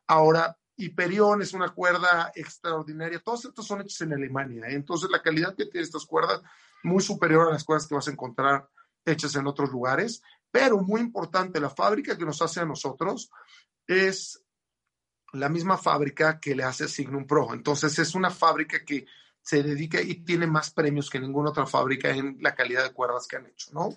Ahora, 0.07 0.57
Hyperion 0.75 1.41
es 1.41 1.53
una 1.53 1.69
cuerda 1.69 2.31
extraordinaria. 2.35 3.19
Todos 3.19 3.45
estos 3.45 3.65
son 3.65 3.81
hechos 3.81 4.01
en 4.01 4.13
Alemania. 4.13 4.67
¿eh? 4.67 4.75
Entonces, 4.75 5.09
la 5.09 5.21
calidad 5.21 5.55
que 5.55 5.65
tiene 5.65 5.85
estas 5.85 6.05
cuerdas 6.05 6.41
muy 6.83 7.03
superior 7.03 7.47
a 7.47 7.53
las 7.53 7.63
cuerdas 7.63 7.87
que 7.87 7.95
vas 7.95 8.07
a 8.07 8.11
encontrar 8.11 8.69
hechas 9.05 9.35
en 9.35 9.47
otros 9.47 9.71
lugares. 9.71 10.21
Pero 10.51 10.79
muy 10.79 11.01
importante, 11.01 11.59
la 11.59 11.69
fábrica 11.69 12.17
que 12.17 12.25
nos 12.25 12.41
hace 12.41 12.61
a 12.61 12.65
nosotros 12.65 13.29
es 13.89 14.43
la 15.33 15.49
misma 15.49 15.77
fábrica 15.77 16.39
que 16.39 16.55
le 16.55 16.63
hace 16.63 16.87
Signum 16.87 17.25
Pro. 17.25 17.53
Entonces 17.53 17.97
es 17.97 18.13
una 18.13 18.29
fábrica 18.29 18.85
que 18.85 19.07
se 19.41 19.63
dedica 19.63 19.99
y 19.99 20.23
tiene 20.23 20.45
más 20.45 20.69
premios 20.69 21.09
que 21.09 21.19
ninguna 21.19 21.49
otra 21.49 21.65
fábrica 21.65 22.11
en 22.11 22.37
la 22.39 22.53
calidad 22.53 22.83
de 22.83 22.93
cuerdas 22.93 23.25
que 23.27 23.37
han 23.37 23.47
hecho, 23.47 23.71
¿no? 23.73 23.89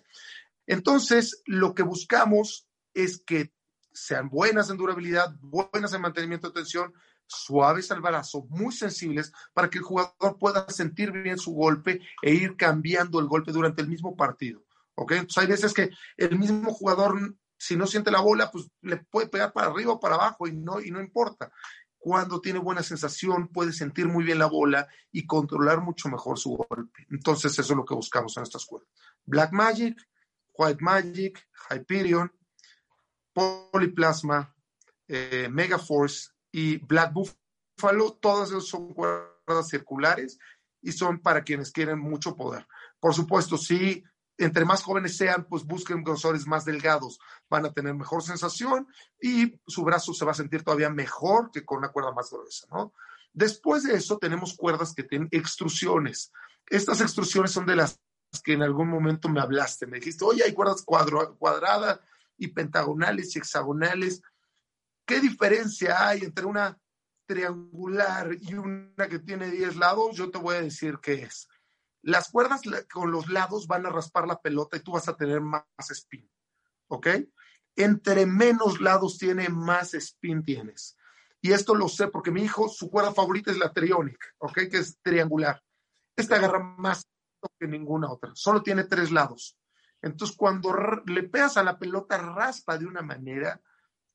Entonces, 0.67 1.43
lo 1.45 1.75
que 1.75 1.83
buscamos 1.83 2.67
es 2.95 3.19
que 3.19 3.53
sean 3.93 4.31
buenas 4.31 4.71
en 4.71 4.79
durabilidad, 4.79 5.35
buenas 5.41 5.93
en 5.93 6.01
mantenimiento 6.01 6.49
de 6.49 6.55
tensión, 6.55 6.95
suaves 7.27 7.91
al 7.91 8.01
brazo, 8.01 8.47
muy 8.49 8.73
sensibles, 8.73 9.33
para 9.53 9.69
que 9.69 9.79
el 9.79 9.85
jugador 9.85 10.39
pueda 10.39 10.67
sentir 10.71 11.13
bien 11.13 11.37
su 11.37 11.53
golpe 11.53 12.01
e 12.23 12.33
ir 12.33 12.57
cambiando 12.57 13.21
el 13.21 13.27
golpe 13.27 13.53
durante 13.53 13.83
el 13.83 13.89
mismo 13.89 14.17
partido. 14.17 14.65
¿Ok? 14.95 15.13
Entonces 15.13 15.39
hay 15.39 15.49
veces 15.49 15.75
que 15.75 15.91
el 16.17 16.39
mismo 16.39 16.73
jugador 16.73 17.37
si 17.62 17.77
no 17.77 17.87
siente 17.87 18.11
la 18.11 18.20
bola, 18.20 18.51
pues 18.51 18.68
le 18.81 18.96
puede 18.96 19.29
pegar 19.29 19.53
para 19.53 19.68
arriba 19.68 19.92
o 19.92 20.01
para 20.01 20.16
abajo 20.16 20.48
y 20.48 20.53
no, 20.53 20.81
y 20.81 20.90
no 20.90 21.01
importa. 21.01 21.53
Cuando 21.96 22.40
tiene 22.40 22.59
buena 22.59 22.83
sensación, 22.83 23.46
puede 23.46 23.72
sentir 23.72 24.09
muy 24.09 24.25
bien 24.25 24.40
la 24.40 24.46
bola 24.46 24.88
y 25.12 25.29
controlar 25.29 25.81
mucho 25.81 26.09
mejor 26.09 26.40
su 26.40 26.57
golpe. 26.57 27.07
Entonces, 27.09 27.53
eso 27.53 27.72
es 27.72 27.77
lo 27.77 27.85
que 27.85 27.94
buscamos 27.94 28.37
en 28.37 28.42
estas 28.42 28.66
cuerdas. 28.66 28.90
Black 29.25 29.53
Magic, 29.53 29.96
White 30.55 30.83
Magic, 30.83 31.48
Hyperion, 31.70 32.33
Polyplasma, 33.33 34.53
eh, 35.07 35.48
Mega 35.48 35.79
Force 35.79 36.31
y 36.51 36.79
Black 36.79 37.12
Buffalo, 37.12 38.14
todas 38.20 38.51
esas 38.51 38.66
son 38.66 38.92
cuerdas 38.92 39.68
circulares 39.70 40.37
y 40.81 40.90
son 40.90 41.20
para 41.20 41.44
quienes 41.44 41.70
quieren 41.70 42.01
mucho 42.01 42.35
poder. 42.35 42.66
Por 42.98 43.14
supuesto, 43.14 43.57
sí 43.57 44.03
entre 44.45 44.65
más 44.65 44.83
jóvenes 44.83 45.17
sean, 45.17 45.47
pues 45.49 45.65
busquen 45.65 46.03
grosores 46.03 46.47
más 46.47 46.65
delgados, 46.65 47.19
van 47.49 47.67
a 47.67 47.73
tener 47.73 47.95
mejor 47.95 48.23
sensación 48.23 48.87
y 49.21 49.61
su 49.67 49.85
brazo 49.85 50.15
se 50.15 50.25
va 50.25 50.33
a 50.33 50.35
sentir 50.35 50.63
todavía 50.63 50.91
mejor 50.91 51.51
que 51.51 51.65
con 51.65 51.79
una 51.79 51.91
cuerda 51.91 52.13
más 52.13 52.31
gruesa, 52.31 52.67
¿no? 52.71 52.95
Después 53.33 53.85
de 53.85 53.95
eso 53.95 54.19
tenemos 54.19 54.55
cuerdas 54.55 54.95
que 54.95 55.05
tienen 55.05 55.29
extrusiones. 55.31 56.33
Estas 56.67 57.01
extrusiones 57.01 57.51
son 57.51 57.67
de 57.67 57.77
las 57.77 58.01
que 58.45 58.55
en 58.55 58.63
algún 58.63 58.89
momento 58.89 59.29
me 59.29 59.41
hablaste, 59.41 59.87
me 59.87 59.99
dijiste, 59.99 60.25
oye, 60.25 60.45
hay 60.45 60.53
cuerdas 60.53 60.83
cuadradas 60.83 62.01
y 62.37 62.49
pentagonales 62.49 63.35
y 63.35 63.39
hexagonales. 63.39 64.23
¿Qué 65.07 65.21
diferencia 65.21 66.09
hay 66.09 66.23
entre 66.23 66.47
una 66.47 66.79
triangular 67.27 68.37
y 68.41 68.55
una 68.55 69.09
que 69.09 69.19
tiene 69.19 69.51
10 69.51 69.77
lados? 69.77 70.17
Yo 70.17 70.31
te 70.31 70.39
voy 70.39 70.57
a 70.57 70.63
decir 70.63 70.99
qué 71.03 71.15
es. 71.25 71.49
Las 72.03 72.31
cuerdas 72.31 72.62
con 72.93 73.11
los 73.11 73.29
lados 73.29 73.67
van 73.67 73.87
a 73.87 73.91
raspar 73.91 74.27
la 74.27 74.41
pelota 74.41 74.77
y 74.77 74.81
tú 74.81 74.93
vas 74.93 75.09
a 75.09 75.17
tener 75.17 75.41
más 75.41 75.65
spin, 75.79 76.29
¿ok? 76.88 77.07
Entre 77.77 78.27
menos 78.27 78.81
lados 78.81 79.19
tiene, 79.19 79.49
más 79.49 79.95
spin 79.95 80.45
tienes. 80.45 80.97
Y 81.41 81.53
esto 81.53 81.75
lo 81.75 81.88
sé 81.88 82.09
porque 82.09 82.31
mi 82.31 82.43
hijo, 82.43 82.69
su 82.69 82.91
cuerda 82.91 83.12
favorita 83.12 83.51
es 83.51 83.59
la 83.59 83.73
Trionic, 83.73 84.35
¿ok? 84.38 84.55
Que 84.71 84.79
es 84.79 84.99
triangular. 85.03 85.62
Esta 86.17 86.37
agarra 86.37 86.61
más 86.61 87.07
que 87.59 87.67
ninguna 87.67 88.11
otra. 88.11 88.31
Solo 88.35 88.62
tiene 88.62 88.85
tres 88.85 89.11
lados. 89.11 89.59
Entonces, 90.01 90.37
cuando 90.37 90.75
le 91.07 91.23
pegas 91.25 91.57
a 91.57 91.65
la 91.65 91.79
pelota, 91.79 92.19
raspa 92.19 92.79
de 92.79 92.87
una 92.87 93.03
manera 93.03 93.61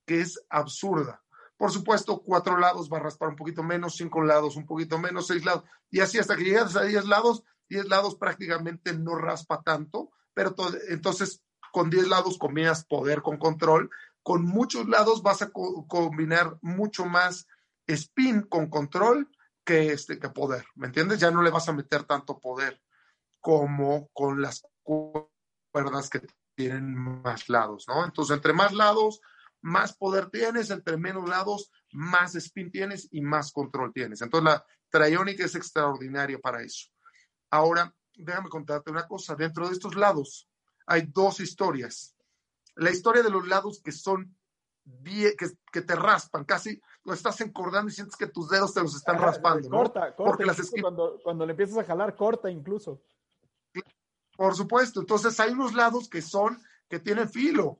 que 0.06 0.22
es 0.22 0.42
absurda. 0.50 1.24
Por 1.58 1.72
supuesto, 1.72 2.22
cuatro 2.22 2.58
lados 2.58 2.90
va 2.92 2.98
a 2.98 3.02
raspar 3.02 3.30
un 3.30 3.36
poquito 3.36 3.64
menos, 3.64 3.96
cinco 3.96 4.22
lados 4.22 4.56
un 4.56 4.66
poquito 4.66 5.00
menos, 5.00 5.28
seis 5.28 5.44
lados. 5.44 5.64
Y 5.90 6.02
así 6.02 6.20
hasta 6.20 6.36
que 6.36 6.44
llegas 6.44 6.76
a 6.76 6.84
diez 6.84 7.06
lados, 7.06 7.44
diez 7.70 7.88
lados 7.88 8.16
prácticamente 8.16 8.94
no 8.94 9.16
raspa 9.16 9.62
tanto, 9.62 10.12
pero 10.34 10.56
entonces 10.90 11.44
con 11.72 11.90
diez 11.90 12.08
lados 12.08 12.38
combinas 12.38 12.86
poder 12.86 13.22
con 13.22 13.38
control. 13.38 13.90
Con 14.24 14.44
muchos 14.44 14.88
lados 14.90 15.22
vas 15.24 15.42
a 15.42 15.52
combinar 15.52 16.58
mucho 16.62 17.06
más 17.06 17.48
spin 17.88 18.42
con 18.42 18.70
control 18.70 19.30
que, 19.64 19.94
este, 19.94 20.20
que 20.20 20.30
poder, 20.30 20.66
¿me 20.76 20.88
entiendes? 20.88 21.20
Ya 21.20 21.32
no 21.32 21.42
le 21.42 21.50
vas 21.50 21.70
a 21.70 21.74
meter 21.74 22.04
tanto 22.04 22.40
poder 22.40 22.82
como 23.40 24.10
con 24.14 24.42
las 24.42 24.66
cuerdas 24.84 26.10
que 26.10 26.22
tienen 26.56 26.96
más 26.96 27.50
lados, 27.50 27.86
¿no? 27.88 28.04
Entonces, 28.04 28.36
entre 28.36 28.54
más 28.54 28.74
lados, 28.74 29.22
más 29.62 29.96
poder 29.96 30.30
tienes, 30.30 30.70
entre 30.72 30.98
menos 30.98 31.30
lados, 31.30 31.72
más 31.92 32.36
spin 32.36 32.72
tienes 32.72 33.08
y 33.12 33.22
más 33.22 33.52
control 33.52 33.94
tienes. 33.94 34.22
Entonces, 34.22 34.52
la 34.52 34.66
Trionic 34.90 35.40
es 35.40 35.56
extraordinaria 35.56 36.40
para 36.40 36.64
eso. 36.64 36.90
Ahora, 37.50 37.94
déjame 38.16 38.50
contarte 38.50 38.92
una 38.92 39.08
cosa. 39.08 39.36
Dentro 39.36 39.68
de 39.68 39.74
estos 39.74 39.96
lados 39.96 40.48
hay 40.86 41.04
dos 41.08 41.40
historias. 41.40 42.16
La 42.76 42.92
historia 42.92 43.24
de 43.24 43.30
los 43.30 43.48
lados 43.48 43.82
que 43.84 43.92
son 43.92 44.36
que, 45.72 45.82
te 45.82 45.96
raspan, 45.96 46.46
casi 46.46 46.82
lo 47.04 47.14
estás 47.14 47.42
encordando 47.42 47.90
y 47.90 47.94
sientes 47.94 48.16
que 48.16 48.28
tus 48.28 48.50
dedos 48.50 48.74
te 48.74 48.82
los 48.82 48.96
están 48.96 49.18
raspando. 49.20 49.70
Corta, 49.70 50.16
corta. 50.16 50.32
Porque 50.32 50.46
las 50.46 50.72
cuando, 50.82 51.20
cuando 51.24 51.46
le 51.46 51.52
empiezas 51.52 51.78
a 51.78 51.84
jalar, 51.84 52.16
corta 52.16 52.50
incluso. 52.50 53.02
Por 54.36 54.56
supuesto. 54.56 55.00
Entonces 55.00 55.40
hay 55.40 55.52
unos 55.52 55.74
lados 55.74 56.08
que 56.10 56.22
son, 56.22 56.62
que 56.88 57.00
tienen 57.00 57.30
filo. 57.30 57.80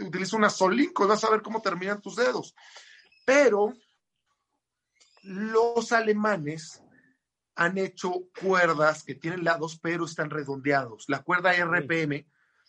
Utiliza 0.00 0.36
una 0.36 0.50
solinco 0.50 1.04
y 1.04 1.08
vas 1.08 1.24
a 1.24 1.30
ver 1.30 1.42
cómo 1.42 1.60
terminan 1.60 2.00
tus 2.00 2.16
dedos. 2.16 2.54
Pero 3.24 3.74
los 5.22 5.92
alemanes 5.92 6.82
han 7.58 7.76
hecho 7.76 8.12
cuerdas 8.40 9.04
que 9.04 9.14
tienen 9.14 9.44
lados, 9.44 9.78
pero 9.82 10.06
están 10.06 10.30
redondeados. 10.30 11.04
La 11.08 11.22
cuerda 11.22 11.52
RPM 11.52 12.26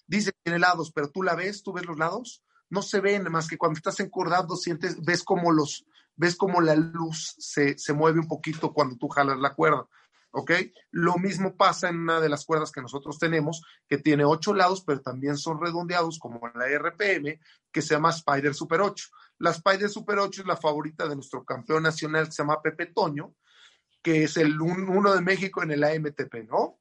dice 0.08 0.32
que 0.32 0.40
tiene 0.44 0.60
lados, 0.60 0.92
pero 0.92 1.10
tú 1.10 1.24
la 1.24 1.36
ves, 1.36 1.64
tú 1.64 1.72
ves 1.72 1.86
los 1.86 1.98
lados 1.98 2.44
no 2.70 2.82
se 2.82 3.02
ven 3.02 3.24
más 3.32 3.48
que 3.48 3.58
cuando 3.58 3.78
estás 3.78 4.00
encordando, 4.00 4.56
sientes, 4.56 5.04
ves 5.04 5.24
como 5.24 5.52
los, 5.52 5.86
ves 6.16 6.36
como 6.36 6.62
la 6.62 6.76
luz 6.76 7.36
se, 7.38 7.78
se 7.78 7.94
mueve 7.94 8.20
un 8.20 8.28
poquito 8.28 8.74
cuando 8.74 8.96
tú 8.98 9.08
jalas 9.08 9.40
la 9.40 9.54
cuerda. 9.54 9.88
¿ok? 10.32 10.52
Lo 10.92 11.16
mismo 11.16 11.58
pasa 11.58 11.90
en 11.90 11.98
una 11.98 12.20
de 12.20 12.30
las 12.30 12.46
cuerdas 12.46 12.72
que 12.72 12.82
nosotros 12.82 13.18
tenemos, 13.18 13.64
que 13.88 13.98
tiene 13.98 14.26
ocho 14.26 14.54
lados, 14.54 14.84
pero 14.86 15.02
también 15.02 15.38
son 15.38 15.60
redondeados, 15.60 16.20
como 16.20 16.40
en 16.48 16.60
la 16.60 16.68
RPM, 16.68 17.40
que 17.72 17.82
se 17.82 17.96
llama 17.96 18.12
Spider 18.12 18.54
Super 18.54 18.82
8. 18.82 19.08
La 19.40 19.50
Spider 19.52 19.90
Super 19.90 20.20
8 20.20 20.42
es 20.42 20.48
la 20.48 20.58
favorita 20.58 21.08
de 21.08 21.16
nuestro 21.16 21.44
campeón 21.44 21.84
nacional, 21.84 22.26
que 22.26 22.32
se 22.34 22.44
llama 22.44 22.62
Pepe 22.62 22.88
Toño, 22.88 23.34
que 24.02 24.24
es 24.24 24.38
el 24.38 24.60
uno 24.62 25.14
de 25.14 25.22
México 25.22 25.64
en 25.64 25.72
el 25.72 25.84
AMTP, 25.84 26.48
¿no? 26.50 26.80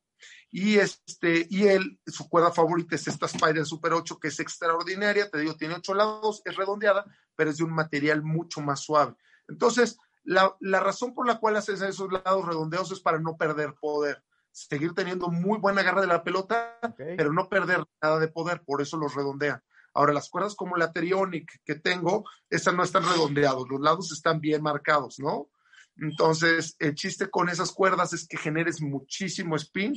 Y, 0.51 0.79
este, 0.79 1.47
y 1.51 1.65
él, 1.67 2.01
su 2.07 2.29
cuerda 2.29 2.51
favorita 2.51 2.97
es 2.97 3.07
esta 3.07 3.27
Spider 3.27 3.67
Super 3.67 3.93
8, 3.93 4.19
que 4.19 4.29
es 4.29 4.41
extraordinaria, 4.41 5.31
te 5.31 5.39
digo, 5.39 5.55
tiene 5.57 5.75
ocho 5.75 5.95
lados, 5.95 6.41
es 6.45 6.57
redondeada, 6.57 7.05
pero 7.37 7.51
es 7.51 7.59
de 7.59 7.65
un 7.65 7.75
material 7.75 8.23
mucho 8.23 8.61
más 8.61 8.81
suave. 8.81 9.15
Entonces, 9.47 9.99
la, 10.25 10.57
razón 10.61 11.15
por 11.15 11.27
la 11.27 11.39
cual 11.39 11.57
haces 11.57 11.83
esos 11.83 12.11
lados 12.13 12.47
redondeados 12.47 12.93
es 12.93 13.01
para 13.01 13.19
no 13.19 13.37
perder 13.37 13.75
poder, 13.81 14.23
seguir 14.51 14.95
teniendo 14.95 15.29
muy 15.29 15.59
buena 15.59 15.83
agarra 15.83 16.01
de 16.01 16.07
la 16.07 16.25
pelota, 16.25 16.79
pero 16.97 17.33
no 17.33 17.49
perder 17.49 17.85
nada 18.03 18.19
de 18.19 18.29
poder, 18.29 18.63
por 18.63 18.81
eso 18.81 18.97
los 18.97 19.15
redondean. 19.15 19.63
Ahora, 19.93 20.13
las 20.13 20.29
cuerdas 20.31 20.55
como 20.55 20.77
la 20.77 20.93
Trionic 20.93 21.61
que 21.65 21.75
tengo, 21.75 22.25
esas 22.49 22.75
no 22.75 22.83
están 22.83 23.05
redondeados, 23.05 23.69
los 23.69 23.81
lados 23.81 24.13
están 24.13 24.41
bien 24.41 24.63
marcados, 24.63 25.19
¿no? 25.19 25.51
Entonces, 25.99 26.77
el 26.79 26.95
chiste 26.95 27.29
con 27.29 27.49
esas 27.49 27.73
cuerdas 27.73 28.13
es 28.13 28.27
que 28.27 28.37
generes 28.37 28.81
muchísimo 28.81 29.57
spin, 29.57 29.95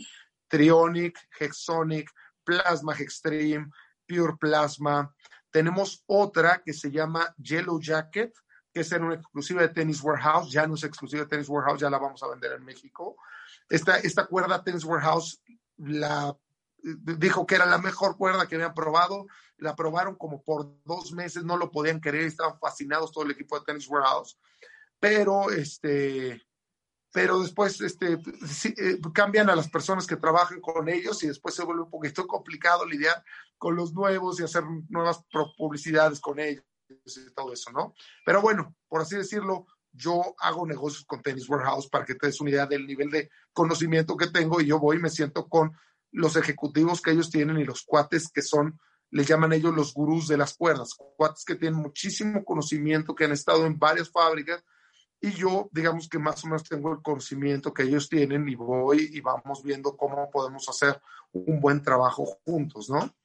Trionic, 0.47 1.17
Hexonic, 1.39 2.09
Plasma 2.43 2.95
Extreme, 2.97 3.69
Pure 4.07 4.35
Plasma. 4.39 5.13
Tenemos 5.51 6.03
otra 6.07 6.61
que 6.63 6.73
se 6.73 6.91
llama 6.91 7.33
Yellow 7.37 7.79
Jacket, 7.79 8.33
que 8.73 8.81
es 8.81 8.91
en 8.91 9.03
una 9.03 9.15
exclusiva 9.15 9.61
de 9.61 9.69
Tennis 9.69 10.01
Warehouse. 10.01 10.51
Ya 10.51 10.65
no 10.65 10.75
es 10.75 10.83
exclusiva 10.83 11.23
de 11.23 11.29
Tennis 11.29 11.49
Warehouse, 11.49 11.81
ya 11.81 11.89
la 11.89 11.99
vamos 11.99 12.23
a 12.23 12.27
vender 12.27 12.53
en 12.53 12.63
México. 12.63 13.17
Esta, 13.69 13.97
esta 13.97 14.25
cuerda 14.25 14.63
Tennis 14.63 14.83
Warehouse 14.83 15.41
la 15.77 16.35
dijo 16.83 17.45
que 17.45 17.55
era 17.55 17.65
la 17.65 17.77
mejor 17.77 18.17
cuerda 18.17 18.47
que 18.47 18.55
habían 18.55 18.73
probado. 18.73 19.27
La 19.57 19.75
probaron 19.75 20.15
como 20.15 20.41
por 20.41 20.73
dos 20.83 21.11
meses, 21.11 21.43
no 21.43 21.57
lo 21.57 21.69
podían 21.69 22.01
querer, 22.01 22.23
estaban 22.23 22.57
fascinados 22.59 23.11
todo 23.11 23.25
el 23.25 23.31
equipo 23.31 23.59
de 23.59 23.65
Tennis 23.65 23.87
Warehouse. 23.87 24.39
Pero 25.01 25.49
este, 25.49 26.41
pero 27.11 27.41
después 27.41 27.81
este, 27.81 28.13
eh, 28.13 28.99
cambian 29.13 29.49
a 29.49 29.55
las 29.55 29.69
personas 29.69 30.07
que 30.07 30.15
trabajan 30.15 30.61
con 30.61 30.87
ellos 30.87 31.21
y 31.23 31.27
después 31.27 31.53
se 31.55 31.63
vuelve 31.63 31.83
un 31.83 31.89
poquito 31.89 32.25
complicado 32.27 32.85
lidiar 32.85 33.23
con 33.57 33.75
los 33.75 33.93
nuevos 33.93 34.39
y 34.39 34.43
hacer 34.43 34.63
nuevas 34.89 35.23
publicidades 35.57 36.19
con 36.19 36.39
ellos 36.39 36.63
y 36.87 37.33
todo 37.33 37.51
eso, 37.51 37.71
¿no? 37.71 37.93
Pero 38.25 38.41
bueno, 38.41 38.75
por 38.87 39.01
así 39.01 39.15
decirlo, 39.15 39.65
yo 39.91 40.35
hago 40.39 40.65
negocios 40.65 41.03
con 41.05 41.21
Tennis 41.21 41.49
Warehouse 41.49 41.89
para 41.89 42.05
que 42.05 42.15
te 42.15 42.27
des 42.27 42.39
una 42.39 42.51
idea 42.51 42.65
del 42.65 42.85
nivel 42.85 43.09
de 43.09 43.29
conocimiento 43.53 44.15
que 44.15 44.27
tengo 44.27 44.61
y 44.61 44.67
yo 44.67 44.79
voy 44.79 44.97
y 44.97 45.01
me 45.01 45.09
siento 45.09 45.49
con 45.49 45.75
los 46.11 46.35
ejecutivos 46.35 47.01
que 47.01 47.11
ellos 47.11 47.29
tienen 47.29 47.59
y 47.59 47.65
los 47.65 47.83
cuates 47.83 48.29
que 48.29 48.41
son, 48.41 48.79
les 49.09 49.27
llaman 49.27 49.53
ellos 49.53 49.75
los 49.75 49.93
gurús 49.93 50.27
de 50.27 50.37
las 50.37 50.53
cuerdas, 50.53 50.93
cuates 51.17 51.43
que 51.43 51.55
tienen 51.55 51.79
muchísimo 51.79 52.45
conocimiento, 52.45 53.15
que 53.15 53.25
han 53.25 53.31
estado 53.31 53.65
en 53.65 53.79
varias 53.79 54.09
fábricas 54.11 54.63
y 55.21 55.31
yo, 55.31 55.69
digamos 55.71 56.10
que 56.10 56.17
más 56.17 56.43
o 56.43 56.47
menos 56.47 56.63
tengo 56.63 56.91
el 56.91 57.01
conocimiento 57.03 57.71
que 57.71 57.84
ellos 57.84 58.10
tienen 58.10 58.49
y 58.49 58.55
voy 58.55 59.07
y 59.13 59.21
vamos 59.21 59.62
viendo 59.63 59.95
cómo 59.95 60.31
podemos 60.31 60.67
hacer 60.67 60.99
un 61.31 61.62
buen 61.62 61.84
trabajo 61.84 62.25
juntos, 62.43 62.89
¿no? 62.89 63.15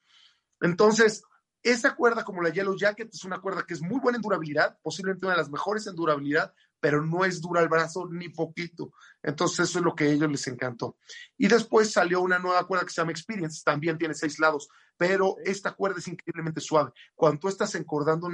Entonces, 0.60 1.22
esa 1.62 1.96
cuerda 1.96 2.22
como 2.22 2.42
la 2.42 2.50
Yellow 2.50 2.76
Jacket 2.76 3.12
es 3.12 3.24
una 3.24 3.40
cuerda 3.40 3.64
que 3.66 3.72
es 3.72 3.80
muy 3.80 3.98
buena 3.98 4.16
en 4.16 4.22
durabilidad, 4.22 4.78
posiblemente 4.82 5.24
una 5.24 5.34
de 5.34 5.40
las 5.40 5.50
mejores 5.50 5.86
en 5.86 5.96
durabilidad, 5.96 6.54
pero 6.86 7.04
no 7.04 7.24
es 7.24 7.40
dura 7.40 7.62
el 7.62 7.68
brazo 7.68 8.06
ni 8.08 8.28
poquito. 8.28 8.92
Entonces 9.20 9.68
eso 9.68 9.80
es 9.80 9.84
lo 9.84 9.96
que 9.96 10.04
a 10.04 10.06
ellos 10.06 10.30
les 10.30 10.46
encantó. 10.46 10.98
Y 11.36 11.48
después 11.48 11.90
salió 11.90 12.20
una 12.20 12.38
nueva 12.38 12.64
cuerda 12.64 12.84
que 12.84 12.92
se 12.92 13.00
llama 13.00 13.10
Experience, 13.10 13.62
también 13.64 13.98
tiene 13.98 14.14
seis 14.14 14.38
lados, 14.38 14.68
pero 14.96 15.34
esta 15.44 15.72
cuerda 15.72 15.98
es 15.98 16.06
increíblemente 16.06 16.60
suave. 16.60 16.92
Cuando 17.16 17.40
tú 17.40 17.48
estás 17.48 17.74
encordando, 17.74 18.28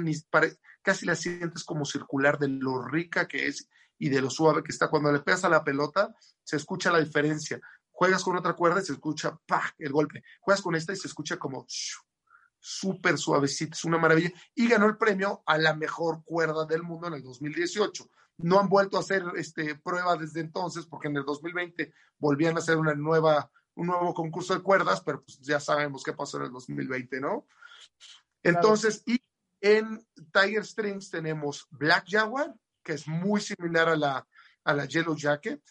casi 0.83 1.07
la 1.07 1.15
sientes 1.15 1.63
como 1.63 1.83
circular 1.83 2.37
de 2.37 2.47
lo 2.49 2.83
rica 2.83 3.27
que 3.27 3.47
es 3.47 3.67
y 3.97 4.09
de 4.09 4.21
lo 4.21 4.29
suave 4.29 4.61
que 4.61 4.71
está. 4.71 4.87
Cuando 4.87 5.11
le 5.11 5.21
pegas 5.21 5.43
a 5.45 5.49
la 5.49 5.63
pelota, 5.63 6.15
se 6.43 6.57
escucha 6.57 6.91
la 6.91 6.99
diferencia. 6.99 7.59
Juegas 7.89 8.23
con 8.23 8.37
otra 8.37 8.53
cuerda 8.53 8.81
y 8.81 8.85
se 8.85 8.93
escucha 8.93 9.35
¡pah! 9.47 9.73
el 9.79 9.91
golpe. 9.91 10.23
Juegas 10.41 10.61
con 10.61 10.75
esta 10.75 10.93
y 10.93 10.97
se 10.97 11.07
escucha 11.07 11.37
como 11.37 11.65
súper 12.65 13.17
suavecita, 13.17 13.75
es 13.75 13.83
una 13.83 13.97
maravilla. 13.97 14.31
Y 14.55 14.69
ganó 14.69 14.85
el 14.85 14.97
premio 14.97 15.43
a 15.45 15.57
la 15.57 15.75
mejor 15.75 16.23
cuerda 16.23 16.65
del 16.65 16.81
mundo 16.81 17.07
en 17.07 17.15
el 17.15 17.23
2018. 17.23 18.09
No 18.37 18.59
han 18.59 18.69
vuelto 18.69 18.95
a 18.95 19.01
hacer 19.01 19.23
este, 19.35 19.75
prueba 19.75 20.15
desde 20.15 20.39
entonces, 20.39 20.85
porque 20.85 21.09
en 21.09 21.17
el 21.17 21.25
2020 21.25 21.93
volvían 22.17 22.55
a 22.55 22.59
hacer 22.59 22.77
una 22.77 22.95
nueva 22.95 23.51
un 23.75 23.87
nuevo 23.87 24.13
concurso 24.13 24.53
de 24.53 24.61
cuerdas, 24.61 25.01
pero 25.01 25.23
pues 25.23 25.39
ya 25.39 25.59
sabemos 25.59 26.03
qué 26.03 26.13
pasó 26.13 26.37
en 26.37 26.43
el 26.43 26.51
2020, 26.51 27.19
¿no? 27.19 27.47
Entonces, 28.43 29.01
y 29.05 29.19
en 29.61 30.05
Tiger 30.31 30.65
Strings 30.65 31.09
tenemos 31.09 31.67
Black 31.71 32.05
Jaguar, 32.07 32.53
que 32.83 32.93
es 32.93 33.07
muy 33.07 33.41
similar 33.41 33.89
a 33.89 33.95
la, 33.95 34.27
a 34.63 34.73
la 34.73 34.85
Yellow 34.85 35.15
Jacket, 35.15 35.61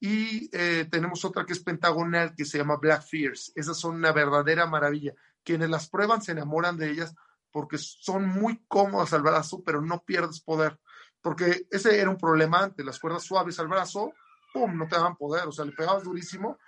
y 0.00 0.48
eh, 0.52 0.86
tenemos 0.90 1.24
otra 1.24 1.44
que 1.44 1.52
es 1.52 1.60
pentagonal, 1.60 2.34
que 2.34 2.44
se 2.44 2.58
llama 2.58 2.76
Black 2.76 3.02
Fears. 3.02 3.52
Esas 3.54 3.78
son 3.78 3.96
una 3.96 4.12
verdadera 4.12 4.66
maravilla. 4.66 5.14
Quienes 5.44 5.70
las 5.70 5.88
prueban 5.88 6.22
se 6.22 6.32
enamoran 6.32 6.76
de 6.76 6.90
ellas 6.90 7.14
porque 7.50 7.78
son 7.78 8.26
muy 8.26 8.62
cómodas 8.68 9.12
al 9.12 9.22
brazo, 9.22 9.62
pero 9.64 9.80
no 9.80 10.02
pierdes 10.04 10.40
poder. 10.40 10.78
Porque 11.20 11.66
ese 11.70 11.98
era 11.98 12.10
un 12.10 12.18
problema 12.18 12.62
antes, 12.62 12.84
las 12.84 12.98
cuerdas 12.98 13.24
suaves 13.24 13.58
al 13.58 13.68
brazo, 13.68 14.12
¡pum!, 14.52 14.76
no 14.76 14.86
te 14.86 14.96
daban 14.96 15.16
poder, 15.16 15.46
o 15.48 15.52
sea, 15.52 15.64
le 15.64 15.72
pegabas 15.72 16.04
durísimo 16.04 16.58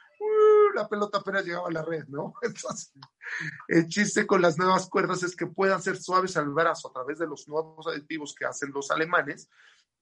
la 0.75 0.89
pelota 0.89 1.19
apenas 1.19 1.45
llegaba 1.45 1.69
a 1.69 1.73
la 1.73 1.83
red, 1.83 2.07
¿no? 2.09 2.35
Entonces, 2.43 2.93
el 3.69 3.87
chiste 3.87 4.27
con 4.27 4.43
las 4.43 4.59
nuevas 4.59 4.89
cuerdas 4.89 5.23
es 5.23 5.37
que 5.37 5.47
puedan 5.47 5.83
ser 5.83 5.97
suaves 5.97 6.37
al 6.37 6.51
brazo 6.51 6.89
a 6.89 6.93
través 6.93 7.19
de 7.19 7.27
los 7.27 7.49
nuevos 7.49 7.87
aditivos 7.87 8.35
que 8.35 8.47
hacen 8.47 8.71
los 8.73 8.91
alemanes 8.91 9.49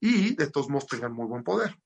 y 0.00 0.34
de 0.34 0.50
todos 0.50 0.68
modos 0.68 0.86
tengan 0.86 1.12
muy 1.12 1.26
buen 1.26 1.42
poder. 1.42 1.76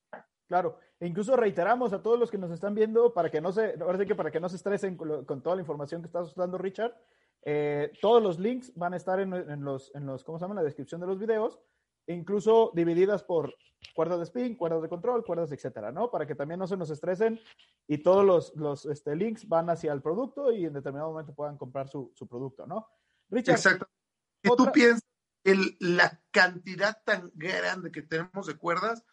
Claro, 0.53 0.77
e 0.99 1.07
incluso 1.07 1.35
reiteramos 1.35 1.93
a 1.93 2.03
todos 2.03 2.19
los 2.19 2.29
que 2.29 2.37
nos 2.37 2.51
están 2.51 2.75
viendo 2.75 3.11
para 3.11 3.31
que 3.31 3.41
no 3.41 3.51
se, 3.51 3.73
ahora 3.81 3.97
sí 3.97 4.05
que 4.05 4.13
para 4.13 4.29
que 4.29 4.39
no 4.39 4.47
se 4.47 4.57
estresen 4.57 4.95
con, 4.95 5.41
toda 5.41 5.55
la 5.55 5.63
información 5.63 6.03
que 6.03 6.05
estás 6.05 6.35
dando, 6.35 6.59
Richard, 6.59 6.95
eh, 7.41 7.91
todos 7.99 8.21
los 8.21 8.37
links 8.37 8.71
van 8.75 8.93
a 8.93 8.97
estar 8.97 9.19
en, 9.19 9.31
los, 9.65 9.89
en 9.95 10.05
los, 10.05 10.23
¿cómo 10.23 10.37
se 10.37 10.43
llama? 10.43 10.51
En 10.51 10.57
la 10.57 10.63
descripción 10.63 11.01
de 11.01 11.07
los 11.07 11.17
videos, 11.17 11.59
incluso 12.05 12.69
divididas 12.75 13.23
por 13.23 13.55
cuerdas 13.95 14.19
de 14.19 14.25
spin, 14.25 14.55
cuerdas 14.55 14.83
de 14.83 14.89
control, 14.89 15.25
cuerdas, 15.25 15.51
etcétera, 15.51 15.91
¿no? 15.91 16.11
Para 16.11 16.27
que 16.27 16.35
también 16.35 16.59
no 16.59 16.67
se 16.67 16.77
nos 16.77 16.91
estresen 16.91 17.39
y 17.87 18.03
todos 18.03 18.23
los, 18.23 18.55
los 18.55 18.85
este, 18.85 19.15
links 19.15 19.47
van 19.47 19.71
hacia 19.71 19.91
el 19.91 20.03
producto 20.03 20.51
y 20.51 20.65
en 20.65 20.73
determinado 20.73 21.09
momento 21.09 21.33
puedan 21.33 21.57
comprar 21.57 21.89
su, 21.89 22.11
su 22.13 22.27
producto, 22.27 22.67
¿no? 22.67 22.89
Richard. 23.31 23.55
Exacto. 23.55 23.87
Y 24.43 24.55
tú 24.55 24.71
piensas 24.71 25.09
el, 25.45 25.77
la 25.79 26.21
cantidad 26.29 27.01
tan 27.03 27.31
grande 27.33 27.91
que 27.91 28.03
tenemos 28.03 28.45
de 28.45 28.55
cuerdas, 28.55 29.03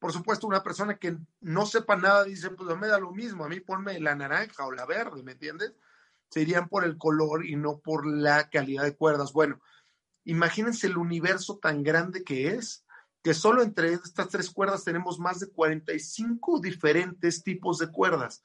por 0.00 0.12
supuesto, 0.12 0.46
una 0.46 0.62
persona 0.62 0.96
que 0.96 1.18
no 1.40 1.66
sepa 1.66 1.94
nada 1.94 2.24
dice, 2.24 2.50
pues 2.50 2.76
me 2.78 2.88
da 2.88 2.98
lo 2.98 3.12
mismo, 3.12 3.44
a 3.44 3.48
mí 3.48 3.60
ponme 3.60 4.00
la 4.00 4.14
naranja 4.14 4.66
o 4.66 4.72
la 4.72 4.86
verde, 4.86 5.22
¿me 5.22 5.32
entiendes? 5.32 5.74
Se 6.30 6.40
irían 6.40 6.68
por 6.68 6.84
el 6.84 6.96
color 6.96 7.44
y 7.44 7.54
no 7.54 7.80
por 7.80 8.06
la 8.06 8.48
calidad 8.48 8.84
de 8.84 8.96
cuerdas. 8.96 9.32
Bueno, 9.32 9.60
imagínense 10.24 10.86
el 10.86 10.96
universo 10.96 11.58
tan 11.58 11.82
grande 11.82 12.24
que 12.24 12.48
es, 12.48 12.86
que 13.22 13.34
solo 13.34 13.62
entre 13.62 13.92
estas 13.92 14.30
tres 14.30 14.48
cuerdas 14.48 14.84
tenemos 14.84 15.18
más 15.18 15.38
de 15.40 15.50
45 15.50 16.60
diferentes 16.60 17.42
tipos 17.42 17.78
de 17.78 17.88
cuerdas. 17.88 18.42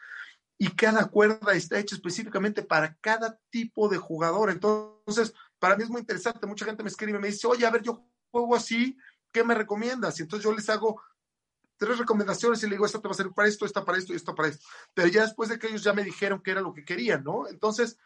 Y 0.58 0.70
cada 0.70 1.06
cuerda 1.06 1.53
está 1.53 1.80
hecha 1.80 1.95
específicamente 1.95 2.64
para 2.64 2.95
cada 2.95 3.39
tipo 3.49 3.88
de 3.88 3.97
jugador. 3.97 4.49
Entonces, 4.49 5.34
para 5.60 5.78
mí 5.78 5.84
es 5.84 5.89
muy 5.89 6.01
interesante. 6.01 6.47
Mucha 6.47 6.66
gente 6.66 6.84
me 6.84 6.89
escribe 6.89 7.18
y 7.18 7.22
me 7.22 7.28
dice, 7.30 7.47
oye, 7.47 7.66
a 7.66 7.72
ver, 7.72 7.82
yo 7.82 8.06
juego 8.32 8.56
así, 8.56 8.97
¿qué 9.32 9.43
me 9.43 9.56
recomiendas? 9.56 10.20
Y 10.20 10.24
entonces 10.24 10.43
yo 10.43 10.53
les 10.53 10.70
hago 10.70 11.01
tres 11.78 11.98
recomendaciones 11.98 12.62
y 12.64 12.68
le 12.68 12.74
digo, 12.74 12.86
esta 12.86 13.00
te 13.00 13.08
va 13.08 13.14
a 13.14 13.18
servir 13.18 13.34
para 13.34 13.48
esto, 13.48 13.66
esta 13.66 13.84
para 13.84 13.98
esto 13.98 14.14
y 14.14 14.16
esta 14.16 14.34
para 14.34 14.50
esto. 14.50 14.66
Pero 14.94 15.08
ya 15.08 15.24
después 15.24 15.50
de 15.50 15.60
que 15.60 15.68
ellos 15.68 15.84
ya 15.84 15.94
me 15.94 16.04
dijeron 16.04 16.42
que 16.42 16.52
era 16.52 16.62
lo 16.62 16.74
que 16.74 16.86
querían, 16.86 17.24
¿no? 17.24 17.48
Entonces, 17.48 17.98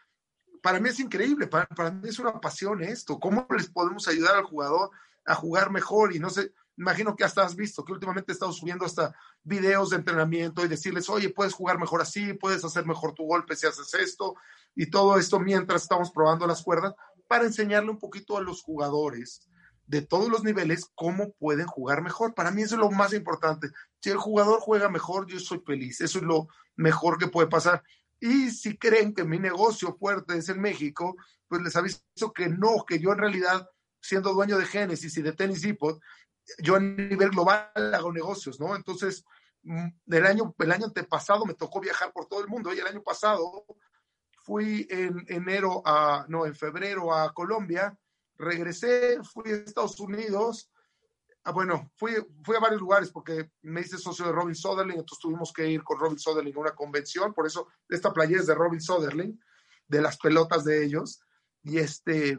para 0.62 0.80
mí 0.80 0.90
es 0.90 1.00
increíble, 1.00 1.48
para, 1.48 1.66
para 1.68 1.92
mí 1.92 2.10
es 2.10 2.20
una 2.20 2.40
pasión 2.40 2.84
esto. 2.84 3.20
¿Cómo 3.20 3.48
les 3.56 3.70
podemos 3.70 4.08
ayudar 4.08 4.36
al 4.36 4.44
jugador 4.44 4.92
a 5.26 5.36
jugar 5.36 5.72
mejor? 5.72 6.16
Y 6.16 6.20
no 6.20 6.30
sé, 6.30 6.54
imagino 6.78 7.16
que 7.16 7.24
hasta 7.24 7.44
has 7.44 7.56
visto 7.56 7.84
que 7.84 7.92
últimamente 7.92 8.32
he 8.32 8.34
estado 8.34 8.54
subiendo 8.54 8.86
hasta 8.86 9.14
videos 9.44 9.90
de 9.90 9.98
entrenamiento 9.98 10.64
y 10.64 10.70
decirles, 10.70 11.10
oye, 11.10 11.30
puedes 11.30 11.54
jugar 11.54 11.78
mejor 11.78 12.02
así, 12.02 12.34
puedes 12.34 12.64
hacer 12.64 12.86
mejor 12.86 13.14
tu 13.14 13.24
golpe 13.24 13.56
si 13.56 13.68
haces 13.68 13.94
esto 13.94 14.36
y 14.76 14.90
todo 14.90 15.18
esto 15.18 15.40
mientras 15.40 15.84
estamos 15.84 16.12
probando 16.12 16.48
las 16.48 16.64
cuerdas 16.64 16.96
para 17.28 17.46
enseñarle 17.46 17.92
un 17.92 18.00
poquito 18.00 18.38
a 18.38 18.42
los 18.42 18.62
jugadores 18.62 19.50
de 19.90 20.04
todos 20.04 20.30
los 20.30 20.44
niveles 20.44 20.92
cómo 20.94 21.34
pueden 21.34 21.66
jugar 21.66 22.04
mejor. 22.04 22.36
Para 22.36 22.52
mí 22.52 22.62
eso 22.62 22.76
es 22.76 22.82
lo 22.82 22.92
más 22.92 23.12
importante. 23.12 23.70
Si 24.00 24.12
el 24.12 24.18
jugador 24.18 24.60
juega 24.60 24.88
mejor, 24.88 25.26
yo 25.26 25.40
soy 25.40 25.64
feliz. 25.66 26.00
Eso 26.00 26.20
es 26.20 26.26
lo 26.26 26.48
mejor 26.76 27.18
que 27.18 27.28
puede 27.28 27.48
pasar. 27.48 27.82
Y 28.20 28.52
si 28.52 28.78
creen 28.78 29.16
que 29.16 29.24
mi 29.24 29.40
negocio 29.40 29.98
fuerte 29.98 30.38
es 30.38 30.48
en 30.50 30.62
México, 30.62 31.16
pues 31.48 31.64
les 31.64 31.76
aviso 31.76 32.04
que 32.36 32.50
no, 32.50 32.86
que 32.88 33.00
yo 33.00 33.14
en 33.14 33.18
realidad, 33.18 33.68
siendo 34.00 34.32
dueño 34.32 34.60
de 34.60 34.68
Genesis 34.68 35.18
y 35.18 35.24
de 35.24 35.34
Tennis 35.34 35.64
Depot, 35.64 36.00
yo 36.60 36.76
a 36.76 36.80
nivel 36.80 37.32
global 37.32 37.72
hago 37.76 38.14
negocios, 38.14 38.60
¿no? 38.60 38.76
Entonces, 38.76 39.26
mm, 39.64 39.88
el 40.12 40.26
año, 40.28 40.54
el 40.60 40.72
año 40.72 40.86
antepasado 40.86 41.48
me 41.48 41.56
tocó 41.56 41.80
viajar 41.80 42.14
por 42.14 42.28
todo 42.28 42.42
el 42.42 42.48
mundo 42.48 42.72
y 42.72 42.78
el 42.78 42.86
año 42.86 43.02
pasado 43.02 43.66
fui 44.44 44.86
en 44.92 45.26
enero 45.30 45.82
a, 45.84 46.28
no, 46.30 46.46
en 46.46 46.54
febrero 46.54 47.12
a 47.12 47.34
Colombia 47.34 47.98
regresé, 48.40 49.22
fui 49.24 49.52
a 49.52 49.56
Estados 49.58 50.00
Unidos, 50.00 50.72
ah, 51.44 51.52
bueno, 51.52 51.92
fui, 51.96 52.14
fui 52.44 52.56
a 52.56 52.60
varios 52.60 52.80
lugares 52.80 53.12
porque 53.12 53.52
me 53.62 53.82
hice 53.82 53.98
socio 53.98 54.26
de 54.26 54.32
Robin 54.32 54.56
Soderling, 54.56 54.98
entonces 54.98 55.20
tuvimos 55.20 55.52
que 55.54 55.70
ir 55.70 55.84
con 55.84 56.00
Robin 56.00 56.18
Soderling 56.18 56.56
a 56.56 56.62
una 56.62 56.76
convención, 56.76 57.34
por 57.34 57.46
eso 57.46 57.68
esta 57.90 58.14
playa 58.14 58.38
es 58.38 58.48
de 58.48 58.56
Robin 58.56 58.82
Soderling, 58.82 59.40
de 59.88 60.02
las 60.02 60.18
pelotas 60.18 60.64
de 60.64 60.84
ellos, 60.84 61.22
y 61.62 61.78
este, 61.78 62.38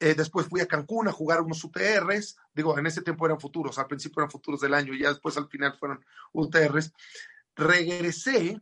eh, 0.00 0.14
después 0.14 0.46
fui 0.48 0.62
a 0.62 0.66
Cancún 0.66 1.08
a 1.08 1.12
jugar 1.12 1.42
unos 1.42 1.62
UTRs, 1.62 2.36
digo, 2.54 2.78
en 2.78 2.86
ese 2.86 3.02
tiempo 3.02 3.26
eran 3.26 3.38
futuros, 3.38 3.78
al 3.78 3.86
principio 3.86 4.22
eran 4.22 4.30
futuros 4.30 4.60
del 4.62 4.72
año, 4.72 4.94
y 4.94 5.00
ya 5.00 5.10
después 5.10 5.36
al 5.36 5.48
final 5.48 5.76
fueron 5.78 6.04
UTRs. 6.32 6.92
Regresé, 7.54 8.58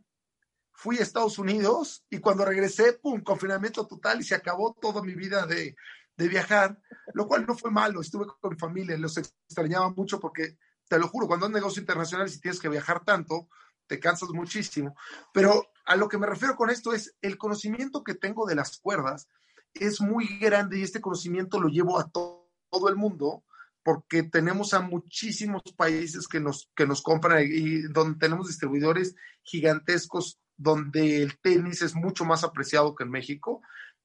fui 0.73 0.97
a 0.97 1.03
Estados 1.03 1.37
Unidos 1.37 2.05
y 2.09 2.19
cuando 2.19 2.43
regresé, 2.43 2.93
pum, 2.93 3.21
confinamiento 3.21 3.87
total 3.87 4.19
y 4.19 4.23
se 4.23 4.35
acabó 4.35 4.75
toda 4.81 5.01
mi 5.01 5.13
vida 5.13 5.45
de, 5.45 5.75
de 6.19 6.27
viajar, 6.27 6.77
lo 7.13 7.27
cual 7.27 7.45
no 7.47 7.55
fue 7.55 7.71
malo, 7.71 8.01
estuve 8.01 8.25
con 8.41 8.51
mi 8.51 8.59
familia, 8.59 8.97
los 8.97 9.17
extrañaba 9.17 9.89
mucho 9.91 10.19
porque, 10.19 10.57
te 10.89 10.99
lo 10.99 11.07
juro, 11.07 11.27
cuando 11.27 11.45
es 11.45 11.53
negocio 11.53 11.79
internacional 11.79 12.29
si 12.29 12.41
tienes 12.41 12.59
que 12.59 12.67
viajar 12.67 13.05
tanto, 13.05 13.47
te 13.87 14.01
cansas 14.01 14.29
muchísimo. 14.31 14.97
Pero 15.33 15.71
a 15.85 15.95
lo 15.95 16.09
que 16.09 16.17
me 16.17 16.27
refiero 16.27 16.57
con 16.57 16.69
esto 16.69 16.91
es 16.91 17.15
el 17.21 17.37
conocimiento 17.37 18.03
que 18.03 18.15
tengo 18.15 18.45
de 18.45 18.55
las 18.55 18.79
cuerdas 18.79 19.29
es 19.73 20.01
muy 20.01 20.27
grande 20.39 20.79
y 20.79 20.83
este 20.83 20.99
conocimiento 20.99 21.57
lo 21.57 21.69
llevo 21.69 21.97
a 21.97 22.09
todo 22.11 22.89
el 22.89 22.97
mundo 22.97 23.45
porque 23.81 24.23
tenemos 24.23 24.73
a 24.73 24.81
muchísimos 24.81 25.61
países 25.77 26.27
que 26.27 26.41
nos, 26.41 26.69
que 26.75 26.85
nos 26.85 27.01
compran 27.01 27.45
y 27.45 27.83
donde 27.83 28.19
tenemos 28.19 28.47
distribuidores 28.47 29.15
gigantescos 29.43 30.41
donde 30.57 31.23
el 31.23 31.39
tenis 31.39 31.81
es 31.81 31.95
mucho 31.95 32.25
más 32.25 32.43
apreciado 32.43 32.93
que 32.93 33.05
en 33.05 33.11
México 33.11 33.61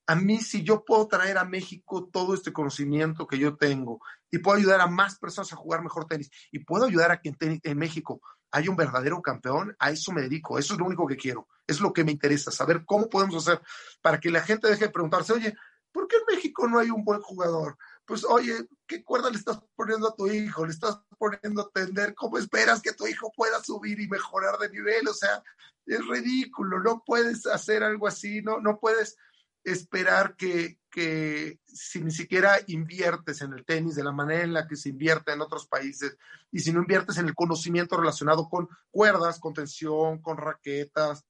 a 0.07 0.15
mí 0.15 0.41
si 0.41 0.63
yo 0.63 0.85
puedo 0.85 1.09
traer 1.09 1.39
a 1.39 1.45
México 1.45 2.09
todo 2.13 2.35
este 2.35 2.53
conocimiento 2.53 3.27
que 3.27 3.39
yo 3.39 3.57
tengo 3.57 4.01
y 4.31 4.39
puedo 4.39 4.59
ayudar 4.59 4.81
a 4.81 4.87
más 4.87 5.19
personas 5.19 5.53
a 5.53 5.57
jugar 5.57 5.83
mejor 5.83 6.07
tenis 6.07 6.31
y 6.51 6.59
puedo 6.61 6.85
ayudar 6.85 7.11
a 7.11 7.21
que 7.21 7.35
en, 7.41 7.79
México 7.79 8.21
haya 8.51 8.71
un 8.71 8.77
verdadero 8.77 9.21
campeón, 9.23 9.75
a 9.79 9.91
eso 9.91 10.13
me 10.13 10.23
dedico, 10.23 10.59
eso 10.59 10.75
es 10.75 10.81
lo 10.81 10.87
único 10.87 11.07
que 11.07 11.17
quiero, 11.17 11.49
es 11.67 11.81
lo 11.81 11.93
que 11.93 12.05
me 12.05 12.13
interesa, 12.13 12.51
saber 12.51 12.85
cómo 12.85 13.09
podemos 13.09 13.37
hacer 13.37 13.61
para 14.01 14.21
que 14.21 14.31
la 14.31 14.43
gente 14.43 14.69
deje 14.69 14.87
de 14.87 14.93
preguntarse, 14.93 15.33
oye, 15.33 15.55
¿por 15.91 16.07
qué 16.07 16.17
en 16.17 16.37
México 16.37 16.69
no 16.69 16.79
hay 16.79 16.91
un 16.91 17.05
buen 17.05 17.21
jugador? 17.21 17.77
Pues, 18.05 18.25
oye, 18.25 18.69
¿qué 18.87 19.03
cuerda 19.03 19.31
le 19.31 19.39
estás 19.39 19.61
poniendo 19.75 20.09
a 20.09 20.15
tu 20.15 20.27
hijo? 20.27 20.67
Le 20.67 20.73
estás 20.73 21.01
poniendo 21.17 21.63
a 21.63 21.71
tender, 21.71 22.15
¿cómo 22.15 22.37
esperas 22.37 22.83
que 22.83 22.93
tu 22.93 23.07
hijo 23.07 23.33
pueda 23.35 23.63
subir 23.63 23.99
y 23.99 24.09
mejorar 24.09 24.59
de 24.59 24.69
nivel? 24.69 25.09
O 25.09 25.15
sea, 25.15 25.43
es 25.87 26.07
ridículo, 26.07 26.81
no 26.81 27.03
puedes 27.05 27.47
hacer 27.47 27.83
algo 27.83 28.07
así, 28.07 28.43
no, 28.43 28.61
no 28.61 28.79
puedes 28.79 29.17
esperar 29.65 30.37
que, 30.37 30.79
que, 30.91 31.59
si 31.67 32.01
ni 32.03 32.11
siquiera 32.11 32.59
inviertes 32.67 33.41
en 33.41 33.55
el 33.55 33.65
tenis 33.65 33.97
de 33.97 34.05
la 34.05 34.13
manera 34.13 34.45
en 34.45 34.53
la 34.53 34.69
que 34.69 34.77
se 34.77 34.91
invierte 34.91 35.33
en 35.33 35.41
otros 35.41 35.67
países 35.67 36.17
y 36.53 36.61
si 36.61 36.73
no 36.73 36.81
inviertes 36.81 37.17
en 37.19 37.27
el 37.27 37.35
conocimiento 37.35 37.97
relacionado 37.97 38.49
con 38.49 38.69
cuerdas, 38.91 39.41
con 39.41 39.55
tensión, 39.55 40.21
con 40.21 40.37
raquetas, 40.37 41.25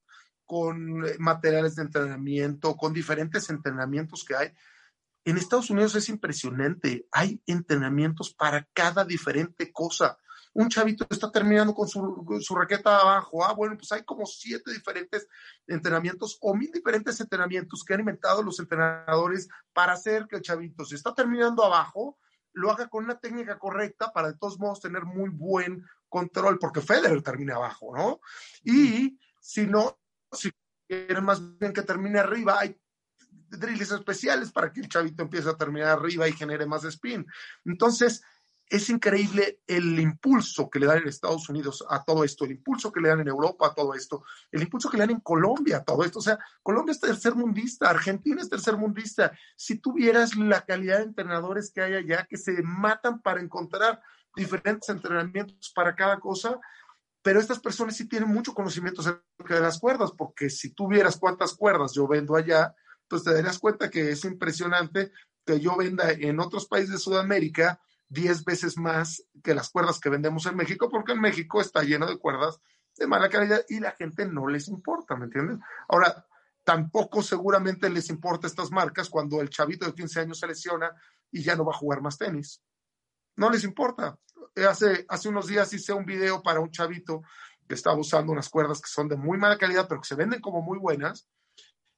con 0.44 1.06
eh, 1.06 1.16
materiales 1.18 1.76
de 1.76 1.82
entrenamiento, 1.82 2.76
con 2.76 2.92
diferentes 2.92 3.48
entrenamientos 3.48 4.24
que 4.24 4.36
hay. 4.36 4.52
En 5.24 5.38
Estados 5.38 5.70
Unidos 5.70 5.94
es 5.94 6.08
impresionante, 6.10 7.06
hay 7.10 7.40
entrenamientos 7.46 8.34
para 8.34 8.68
cada 8.74 9.04
diferente 9.04 9.72
cosa 9.72 10.18
un 10.54 10.68
chavito 10.68 11.04
está 11.10 11.30
terminando 11.30 11.74
con 11.74 11.88
su, 11.88 12.54
raqueta 12.54 13.00
abajo. 13.00 13.44
Ah, 13.44 13.52
bueno, 13.52 13.76
pues 13.76 13.90
hay 13.92 14.04
como 14.04 14.24
siete 14.24 14.72
diferentes 14.72 15.26
entrenamientos 15.66 16.38
o 16.40 16.54
mil 16.54 16.70
diferentes 16.70 17.20
entrenamientos 17.20 17.84
que 17.84 17.94
han 17.94 18.00
inventado 18.00 18.42
los 18.42 18.58
entrenadores 18.60 19.48
para 19.72 19.92
hacer 19.92 20.26
que 20.28 20.36
el 20.36 20.42
chavito, 20.42 20.84
si 20.84 20.94
está 20.94 21.12
terminando 21.12 21.64
abajo, 21.64 22.18
lo 22.52 22.70
haga 22.70 22.88
con 22.88 23.04
una 23.04 23.18
técnica 23.18 23.58
correcta 23.58 24.12
para 24.12 24.28
de 24.28 24.38
todos 24.38 24.58
modos 24.60 24.80
tener 24.80 25.04
muy 25.04 25.28
buen 25.28 25.84
control, 26.08 26.58
porque 26.60 26.80
Federer 26.80 27.20
termina 27.22 27.56
abajo, 27.56 27.96
¿no? 27.96 28.20
Y 28.62 29.18
si 29.40 29.66
no, 29.66 29.98
si 30.30 30.52
quieren 30.86 31.24
más 31.24 31.58
bien 31.58 31.72
que 31.72 31.82
termine 31.82 32.20
arriba, 32.20 32.60
hay 32.60 32.78
drills 33.48 33.90
especiales 33.90 34.52
para 34.52 34.72
que 34.72 34.80
el 34.80 34.88
chavito 34.88 35.22
empiece 35.22 35.48
a 35.48 35.56
terminar 35.56 35.88
arriba 35.88 36.28
y 36.28 36.32
genere 36.32 36.66
más 36.66 36.84
spin. 36.84 37.26
Entonces, 37.64 38.22
es 38.68 38.88
increíble 38.88 39.60
el 39.66 39.98
impulso 40.00 40.70
que 40.70 40.78
le 40.78 40.86
dan 40.86 40.98
en 40.98 41.08
Estados 41.08 41.48
Unidos 41.48 41.84
a 41.88 42.02
todo 42.02 42.24
esto, 42.24 42.44
el 42.44 42.52
impulso 42.52 42.90
que 42.90 43.00
le 43.00 43.08
dan 43.08 43.20
en 43.20 43.28
Europa 43.28 43.68
a 43.68 43.74
todo 43.74 43.94
esto, 43.94 44.24
el 44.50 44.62
impulso 44.62 44.88
que 44.88 44.96
le 44.96 45.02
dan 45.02 45.10
en 45.10 45.20
Colombia 45.20 45.78
a 45.78 45.84
todo 45.84 46.02
esto. 46.04 46.18
O 46.18 46.22
sea, 46.22 46.38
Colombia 46.62 46.92
es 46.92 47.00
tercer 47.00 47.34
mundista, 47.34 47.90
Argentina 47.90 48.40
es 48.40 48.48
tercer 48.48 48.76
mundista. 48.76 49.32
Si 49.56 49.78
tuvieras 49.78 50.36
la 50.36 50.64
calidad 50.64 50.98
de 50.98 51.04
entrenadores 51.04 51.70
que 51.70 51.82
hay 51.82 51.94
allá, 51.94 52.26
que 52.28 52.36
se 52.36 52.62
matan 52.62 53.20
para 53.20 53.40
encontrar 53.40 54.00
diferentes 54.34 54.88
entrenamientos 54.88 55.70
para 55.74 55.94
cada 55.94 56.18
cosa, 56.18 56.58
pero 57.22 57.40
estas 57.40 57.60
personas 57.60 57.96
sí 57.96 58.08
tienen 58.08 58.28
mucho 58.28 58.54
conocimiento 58.54 59.00
acerca 59.00 59.54
de 59.54 59.60
las 59.60 59.78
cuerdas, 59.78 60.12
porque 60.16 60.50
si 60.50 60.74
tuvieras 60.74 61.16
cuántas 61.16 61.54
cuerdas 61.54 61.92
yo 61.94 62.08
vendo 62.08 62.34
allá, 62.34 62.74
pues 63.08 63.22
te 63.22 63.32
darías 63.32 63.58
cuenta 63.58 63.90
que 63.90 64.10
es 64.10 64.24
impresionante 64.24 65.12
que 65.46 65.60
yo 65.60 65.76
venda 65.76 66.10
en 66.10 66.40
otros 66.40 66.66
países 66.66 66.90
de 66.90 66.98
Sudamérica 66.98 67.80
10 68.14 68.44
veces 68.44 68.78
más 68.78 69.22
que 69.42 69.54
las 69.54 69.68
cuerdas 69.68 70.00
que 70.00 70.08
vendemos 70.08 70.46
en 70.46 70.56
México, 70.56 70.88
porque 70.88 71.12
en 71.12 71.20
México 71.20 71.60
está 71.60 71.82
lleno 71.82 72.06
de 72.06 72.18
cuerdas 72.18 72.60
de 72.96 73.06
mala 73.06 73.28
calidad 73.28 73.62
y 73.68 73.80
la 73.80 73.90
gente 73.92 74.24
no 74.24 74.46
les 74.46 74.68
importa, 74.68 75.16
¿me 75.16 75.24
entiendes? 75.24 75.58
Ahora, 75.88 76.24
tampoco 76.62 77.22
seguramente 77.22 77.90
les 77.90 78.08
importa 78.08 78.46
estas 78.46 78.70
marcas 78.70 79.10
cuando 79.10 79.40
el 79.40 79.50
chavito 79.50 79.84
de 79.84 79.94
15 79.94 80.20
años 80.20 80.38
se 80.38 80.46
lesiona 80.46 80.90
y 81.30 81.42
ya 81.42 81.56
no 81.56 81.64
va 81.64 81.72
a 81.72 81.78
jugar 81.78 82.00
más 82.00 82.16
tenis. 82.16 82.62
No 83.36 83.50
les 83.50 83.64
importa. 83.64 84.16
Hace, 84.68 85.04
hace 85.08 85.28
unos 85.28 85.48
días 85.48 85.72
hice 85.72 85.92
un 85.92 86.04
video 86.04 86.42
para 86.42 86.60
un 86.60 86.70
chavito 86.70 87.22
que 87.68 87.74
estaba 87.74 87.96
usando 87.96 88.32
unas 88.32 88.48
cuerdas 88.48 88.80
que 88.80 88.88
son 88.88 89.08
de 89.08 89.16
muy 89.16 89.36
mala 89.38 89.58
calidad, 89.58 89.88
pero 89.88 90.00
que 90.00 90.08
se 90.08 90.14
venden 90.14 90.40
como 90.40 90.62
muy 90.62 90.78
buenas. 90.78 91.28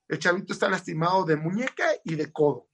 El 0.08 0.18
chavito 0.18 0.52
está 0.52 0.68
lastimado 0.68 1.24
de 1.24 1.36
muñeca 1.36 1.88
y 2.04 2.14
de 2.14 2.32
codo. 2.32 2.68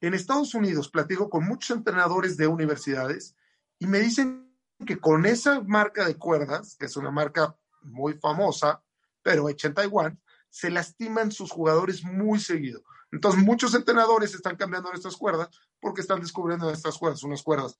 En 0.00 0.14
Estados 0.14 0.54
Unidos 0.54 0.88
platico 0.88 1.30
con 1.30 1.46
muchos 1.46 1.76
entrenadores 1.76 2.36
de 2.36 2.46
universidades 2.46 3.34
y 3.78 3.86
me 3.86 3.98
dicen 3.98 4.54
que 4.86 4.98
con 4.98 5.24
esa 5.24 5.60
marca 5.62 6.06
de 6.06 6.16
cuerdas, 6.16 6.76
que 6.78 6.86
es 6.86 6.96
una 6.96 7.10
marca 7.10 7.56
muy 7.82 8.14
famosa, 8.14 8.82
pero 9.22 9.48
hecha 9.48 9.68
en 9.68 9.74
Taiwán, 9.74 10.20
se 10.50 10.70
lastiman 10.70 11.32
sus 11.32 11.50
jugadores 11.50 12.04
muy 12.04 12.38
seguido. 12.38 12.82
Entonces, 13.12 13.42
muchos 13.42 13.74
entrenadores 13.74 14.34
están 14.34 14.56
cambiando 14.56 14.92
estas 14.92 15.16
cuerdas 15.16 15.48
porque 15.80 16.00
están 16.00 16.20
descubriendo 16.20 16.70
estas 16.70 16.98
cuerdas, 16.98 17.22
unas 17.22 17.42
cuerdas 17.42 17.78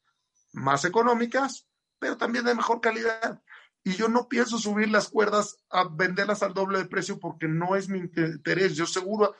más 0.52 0.84
económicas, 0.84 1.66
pero 1.98 2.16
también 2.16 2.44
de 2.44 2.54
mejor 2.54 2.80
calidad. 2.80 3.42
Y 3.84 3.94
yo 3.94 4.08
no 4.08 4.28
pienso 4.28 4.58
subir 4.58 4.88
las 4.88 5.08
cuerdas 5.08 5.58
a 5.70 5.84
venderlas 5.84 6.42
al 6.42 6.54
doble 6.54 6.78
de 6.78 6.86
precio 6.86 7.20
porque 7.20 7.46
no 7.48 7.76
es 7.76 7.88
mi 7.88 7.98
interés. 7.98 8.74
Yo 8.74 8.86
seguro, 8.86 9.34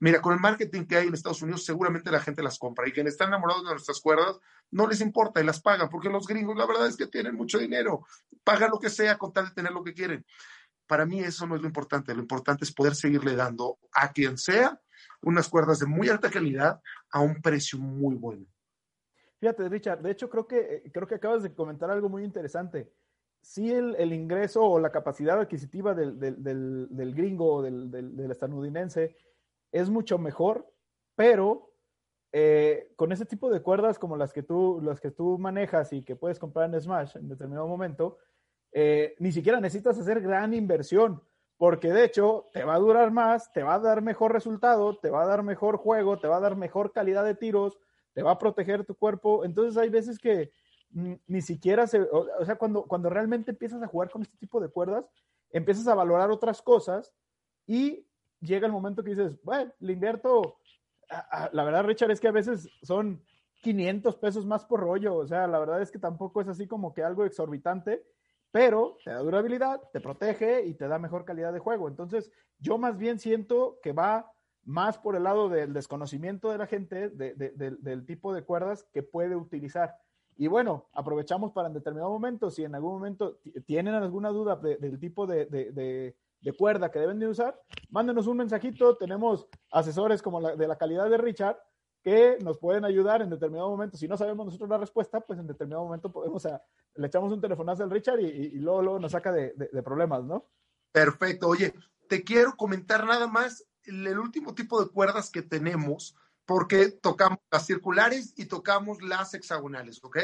mira, 0.00 0.20
con 0.20 0.34
el 0.34 0.40
marketing 0.40 0.84
que 0.84 0.96
hay 0.96 1.06
en 1.08 1.14
Estados 1.14 1.42
Unidos, 1.42 1.64
seguramente 1.64 2.10
la 2.10 2.20
gente 2.20 2.42
las 2.42 2.58
compra. 2.58 2.88
Y 2.88 2.92
quienes 2.92 3.14
están 3.14 3.28
enamorados 3.28 3.64
de 3.64 3.70
nuestras 3.70 4.00
cuerdas, 4.00 4.38
no 4.70 4.86
les 4.86 5.00
importa 5.00 5.40
y 5.40 5.44
las 5.44 5.60
pagan, 5.60 5.88
porque 5.88 6.08
los 6.08 6.26
gringos, 6.26 6.56
la 6.56 6.66
verdad 6.66 6.86
es 6.86 6.96
que 6.96 7.06
tienen 7.06 7.34
mucho 7.34 7.58
dinero. 7.58 8.06
Pagan 8.44 8.70
lo 8.70 8.78
que 8.78 8.90
sea 8.90 9.16
con 9.18 9.32
tal 9.32 9.46
de 9.46 9.54
tener 9.54 9.72
lo 9.72 9.82
que 9.82 9.94
quieren. 9.94 10.24
Para 10.86 11.04
mí 11.04 11.20
eso 11.20 11.46
no 11.46 11.56
es 11.56 11.62
lo 11.62 11.66
importante. 11.66 12.14
Lo 12.14 12.20
importante 12.20 12.64
es 12.64 12.72
poder 12.72 12.94
seguirle 12.94 13.34
dando 13.34 13.78
a 13.92 14.12
quien 14.12 14.38
sea 14.38 14.80
unas 15.22 15.48
cuerdas 15.48 15.80
de 15.80 15.86
muy 15.86 16.08
alta 16.08 16.30
calidad 16.30 16.80
a 17.10 17.20
un 17.20 17.40
precio 17.42 17.78
muy 17.78 18.14
bueno. 18.14 18.46
Fíjate, 19.40 19.68
Richard, 19.68 20.00
de 20.00 20.12
hecho 20.12 20.30
creo 20.30 20.46
que, 20.46 20.58
eh, 20.58 20.90
creo 20.92 21.06
que 21.06 21.16
acabas 21.16 21.42
de 21.42 21.52
comentar 21.52 21.90
algo 21.90 22.08
muy 22.08 22.24
interesante. 22.24 22.92
Sí, 23.42 23.70
el, 23.70 24.12
ingreso 24.12 24.64
o 24.64 24.80
la 24.80 24.90
capacidad 24.90 25.38
adquisitiva 25.38 25.94
del, 25.94 26.18
del 26.18 27.14
gringo 27.14 27.54
o 27.54 27.62
del, 27.62 27.90
del, 27.92 28.30
estadounidense 28.30 29.14
es 29.72 29.90
mucho 29.90 30.18
mejor, 30.18 30.70
pero 31.14 31.70
eh, 32.32 32.92
con 32.96 33.12
ese 33.12 33.26
tipo 33.26 33.50
de 33.50 33.62
cuerdas 33.62 33.98
como 33.98 34.16
las 34.16 34.32
que, 34.32 34.42
tú, 34.42 34.80
las 34.82 35.00
que 35.00 35.10
tú 35.10 35.38
manejas 35.38 35.92
y 35.92 36.02
que 36.02 36.16
puedes 36.16 36.38
comprar 36.38 36.72
en 36.72 36.80
Smash 36.80 37.16
en 37.16 37.28
determinado 37.28 37.66
momento, 37.66 38.18
eh, 38.72 39.14
ni 39.18 39.32
siquiera 39.32 39.60
necesitas 39.60 39.98
hacer 39.98 40.20
gran 40.20 40.52
inversión 40.52 41.22
porque 41.58 41.92
de 41.92 42.04
hecho 42.04 42.46
te 42.52 42.64
va 42.64 42.74
a 42.74 42.78
durar 42.78 43.10
más, 43.10 43.50
te 43.52 43.62
va 43.62 43.74
a 43.74 43.78
dar 43.78 44.02
mejor 44.02 44.32
resultado, 44.32 44.98
te 44.98 45.10
va 45.10 45.22
a 45.22 45.26
dar 45.26 45.42
mejor 45.42 45.78
juego, 45.78 46.18
te 46.18 46.28
va 46.28 46.36
a 46.36 46.40
dar 46.40 46.56
mejor 46.56 46.92
calidad 46.92 47.24
de 47.24 47.34
tiros, 47.34 47.78
te 48.12 48.22
va 48.22 48.32
a 48.32 48.38
proteger 48.38 48.84
tu 48.84 48.94
cuerpo. 48.94 49.44
Entonces 49.44 49.76
hay 49.76 49.88
veces 49.88 50.18
que 50.18 50.50
ni 50.90 51.42
siquiera 51.42 51.86
se, 51.86 52.00
o, 52.00 52.44
sea, 52.44 52.56
cuando, 52.56 52.84
cuando 52.84 53.08
realmente 53.10 53.50
empiezas 53.50 53.82
a 53.82 53.86
jugar 53.86 54.10
con 54.10 54.22
este 54.22 54.36
tipo 54.36 54.60
de 54.60 54.68
cuerdas, 54.68 55.06
empiezas 55.50 55.86
a 55.88 55.94
valorar 55.94 56.30
otras 56.30 56.62
cosas 56.62 57.12
y 57.66 58.05
llega 58.40 58.66
el 58.66 58.72
momento 58.72 59.02
que 59.02 59.10
dices, 59.10 59.38
bueno, 59.42 59.72
le 59.80 59.92
invierto, 59.92 60.58
la 61.52 61.64
verdad 61.64 61.84
Richard 61.84 62.10
es 62.10 62.20
que 62.20 62.28
a 62.28 62.32
veces 62.32 62.68
son 62.82 63.22
500 63.62 64.16
pesos 64.16 64.46
más 64.46 64.64
por 64.64 64.80
rollo, 64.80 65.16
o 65.16 65.26
sea, 65.26 65.46
la 65.46 65.58
verdad 65.58 65.82
es 65.82 65.90
que 65.90 65.98
tampoco 65.98 66.40
es 66.40 66.48
así 66.48 66.66
como 66.66 66.92
que 66.92 67.02
algo 67.02 67.24
exorbitante 67.24 68.04
pero 68.56 68.96
te 69.04 69.10
da 69.10 69.18
durabilidad, 69.18 69.82
te 69.92 70.00
protege 70.00 70.64
y 70.64 70.72
te 70.72 70.88
da 70.88 70.98
mejor 70.98 71.26
calidad 71.26 71.52
de 71.52 71.58
juego. 71.58 71.88
Entonces, 71.88 72.32
yo 72.58 72.78
más 72.78 72.96
bien 72.96 73.18
siento 73.18 73.78
que 73.82 73.92
va 73.92 74.32
más 74.64 74.96
por 74.96 75.14
el 75.14 75.24
lado 75.24 75.50
del 75.50 75.74
desconocimiento 75.74 76.50
de 76.50 76.56
la 76.56 76.66
gente 76.66 77.10
del 77.10 78.06
tipo 78.06 78.32
de 78.32 78.44
cuerdas 78.44 78.84
que 78.94 79.02
puede 79.02 79.36
utilizar. 79.36 79.96
Y 80.38 80.46
bueno, 80.46 80.88
aprovechamos 80.92 81.52
para 81.52 81.68
en 81.68 81.74
determinado 81.74 82.10
momento, 82.10 82.50
si 82.50 82.64
en 82.64 82.74
algún 82.74 82.94
momento 82.94 83.38
tienen 83.66 83.92
alguna 83.92 84.30
duda 84.30 84.56
del 84.56 84.98
tipo 84.98 85.26
de, 85.26 86.16
cuerda 86.56 86.90
que 86.90 86.98
deben 86.98 87.18
de 87.18 87.28
usar, 87.28 87.60
mándenos 87.90 88.26
un 88.26 88.38
mensajito. 88.38 88.96
Tenemos 88.96 89.48
asesores 89.70 90.22
como 90.22 90.40
la, 90.40 90.56
de 90.56 90.68
la 90.68 90.76
calidad 90.76 91.10
de 91.10 91.18
Richard 91.18 91.58
que 92.06 92.38
nos 92.40 92.58
pueden 92.58 92.84
ayudar 92.84 93.20
en 93.20 93.30
determinado 93.30 93.68
momento. 93.68 93.96
Si 93.96 94.06
no 94.06 94.16
sabemos 94.16 94.46
nosotros 94.46 94.70
la 94.70 94.78
respuesta, 94.78 95.20
pues 95.20 95.40
en 95.40 95.48
determinado 95.48 95.82
momento 95.82 96.12
podemos, 96.12 96.46
a, 96.46 96.62
le 96.94 97.08
echamos 97.08 97.32
un 97.32 97.40
telefonazo 97.40 97.82
al 97.82 97.90
Richard 97.90 98.20
y, 98.20 98.60
luego, 98.60 98.80
luego, 98.80 98.98
nos 99.00 99.10
saca 99.10 99.32
de, 99.32 99.52
problemas, 99.82 100.22
¿no? 100.22 100.48
Perfecto. 100.92 101.48
Oye, 101.48 101.74
te 102.08 102.22
quiero 102.22 102.56
comentar 102.56 103.04
nada 103.04 103.26
más 103.26 103.66
el, 103.82 104.16
último 104.20 104.54
tipo 104.54 104.80
de 104.80 104.88
cuerdas 104.88 105.30
que 105.30 105.42
tenemos, 105.42 106.14
porque 106.44 106.90
tocamos 106.90 107.40
las 107.50 107.66
circulares 107.66 108.34
y 108.36 108.46
tocamos 108.46 109.02
las 109.02 109.34
hexagonales, 109.34 109.98
¿ok? 110.04 110.18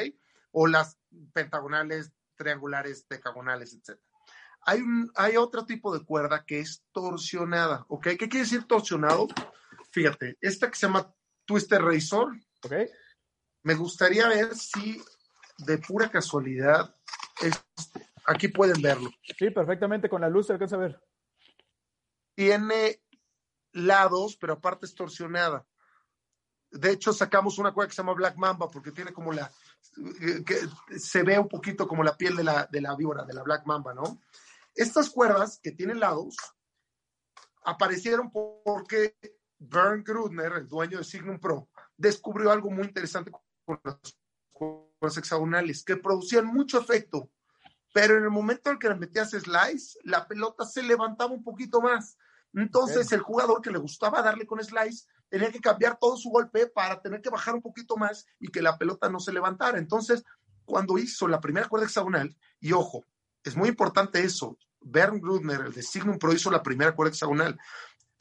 O 0.52 0.68
las 0.68 1.00
pentagonales, 1.32 2.12
triangulares, 2.36 3.08
decagonales, 3.08 3.74
etc. 3.74 3.98
Hay, 4.64 4.80
un, 4.80 5.10
hay 5.16 5.36
otro 5.36 5.66
tipo 5.66 5.96
de 5.96 6.04
cuerda 6.04 6.44
que 6.44 6.60
es 6.60 6.84
torsionada, 6.92 7.84
¿ok? 7.88 8.02
¿Qué 8.02 8.28
quiere 8.28 8.40
decir 8.40 8.64
torsionado? 8.64 9.28
Fíjate, 9.90 10.38
esta 10.40 10.70
que 10.70 10.76
se 10.76 10.86
llama 10.86 11.12
Twister 11.44 11.82
Razor. 11.82 12.32
Ok. 12.64 12.72
Me 13.64 13.74
gustaría 13.74 14.28
ver 14.28 14.54
si 14.54 15.00
de 15.58 15.78
pura 15.78 16.10
casualidad, 16.10 16.94
aquí 18.26 18.48
pueden 18.48 18.80
verlo. 18.82 19.10
Sí, 19.38 19.50
perfectamente, 19.50 20.08
con 20.08 20.20
la 20.20 20.28
luz 20.28 20.46
se 20.46 20.52
alcanza 20.52 20.76
a 20.76 20.80
ver. 20.80 21.02
Tiene 22.34 23.02
lados, 23.72 24.36
pero 24.36 24.54
aparte 24.54 24.86
es 24.86 24.94
torsionada. 24.94 25.66
De 26.70 26.90
hecho, 26.90 27.12
sacamos 27.12 27.58
una 27.58 27.72
cuerda 27.72 27.88
que 27.88 27.94
se 27.94 28.02
llama 28.02 28.14
Black 28.14 28.36
Mamba 28.36 28.68
porque 28.70 28.92
tiene 28.92 29.12
como 29.12 29.32
la, 29.32 29.50
que 30.46 30.98
se 30.98 31.22
ve 31.22 31.38
un 31.38 31.48
poquito 31.48 31.86
como 31.86 32.02
la 32.02 32.16
piel 32.16 32.34
de 32.34 32.44
la, 32.44 32.66
de 32.70 32.80
la 32.80 32.96
víbora, 32.96 33.24
de 33.24 33.34
la 33.34 33.42
Black 33.42 33.66
Mamba, 33.66 33.92
¿no? 33.92 34.22
Estas 34.74 35.10
cuerdas 35.10 35.58
que 35.62 35.72
tienen 35.72 36.00
lados 36.00 36.36
aparecieron 37.64 38.30
porque 38.30 39.16
Bernd 39.58 40.04
Grudner, 40.04 40.52
el 40.54 40.68
dueño 40.68 40.98
de 40.98 41.04
Signum 41.04 41.38
Pro, 41.38 41.68
descubrió 41.96 42.50
algo 42.50 42.70
muy 42.70 42.84
interesante 42.84 43.30
con 43.30 43.80
las 43.84 44.18
cuerdas 44.50 45.16
hexagonales, 45.16 45.84
que 45.84 45.96
producían 45.96 46.46
mucho 46.46 46.80
efecto, 46.80 47.30
pero 47.92 48.16
en 48.16 48.24
el 48.24 48.30
momento 48.30 48.70
en 48.70 48.78
que 48.78 48.88
le 48.88 48.96
metías 48.96 49.30
slice, 49.30 49.98
la 50.04 50.26
pelota 50.26 50.64
se 50.64 50.82
levantaba 50.82 51.32
un 51.32 51.44
poquito 51.44 51.80
más. 51.80 52.16
Entonces, 52.54 53.12
el 53.12 53.20
jugador 53.20 53.62
que 53.62 53.70
le 53.70 53.78
gustaba 53.78 54.22
darle 54.22 54.46
con 54.46 54.62
slice 54.62 55.06
tenía 55.28 55.50
que 55.50 55.60
cambiar 55.60 55.98
todo 55.98 56.16
su 56.16 56.30
golpe 56.30 56.66
para 56.66 57.00
tener 57.00 57.22
que 57.22 57.30
bajar 57.30 57.54
un 57.54 57.62
poquito 57.62 57.96
más 57.96 58.26
y 58.38 58.48
que 58.48 58.62
la 58.62 58.76
pelota 58.76 59.08
no 59.08 59.20
se 59.20 59.32
levantara. 59.32 59.78
Entonces, 59.78 60.24
cuando 60.64 60.98
hizo 60.98 61.28
la 61.28 61.40
primera 61.40 61.68
cuerda 61.68 61.86
hexagonal, 61.86 62.36
y 62.60 62.72
ojo, 62.72 63.04
es 63.44 63.56
muy 63.56 63.68
importante 63.68 64.22
eso, 64.22 64.58
Bernd 64.80 65.20
Grudner, 65.20 65.60
el 65.60 65.72
de 65.72 65.82
Signum 65.82 66.18
Pro, 66.18 66.32
hizo 66.32 66.50
la 66.50 66.62
primera 66.62 66.94
cuerda 66.94 67.10
hexagonal 67.10 67.58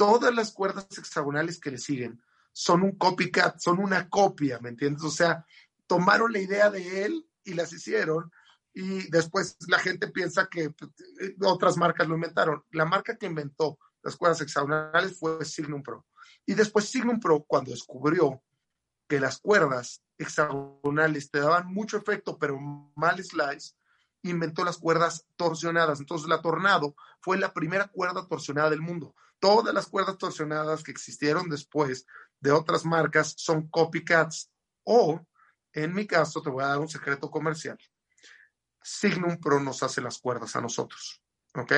todas 0.01 0.33
las 0.33 0.51
cuerdas 0.51 0.87
hexagonales 0.97 1.59
que 1.59 1.69
le 1.69 1.77
siguen 1.77 2.19
son 2.53 2.81
un 2.81 2.93
copycat, 2.93 3.59
son 3.59 3.77
una 3.77 4.09
copia, 4.09 4.57
¿me 4.59 4.69
entiendes? 4.69 5.03
O 5.03 5.11
sea, 5.11 5.45
tomaron 5.85 6.33
la 6.33 6.39
idea 6.39 6.71
de 6.71 7.05
él 7.05 7.29
y 7.43 7.53
las 7.53 7.71
hicieron 7.71 8.31
y 8.73 9.11
después 9.11 9.57
la 9.67 9.77
gente 9.77 10.07
piensa 10.07 10.47
que 10.49 10.71
pues, 10.71 10.91
otras 11.43 11.77
marcas 11.77 12.07
lo 12.07 12.15
inventaron. 12.15 12.63
La 12.71 12.85
marca 12.85 13.15
que 13.15 13.27
inventó 13.27 13.77
las 14.01 14.15
cuerdas 14.15 14.41
hexagonales 14.41 15.19
fue 15.19 15.45
Signum 15.45 15.83
Pro. 15.83 16.03
Y 16.47 16.55
después 16.55 16.89
Signum 16.89 17.19
Pro, 17.19 17.43
cuando 17.43 17.69
descubrió 17.69 18.41
que 19.07 19.19
las 19.19 19.37
cuerdas 19.37 20.01
hexagonales 20.17 21.29
te 21.29 21.41
daban 21.41 21.67
mucho 21.67 21.97
efecto, 21.97 22.39
pero 22.39 22.59
mal 22.95 23.23
slice, 23.23 23.75
inventó 24.23 24.63
las 24.63 24.77
cuerdas 24.77 25.25
torsionadas. 25.35 25.99
Entonces 25.99 26.27
la 26.27 26.41
Tornado 26.41 26.95
fue 27.19 27.37
la 27.37 27.53
primera 27.53 27.87
cuerda 27.87 28.27
torsionada 28.27 28.69
del 28.69 28.81
mundo 28.81 29.15
todas 29.41 29.73
las 29.73 29.87
cuerdas 29.87 30.17
torsionadas 30.17 30.83
que 30.83 30.91
existieron 30.91 31.49
después 31.49 32.05
de 32.39 32.51
otras 32.51 32.85
marcas 32.85 33.33
son 33.35 33.67
copycats 33.67 34.49
o, 34.83 35.19
en 35.73 35.93
mi 35.93 36.07
caso, 36.07 36.41
te 36.41 36.49
voy 36.49 36.63
a 36.63 36.67
dar 36.67 36.79
un 36.79 36.87
secreto 36.87 37.29
comercial. 37.29 37.77
Signum 38.81 39.39
Pro 39.39 39.59
nos 39.59 39.83
hace 39.83 39.99
las 39.99 40.19
cuerdas 40.19 40.55
a 40.55 40.61
nosotros, 40.61 41.21
¿ok? 41.55 41.73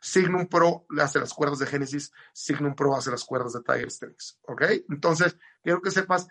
Signum 0.00 0.48
Pro 0.48 0.86
hace 1.00 1.20
las 1.20 1.32
cuerdas 1.32 1.60
de 1.60 1.66
Genesis, 1.66 2.12
Signum 2.32 2.74
Pro 2.74 2.96
hace 2.96 3.12
las 3.12 3.24
cuerdas 3.24 3.52
de 3.54 3.62
Tiger 3.62 3.90
Strings, 3.90 4.38
¿ok? 4.42 4.62
Entonces, 4.90 5.36
quiero 5.62 5.80
que 5.80 5.92
sepas 5.92 6.26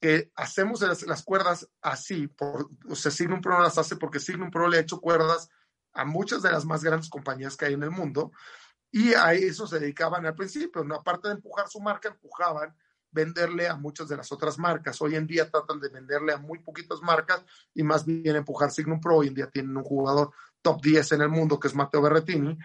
que 0.00 0.30
hacemos 0.34 0.80
las, 0.80 1.22
cuerdas 1.22 1.68
así, 1.80 2.28
por, 2.28 2.70
o 2.88 2.94
sea, 2.94 3.10
Signum 3.10 3.40
Pro 3.40 3.60
las 3.60 3.78
hace 3.78 3.96
porque 3.96 4.20
Signum 4.20 4.50
Pro 4.50 4.68
le 4.68 4.78
ha 4.78 4.82
hecho 4.82 5.00
cuerdas 5.00 5.48
a 5.92 6.04
muchas 6.04 6.42
de 6.42 6.50
las 6.50 6.64
más 6.64 6.84
grandes 6.84 7.08
compañías 7.08 7.56
que 7.56 7.66
hay 7.66 7.74
en 7.74 7.82
el 7.82 7.90
mundo 7.90 8.32
y 8.90 9.14
a 9.14 9.32
eso 9.32 9.66
se 9.66 9.80
dedicaban 9.80 10.26
al 10.26 10.34
principio, 10.34 10.84
¿no? 10.84 10.96
aparte 10.96 11.28
de 11.28 11.34
empujar 11.34 11.68
su 11.68 11.80
marca, 11.80 12.08
empujaban 12.08 12.74
venderle 13.10 13.66
a 13.66 13.76
muchas 13.76 14.08
de 14.08 14.16
las 14.16 14.30
otras 14.30 14.58
marcas. 14.58 15.00
Hoy 15.00 15.16
en 15.16 15.26
día 15.26 15.50
tratan 15.50 15.80
de 15.80 15.88
venderle 15.88 16.34
a 16.34 16.38
muy 16.38 16.58
poquitas 16.58 17.00
marcas 17.00 17.44
y 17.74 17.82
más 17.82 18.04
bien 18.04 18.36
empujar 18.36 18.70
Signum 18.70 19.00
Pro. 19.00 19.16
Hoy 19.16 19.28
en 19.28 19.34
día 19.34 19.50
tienen 19.50 19.76
un 19.76 19.84
jugador 19.84 20.32
top 20.60 20.82
10 20.82 21.12
en 21.12 21.22
el 21.22 21.28
mundo, 21.30 21.58
que 21.58 21.68
es 21.68 21.74
Mateo 21.74 22.02
Berretini, 22.02 22.58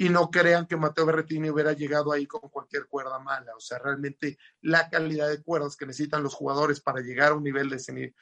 y 0.00 0.08
no 0.10 0.30
crean 0.30 0.66
que 0.66 0.76
Mateo 0.76 1.04
Berretini 1.04 1.50
hubiera 1.50 1.72
llegado 1.72 2.12
ahí 2.12 2.24
con 2.24 2.48
cualquier 2.48 2.86
cuerda 2.86 3.18
mala. 3.18 3.54
O 3.56 3.60
sea, 3.60 3.78
realmente 3.78 4.38
la 4.62 4.88
calidad 4.88 5.28
de 5.28 5.42
cuerdas 5.42 5.76
que 5.76 5.86
necesitan 5.86 6.22
los 6.22 6.34
jugadores 6.34 6.80
para 6.80 7.00
llegar 7.00 7.32
a 7.32 7.34
un 7.34 7.42
nivel 7.42 7.68
de 7.68 8.14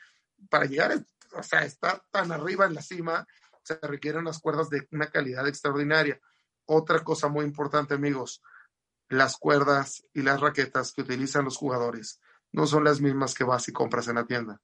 para 0.48 0.64
llegar, 0.64 1.04
o 1.32 1.42
sea, 1.42 1.64
estar 1.64 2.02
tan 2.10 2.32
arriba 2.32 2.64
en 2.64 2.74
la 2.74 2.82
cima, 2.82 3.26
se 3.62 3.78
requieren 3.82 4.24
las 4.24 4.38
cuerdas 4.38 4.70
de 4.70 4.88
una 4.90 5.10
calidad 5.10 5.46
extraordinaria. 5.46 6.18
Otra 6.64 7.04
cosa 7.04 7.28
muy 7.28 7.44
importante, 7.44 7.94
amigos, 7.94 8.42
las 9.08 9.36
cuerdas 9.36 10.02
y 10.14 10.22
las 10.22 10.40
raquetas 10.40 10.92
que 10.92 11.02
utilizan 11.02 11.44
los 11.44 11.58
jugadores 11.58 12.20
no 12.52 12.66
son 12.66 12.84
las 12.84 13.02
mismas 13.02 13.34
que 13.34 13.44
vas 13.44 13.68
y 13.68 13.72
compras 13.72 14.08
en 14.08 14.14
la 14.14 14.24
tienda 14.24 14.60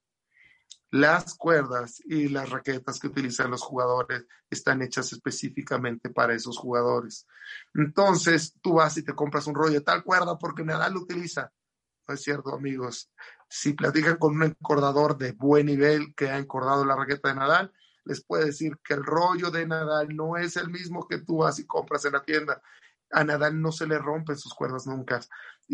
las 0.93 1.35
cuerdas 1.37 2.03
y 2.05 2.29
las 2.29 2.51
raquetas 2.51 3.01
que 3.01 3.07
utilizan 3.07 3.51
los 3.51 3.63
jugadores 3.63 4.27
están 4.51 4.83
hechas 4.83 5.11
específicamente 5.13 6.11
para 6.11 6.35
esos 6.35 6.59
jugadores. 6.59 7.27
Entonces, 7.75 8.55
tú 8.61 8.75
vas 8.75 8.99
y 8.99 9.03
te 9.03 9.15
compras 9.15 9.47
un 9.47 9.55
rollo 9.55 9.73
de 9.73 9.81
tal 9.81 10.05
cuerda 10.05 10.39
porque 10.39 10.65
Nadal 10.65 10.93
lo 10.93 11.01
utiliza. 11.01 11.51
No 12.07 12.15
es 12.15 12.23
cierto, 12.23 12.55
amigos. 12.55 13.11
Si 13.49 13.73
platican 13.73 14.19
con 14.19 14.37
un 14.37 14.43
encordador 14.43 15.17
de 15.17 15.33
buen 15.33 15.65
nivel 15.65 16.15
que 16.15 16.29
ha 16.29 16.37
encordado 16.37 16.85
la 16.85 16.95
raqueta 16.95 17.31
de 17.31 17.37
Nadal, 17.37 17.73
les 18.05 18.23
puede 18.23 18.47
decir 18.47 18.77
que 18.85 18.93
el 18.93 19.03
rollo 19.03 19.51
de 19.51 19.67
Nadal 19.67 20.15
no 20.15 20.37
es 20.37 20.57
el 20.57 20.69
mismo 20.69 21.09
que 21.09 21.23
tú 21.23 21.39
vas 21.39 21.59
y 21.59 21.67
compras 21.67 22.05
en 22.05 22.13
la 22.13 22.23
tienda 22.23 22.61
a 23.13 23.25
Nadal 23.25 23.61
no 23.61 23.71
se 23.71 23.87
le 23.87 23.99
rompen 23.99 24.37
sus 24.37 24.55
cuerdas 24.55 24.87
nunca. 24.87 25.21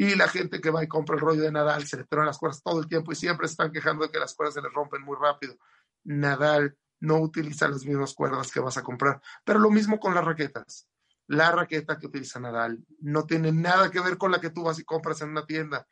Y 0.01 0.15
la 0.15 0.29
gente 0.29 0.61
que 0.61 0.71
va 0.71 0.85
y 0.85 0.87
compra 0.87 1.17
el 1.17 1.21
rollo 1.21 1.43
de 1.43 1.51
Nadal 1.51 1.85
se 1.85 1.97
le 1.97 2.05
tronan 2.05 2.29
las 2.29 2.39
cuerdas 2.39 2.63
todo 2.63 2.79
el 2.79 2.87
tiempo 2.87 3.11
y 3.11 3.17
siempre 3.17 3.47
están 3.47 3.73
quejando 3.73 4.05
de 4.05 4.13
que 4.13 4.21
las 4.21 4.33
cuerdas 4.33 4.55
se 4.55 4.63
le 4.63 4.69
rompen 4.69 5.03
muy 5.03 5.17
rápido. 5.21 5.59
Nadal 6.05 6.79
no 7.01 7.19
utiliza 7.19 7.67
las 7.67 7.85
mismas 7.85 8.15
cuerdas 8.15 8.53
que 8.53 8.61
vas 8.61 8.77
a 8.77 8.85
comprar. 8.85 9.21
Pero 9.43 9.59
lo 9.59 9.71
mismo 9.71 9.99
con 9.99 10.15
las 10.15 10.25
raquetas. 10.25 10.87
La 11.27 11.51
raqueta 11.51 11.99
que 11.99 12.07
utiliza 12.07 12.39
Nadal 12.39 12.79
no 13.01 13.27
tiene 13.27 13.51
nada 13.51 13.91
que 13.91 13.99
ver 13.99 14.19
con 14.19 14.31
la 14.31 14.41
que 14.41 14.51
tú 14.51 14.63
vas 14.63 14.79
y 14.79 14.85
compras 14.85 15.21
en 15.23 15.31
una 15.31 15.45
tienda. 15.45 15.85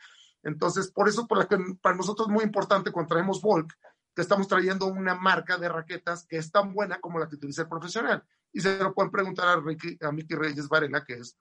Entonces, 0.45 0.93
por 0.93 1.09
eso 1.09 1.27
por 1.27 1.49
que 1.49 1.59
para 1.83 1.97
nosotros 1.97 2.29
es 2.29 2.33
muy 2.33 2.45
importante 2.45 2.93
cuando 2.93 3.09
traemos 3.09 3.43
Volk, 3.43 3.75
que 4.15 4.23
estamos 4.23 4.47
trayendo 4.47 4.87
una 4.87 5.17
marca 5.17 5.59
de 5.59 5.69
raquetas 5.69 6.25
que 6.29 6.37
es 6.37 6.53
tan 6.53 6.73
buena 6.73 7.01
como 7.01 7.19
la 7.19 7.29
que 7.29 7.35
utiliza 7.35 7.63
el 7.63 7.69
profesional 7.69 8.25
y 8.53 8.61
se 8.61 8.79
lo 8.79 8.95
pueden 8.95 9.11
preguntar 9.11 9.49
a, 9.49 9.61
Ricky, 9.61 9.99
a 10.01 10.13
Mickey 10.13 10.37
Reyes 10.37 10.69
Varela, 10.69 11.05
que 11.05 11.15
es 11.15 11.37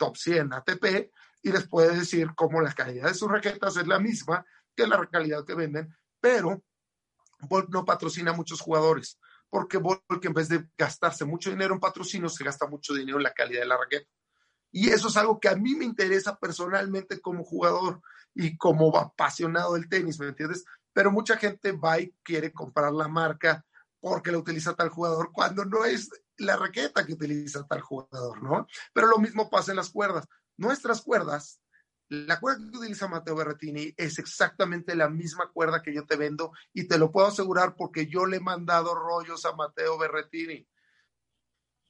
top 0.00 0.16
100 0.16 0.54
ATP, 0.54 1.12
y 1.42 1.52
les 1.52 1.68
puede 1.68 1.94
decir 1.94 2.32
cómo 2.34 2.60
la 2.62 2.72
calidad 2.72 3.08
de 3.08 3.14
sus 3.14 3.30
raquetas 3.30 3.76
es 3.76 3.86
la 3.86 3.98
misma 3.98 4.44
que 4.74 4.86
la 4.86 5.06
calidad 5.06 5.44
que 5.44 5.54
venden, 5.54 5.94
pero 6.18 6.62
Volk 7.40 7.68
no 7.68 7.84
patrocina 7.84 8.30
a 8.30 8.34
muchos 8.34 8.60
jugadores, 8.60 9.18
porque 9.50 9.76
Volk 9.76 10.24
en 10.24 10.32
vez 10.32 10.48
de 10.48 10.66
gastarse 10.76 11.26
mucho 11.26 11.50
dinero 11.50 11.74
en 11.74 11.80
patrocinio, 11.80 12.30
se 12.30 12.44
gasta 12.44 12.66
mucho 12.66 12.94
dinero 12.94 13.18
en 13.18 13.24
la 13.24 13.34
calidad 13.34 13.60
de 13.60 13.66
la 13.66 13.76
raqueta. 13.76 14.08
Y 14.72 14.88
eso 14.88 15.08
es 15.08 15.16
algo 15.16 15.38
que 15.38 15.48
a 15.48 15.56
mí 15.56 15.74
me 15.74 15.84
interesa 15.84 16.38
personalmente 16.38 17.20
como 17.20 17.44
jugador 17.44 18.00
y 18.34 18.56
como 18.56 18.96
apasionado 18.96 19.74
del 19.74 19.88
tenis, 19.88 20.18
¿me 20.18 20.28
entiendes? 20.28 20.64
Pero 20.92 21.10
mucha 21.10 21.36
gente 21.36 21.72
va 21.72 22.00
y 22.00 22.14
quiere 22.22 22.52
comprar 22.52 22.92
la 22.92 23.08
marca 23.08 23.64
porque 24.00 24.32
la 24.32 24.38
utiliza 24.38 24.74
tal 24.74 24.88
jugador, 24.88 25.30
cuando 25.32 25.64
no 25.64 25.84
es 25.84 26.08
la 26.40 26.56
raqueta 26.56 27.04
que 27.04 27.12
utiliza 27.12 27.66
tal 27.66 27.80
jugador, 27.80 28.42
¿no? 28.42 28.66
Pero 28.92 29.06
lo 29.06 29.18
mismo 29.18 29.50
pasa 29.50 29.72
en 29.72 29.76
las 29.76 29.90
cuerdas. 29.90 30.26
Nuestras 30.56 31.02
cuerdas, 31.02 31.60
la 32.08 32.40
cuerda 32.40 32.58
que 32.70 32.78
utiliza 32.78 33.08
Mateo 33.08 33.36
Berretini 33.36 33.94
es 33.96 34.18
exactamente 34.18 34.96
la 34.96 35.08
misma 35.08 35.50
cuerda 35.52 35.82
que 35.82 35.94
yo 35.94 36.06
te 36.06 36.16
vendo 36.16 36.52
y 36.72 36.88
te 36.88 36.98
lo 36.98 37.12
puedo 37.12 37.28
asegurar 37.28 37.76
porque 37.76 38.06
yo 38.06 38.26
le 38.26 38.38
he 38.38 38.40
mandado 38.40 38.94
rollos 38.94 39.44
a 39.44 39.54
Mateo 39.54 39.98
Berretini. 39.98 40.66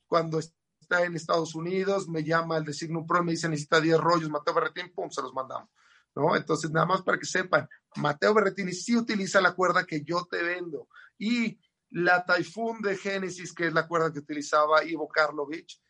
Cuando 0.07 0.41
está 0.41 1.05
en 1.05 1.15
Estados 1.15 1.55
Unidos, 1.55 2.09
me 2.09 2.25
llama 2.25 2.59
el 2.59 2.65
de 2.65 2.75
Signum 2.75 3.07
Pro, 3.07 3.23
me 3.23 3.33
dice 3.33 3.49
necesita 3.49 3.81
10 3.81 3.99
rollos, 3.99 4.31
Mateo 4.31 4.55
Berretini, 4.55 4.91
pum, 4.91 5.11
se 5.11 5.23
los 5.23 5.33
mandamos. 5.33 5.71
¿No? 6.13 6.35
Entonces, 6.35 6.73
nada 6.73 6.87
más 6.87 7.03
para 7.03 7.19
que 7.19 7.25
sepan, 7.25 7.69
Mateo 7.95 8.35
Berretini 8.35 8.73
sí 8.73 8.97
utiliza 8.97 9.41
la 9.41 9.55
cuerda 9.55 9.85
que 9.85 10.03
yo 10.03 10.27
te 10.29 10.43
vendo. 10.43 10.89
Y 11.17 11.61
la 11.91 12.25
Typhoon 12.25 12.81
de 12.81 12.97
Génesis, 12.97 13.53
que 13.53 13.67
es 13.67 13.73
la 13.73 13.87
cuerda 13.87 14.13
que 14.13 14.21
utilizaba 14.21 14.85
Ivo 14.85 15.09
Karlovich, 15.09 15.81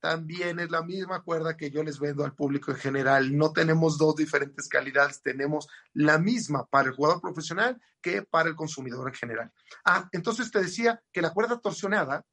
también 0.00 0.58
es 0.60 0.70
la 0.70 0.82
misma 0.82 1.22
cuerda 1.22 1.56
que 1.56 1.70
yo 1.70 1.84
les 1.84 2.00
vendo 2.00 2.24
al 2.24 2.34
público 2.34 2.70
en 2.70 2.78
general. 2.78 3.36
No 3.36 3.52
tenemos 3.52 3.98
dos 3.98 4.16
diferentes 4.16 4.66
calidades, 4.66 5.22
tenemos 5.22 5.68
la 5.92 6.18
misma 6.18 6.66
para 6.66 6.88
el 6.88 6.94
jugador 6.94 7.20
profesional 7.20 7.80
que 8.00 8.22
para 8.22 8.48
el 8.48 8.56
consumidor 8.56 9.06
en 9.08 9.14
general. 9.14 9.52
Ah, 9.84 10.08
entonces 10.12 10.50
te 10.50 10.60
decía 10.60 11.02
que 11.12 11.20
la 11.20 11.34
cuerda 11.34 11.60
torsionada 11.60 12.24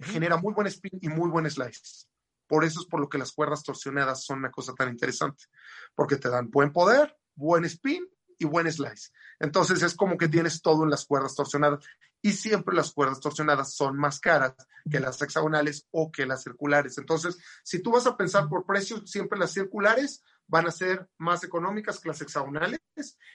genera 0.00 0.38
muy 0.38 0.54
buen 0.54 0.66
spin 0.68 0.98
y 1.02 1.08
muy 1.08 1.28
buen 1.28 1.48
slice. 1.50 2.06
Por 2.46 2.64
eso 2.64 2.80
es 2.80 2.86
por 2.86 3.00
lo 3.00 3.08
que 3.08 3.18
las 3.18 3.32
cuerdas 3.32 3.62
torsionadas 3.62 4.24
son 4.24 4.38
una 4.38 4.50
cosa 4.50 4.72
tan 4.74 4.88
interesante, 4.88 5.44
porque 5.94 6.16
te 6.16 6.30
dan 6.30 6.50
buen 6.50 6.72
poder, 6.72 7.16
buen 7.34 7.64
spin 7.66 8.06
y 8.38 8.46
buen 8.46 8.70
slice. 8.72 9.10
Entonces 9.38 9.82
es 9.82 9.94
como 9.94 10.16
que 10.16 10.28
tienes 10.28 10.62
todo 10.62 10.84
en 10.84 10.90
las 10.90 11.04
cuerdas 11.04 11.34
torsionadas 11.34 11.84
y 12.22 12.32
siempre 12.32 12.74
las 12.74 12.92
cuerdas 12.92 13.20
torsionadas 13.20 13.74
son 13.74 13.98
más 13.98 14.20
caras 14.20 14.54
que 14.88 15.00
las 15.00 15.20
hexagonales 15.20 15.86
o 15.90 16.10
que 16.12 16.24
las 16.24 16.44
circulares. 16.44 16.96
Entonces, 16.96 17.36
si 17.64 17.82
tú 17.82 17.90
vas 17.90 18.06
a 18.06 18.16
pensar 18.16 18.48
por 18.48 18.64
precios, 18.64 19.10
siempre 19.10 19.38
las 19.38 19.52
circulares 19.52 20.22
van 20.46 20.66
a 20.66 20.70
ser 20.70 21.08
más 21.18 21.42
económicas 21.42 21.98
que 21.98 22.08
las 22.08 22.20
hexagonales 22.20 22.80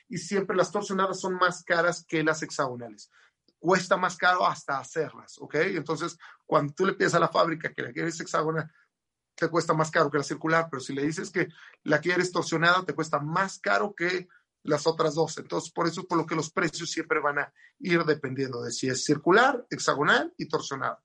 y 0.07 0.17
siempre 0.17 0.55
las 0.55 0.71
torsionadas 0.71 1.19
son 1.19 1.35
más 1.35 1.63
caras 1.63 2.05
que 2.07 2.23
las 2.23 2.41
hexagonales. 2.41 3.11
Cuesta 3.59 3.97
más 3.97 4.15
caro 4.15 4.47
hasta 4.47 4.79
hacerlas, 4.79 5.37
¿ok? 5.39 5.55
Entonces, 5.55 6.17
cuando 6.45 6.73
tú 6.73 6.85
le 6.85 6.93
pides 6.93 7.13
a 7.13 7.19
la 7.19 7.27
fábrica 7.27 7.73
que 7.73 7.81
la 7.81 7.91
quieres 7.91 8.19
hexagonal, 8.19 8.71
te 9.35 9.49
cuesta 9.49 9.73
más 9.73 9.91
caro 9.91 10.09
que 10.09 10.17
la 10.17 10.23
circular, 10.23 10.67
pero 10.69 10.79
si 10.79 10.93
le 10.93 11.03
dices 11.03 11.29
que 11.29 11.49
la 11.83 11.99
quieres 11.99 12.31
torsionada, 12.31 12.85
te 12.85 12.93
cuesta 12.93 13.19
más 13.19 13.59
caro 13.59 13.93
que 13.93 14.27
las 14.67 14.85
otras 14.85 15.15
dos. 15.15 15.37
Entonces, 15.37 15.71
por 15.71 15.87
eso 15.87 16.01
es 16.01 16.07
por 16.07 16.17
lo 16.17 16.25
que 16.25 16.35
los 16.35 16.51
precios 16.51 16.91
siempre 16.91 17.19
van 17.19 17.39
a 17.39 17.53
ir 17.79 18.03
dependiendo 18.03 18.61
de 18.61 18.71
si 18.71 18.87
es 18.87 19.03
circular, 19.03 19.65
hexagonal 19.69 20.33
y 20.37 20.47
torsionado. 20.47 20.99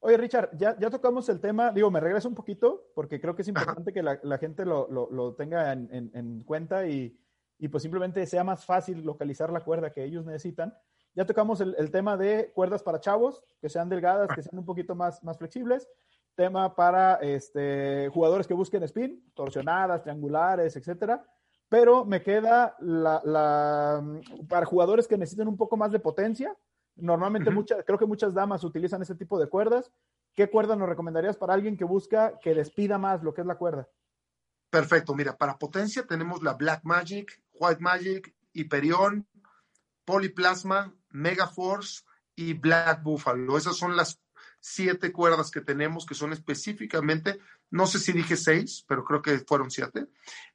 Oye, 0.00 0.16
Richard, 0.16 0.50
ya, 0.56 0.76
ya 0.78 0.90
tocamos 0.90 1.28
el 1.28 1.40
tema, 1.40 1.70
digo, 1.70 1.90
me 1.90 2.00
regreso 2.00 2.28
un 2.28 2.34
poquito 2.34 2.90
porque 2.94 3.20
creo 3.20 3.36
que 3.36 3.42
es 3.42 3.48
importante 3.48 3.92
que 3.92 4.02
la, 4.02 4.38
gente 4.38 4.66
lo, 4.66 4.88
lo, 4.90 5.34
tenga 5.34 5.72
en, 5.72 6.10
en, 6.12 6.42
cuenta 6.42 6.86
y, 6.86 7.16
y, 7.58 7.68
pues 7.68 7.84
simplemente 7.84 8.26
sea 8.26 8.42
más 8.42 8.66
fácil 8.66 9.02
localizar 9.04 9.52
la 9.52 9.60
cuerda 9.60 9.92
que 9.92 10.02
ellos 10.02 10.26
necesitan. 10.26 10.76
Ya 11.14 11.24
tocamos 11.24 11.60
el, 11.60 11.76
el, 11.78 11.92
tema 11.92 12.16
de 12.16 12.50
cuerdas 12.52 12.82
para 12.82 12.98
chavos, 12.98 13.44
que 13.60 13.68
sean 13.68 13.88
delgadas, 13.88 14.28
que 14.34 14.42
sean 14.42 14.58
un 14.58 14.64
poquito 14.64 14.96
más, 14.96 15.22
más 15.22 15.38
flexibles. 15.38 15.88
Tema 16.34 16.74
para 16.74 17.16
este, 17.16 18.10
jugadores 18.12 18.48
que 18.48 18.54
busquen 18.54 18.82
spin, 18.82 19.30
torsionadas, 19.34 20.02
triangulares, 20.02 20.74
etcétera 20.74 21.24
pero 21.72 22.04
me 22.04 22.22
queda 22.22 22.76
la, 22.80 24.04
para 24.46 24.66
jugadores 24.66 25.08
que 25.08 25.16
necesiten 25.16 25.48
un 25.48 25.56
poco 25.56 25.78
más 25.78 25.90
de 25.90 26.00
potencia. 26.00 26.54
Normalmente 26.96 27.50
creo 27.86 27.98
que 27.98 28.04
muchas 28.04 28.34
damas 28.34 28.62
utilizan 28.62 29.00
ese 29.00 29.14
tipo 29.14 29.40
de 29.40 29.48
cuerdas. 29.48 29.90
¿Qué 30.34 30.50
cuerda 30.50 30.76
nos 30.76 30.86
recomendarías 30.86 31.38
para 31.38 31.54
alguien 31.54 31.78
que 31.78 31.86
busca 31.86 32.38
que 32.40 32.54
despida 32.54 32.98
más 32.98 33.22
lo 33.22 33.32
que 33.32 33.40
es 33.40 33.46
la 33.46 33.56
cuerda? 33.56 33.88
Perfecto, 34.68 35.14
mira, 35.14 35.38
para 35.38 35.56
potencia 35.56 36.06
tenemos 36.06 36.42
la 36.42 36.52
Black 36.52 36.82
Magic, 36.84 37.42
White 37.54 37.80
Magic, 37.80 38.34
Hyperion, 38.52 39.26
Polyplasma, 40.04 40.94
Megaforce 41.08 42.02
y 42.36 42.52
Black 42.52 43.02
Buffalo. 43.02 43.56
Esas 43.56 43.78
son 43.78 43.96
las 43.96 44.20
siete 44.60 45.10
cuerdas 45.10 45.50
que 45.50 45.62
tenemos 45.62 46.04
que 46.04 46.14
son 46.14 46.34
específicamente 46.34 47.40
no 47.72 47.86
sé 47.86 47.98
si 47.98 48.12
dije 48.12 48.36
seis, 48.36 48.84
pero 48.86 49.02
creo 49.02 49.22
que 49.22 49.38
fueron 49.38 49.70
siete. 49.70 50.06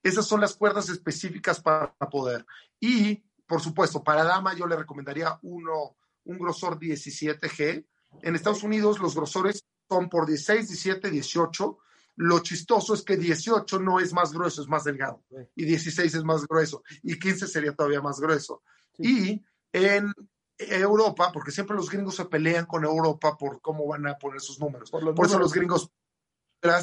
Esas 0.04 0.28
son 0.28 0.40
las 0.40 0.56
cuerdas 0.56 0.88
específicas 0.90 1.60
para 1.60 1.92
poder. 2.12 2.46
Y, 2.80 3.24
por 3.48 3.60
supuesto, 3.60 4.04
para 4.04 4.24
dama 4.24 4.54
yo 4.54 4.68
le 4.68 4.76
recomendaría 4.76 5.40
uno, 5.42 5.98
un 6.26 6.38
grosor 6.38 6.80
17G. 6.80 7.88
En 8.22 8.36
Estados 8.36 8.62
Unidos 8.62 9.00
los 9.00 9.16
grosores 9.16 9.66
son 9.90 10.10
por 10.10 10.28
16, 10.28 10.68
17, 10.68 11.10
18. 11.10 11.80
Lo 12.18 12.40
chistoso 12.40 12.94
es 12.94 13.02
que 13.02 13.18
18 13.18 13.80
no 13.80 14.00
es 14.00 14.14
más 14.14 14.32
grueso, 14.32 14.62
es 14.62 14.68
más 14.68 14.84
delgado. 14.84 15.24
Y 15.56 15.66
16 15.66 16.14
es 16.14 16.24
más 16.24 16.46
grueso. 16.46 16.84
Y 17.02 17.18
15 17.18 17.48
sería 17.48 17.74
todavía 17.74 18.02
más 18.02 18.20
grueso. 18.20 18.62
Y 19.00 19.44
en 19.74 20.14
Europa, 20.60 21.32
porque 21.34 21.50
siempre 21.52 21.76
los 21.76 21.90
gringos 21.90 22.16
se 22.16 22.26
pelean 22.26 22.68
con 22.68 22.84
Europa 22.84 23.36
por 23.36 23.60
cómo 23.60 23.88
van 23.88 24.06
a 24.06 24.20
poner 24.20 24.40
sus 24.40 24.60
números. 24.60 24.92
Por, 24.92 25.16
por 25.16 25.26
eso 25.26 25.40
los 25.40 25.54
gringos 25.54 25.92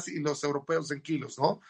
y 0.07 0.19
los 0.19 0.43
europeos 0.43 0.91
en 0.91 1.01
kilos, 1.01 1.37
¿no? 1.37 1.61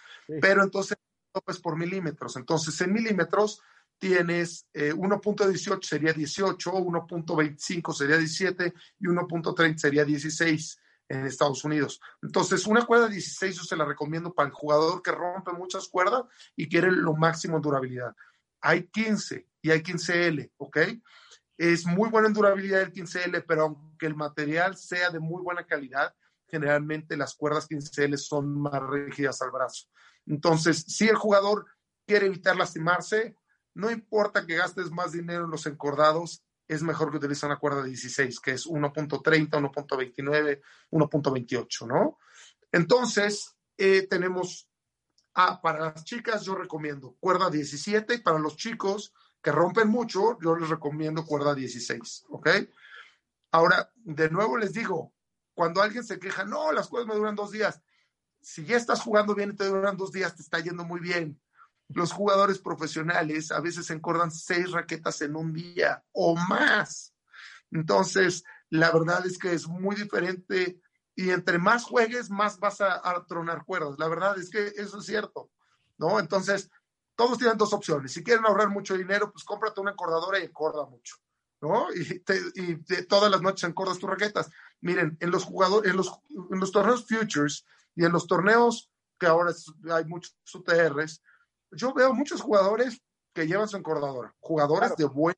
Pero 0.42 0.64
entonces, 0.64 0.98
pues 1.44 1.60
por 1.60 1.78
milímetros. 1.78 2.36
Entonces, 2.38 2.80
en 2.82 2.94
milímetros 2.94 3.62
tienes 3.98 4.68
1.18 4.74 5.78
eh, 5.78 5.80
sería 5.82 6.14
18, 6.14 6.72
1.25 6.72 7.94
sería 7.94 8.18
17 8.18 8.74
y 9.00 9.06
1.30 9.06 9.78
sería 9.78 10.06
16 10.06 10.80
en 11.10 11.26
Estados 11.26 11.64
Unidos. 11.64 12.02
Entonces, 12.22 12.66
una 12.68 12.86
cuerda 12.86 13.08
16 13.08 13.56
yo 13.56 13.64
se 13.64 13.76
la 13.76 13.86
recomiendo 13.86 14.34
para 14.34 14.48
el 14.48 14.54
jugador 14.54 15.02
que 15.02 15.12
rompe 15.12 15.52
muchas 15.52 15.88
cuerdas 15.88 16.24
y 16.56 16.68
quiere 16.68 16.92
lo 16.92 17.14
máximo 17.14 17.58
en 17.58 17.62
durabilidad. 17.62 18.16
Hay 18.62 18.88
15 18.88 19.48
y 19.62 19.72
hay 19.72 19.82
15L, 19.82 20.52
¿ok? 20.58 20.78
es 21.58 21.86
muy 21.86 22.10
buena 22.10 22.28
en 22.28 22.34
durabilidad 22.34 22.82
el 22.82 22.92
15L, 22.92 23.46
pero 23.48 23.64
aunque 23.64 24.06
el 24.06 24.16
material 24.16 24.76
sea 24.76 25.10
de 25.10 25.20
muy 25.20 25.42
buena 25.42 25.66
calidad, 25.66 26.14
generalmente 26.56 27.18
las 27.18 27.36
cuerdas 27.36 27.70
15L 27.70 28.16
son 28.18 28.62
más 28.62 28.82
rígidas 28.82 29.42
al 29.42 29.52
brazo. 29.52 29.88
Entonces, 30.26 30.86
si 30.88 31.08
el 31.08 31.16
jugador 31.16 31.66
quiere 32.08 32.28
evitar 32.28 32.56
lastimarse, 32.56 33.36
no 33.74 33.92
importa 33.92 34.46
que 34.46 34.56
gastes 34.56 34.90
más 34.90 35.12
dinero 35.12 35.46
en 35.46 35.52
los 35.52 35.66
encordados, 35.66 36.44
es 36.68 36.82
mejor 36.82 37.12
que 37.12 37.18
utilice 37.18 37.46
una 37.46 37.60
cuerda 37.60 37.84
16, 37.84 38.40
que 38.40 38.52
es 38.52 38.66
1.30, 38.66 39.50
1.29, 39.50 40.62
1.28, 40.92 41.88
¿no? 41.88 42.18
Entonces, 42.72 43.56
eh, 43.78 44.08
tenemos, 44.08 44.70
ah, 45.34 45.60
para 45.62 45.80
las 45.80 46.06
chicas 46.06 46.44
yo 46.44 46.56
recomiendo 46.56 47.18
cuerda 47.20 47.50
17 47.50 48.16
y 48.16 48.18
para 48.20 48.40
los 48.40 48.56
chicos 48.56 49.14
que 49.42 49.52
rompen 49.52 49.90
mucho, 49.90 50.40
yo 50.42 50.56
les 50.56 50.70
recomiendo 50.70 51.26
cuerda 51.26 51.54
16, 51.54 52.26
¿ok? 52.30 52.50
Ahora, 53.52 53.92
de 53.96 54.30
nuevo 54.30 54.58
les 54.58 54.74
digo, 54.74 55.14
cuando 55.56 55.82
alguien 55.82 56.04
se 56.04 56.20
queja, 56.20 56.46
no, 56.46 56.72
las 56.72 56.88
cuerdas 56.88 57.08
me 57.08 57.16
duran 57.16 57.36
dos 57.36 57.52
días. 57.52 57.82
Si 58.42 58.64
ya 58.64 58.78
estás 58.78 59.02
jugando 59.02 59.34
bien 59.34 59.52
y 59.52 59.56
te 59.56 59.66
duran 59.66 59.98
dos 59.98 60.12
días, 60.12 60.36
te 60.36 60.44
está 60.44 60.60
yendo 60.60 60.86
muy 60.86 61.00
bien. 61.00 61.42
Los 61.88 62.12
jugadores 62.12 62.60
profesionales 62.60 63.52
a 63.52 63.60
veces 63.60 63.90
encordan 63.90 64.30
seis 64.30 64.72
raquetas 64.72 65.22
en 65.22 65.36
un 65.36 65.54
día 65.54 66.04
o 66.12 66.36
más. 66.36 67.16
Entonces, 67.72 68.44
la 68.70 68.92
verdad 68.92 69.26
es 69.26 69.38
que 69.38 69.54
es 69.54 69.68
muy 69.68 69.96
diferente 69.96 70.80
y 71.16 71.30
entre 71.30 71.58
más 71.58 71.86
juegues, 71.86 72.30
más 72.30 72.60
vas 72.60 72.82
a, 72.82 73.26
tronar 73.28 73.64
cuerdas. 73.64 73.96
La 73.98 74.08
verdad 74.08 74.38
es 74.38 74.50
que 74.50 74.68
eso 74.76 75.00
es 75.00 75.06
cierto, 75.06 75.50
¿no? 75.98 76.20
Entonces, 76.20 76.70
todos 77.16 77.38
tienen 77.38 77.58
dos 77.58 77.72
opciones. 77.74 78.12
Si 78.12 78.24
quieren 78.24 78.46
ahorrar 78.46 78.70
mucho 78.70 78.98
dinero, 78.98 79.32
pues 79.32 79.46
cómprate 79.46 79.80
una 79.80 79.92
encordadora 79.92 80.40
y 80.40 80.44
encorda 80.44 80.86
mucho, 80.86 81.16
¿no? 81.62 81.88
Y, 81.94 82.22
todas 83.06 83.32
las 83.32 83.42
noches 83.42 83.70
encordas 83.70 83.98
tus 83.98 84.10
raquetas. 84.10 84.50
Miren, 84.86 85.18
en 85.20 85.32
los 85.32 85.44
jugadores, 85.44 85.90
en 85.90 85.98
los, 85.98 86.12
en 86.30 86.60
los 86.60 86.72
torneos 86.72 87.08
futures 87.08 87.66
y 87.96 88.06
en 88.06 88.12
los 88.12 88.28
torneos 88.28 88.92
que 89.20 89.26
ahora 89.26 89.52
hay 89.92 90.06
muchos 90.06 90.38
UTRs, 90.54 91.24
yo 91.72 91.92
veo 91.92 92.14
muchos 92.14 92.40
jugadores 92.40 93.02
que 93.34 93.48
llevan 93.48 93.68
su 93.68 93.78
encordadora, 93.78 94.36
jugadores 94.40 94.96
de 94.96 95.06
buen 95.06 95.36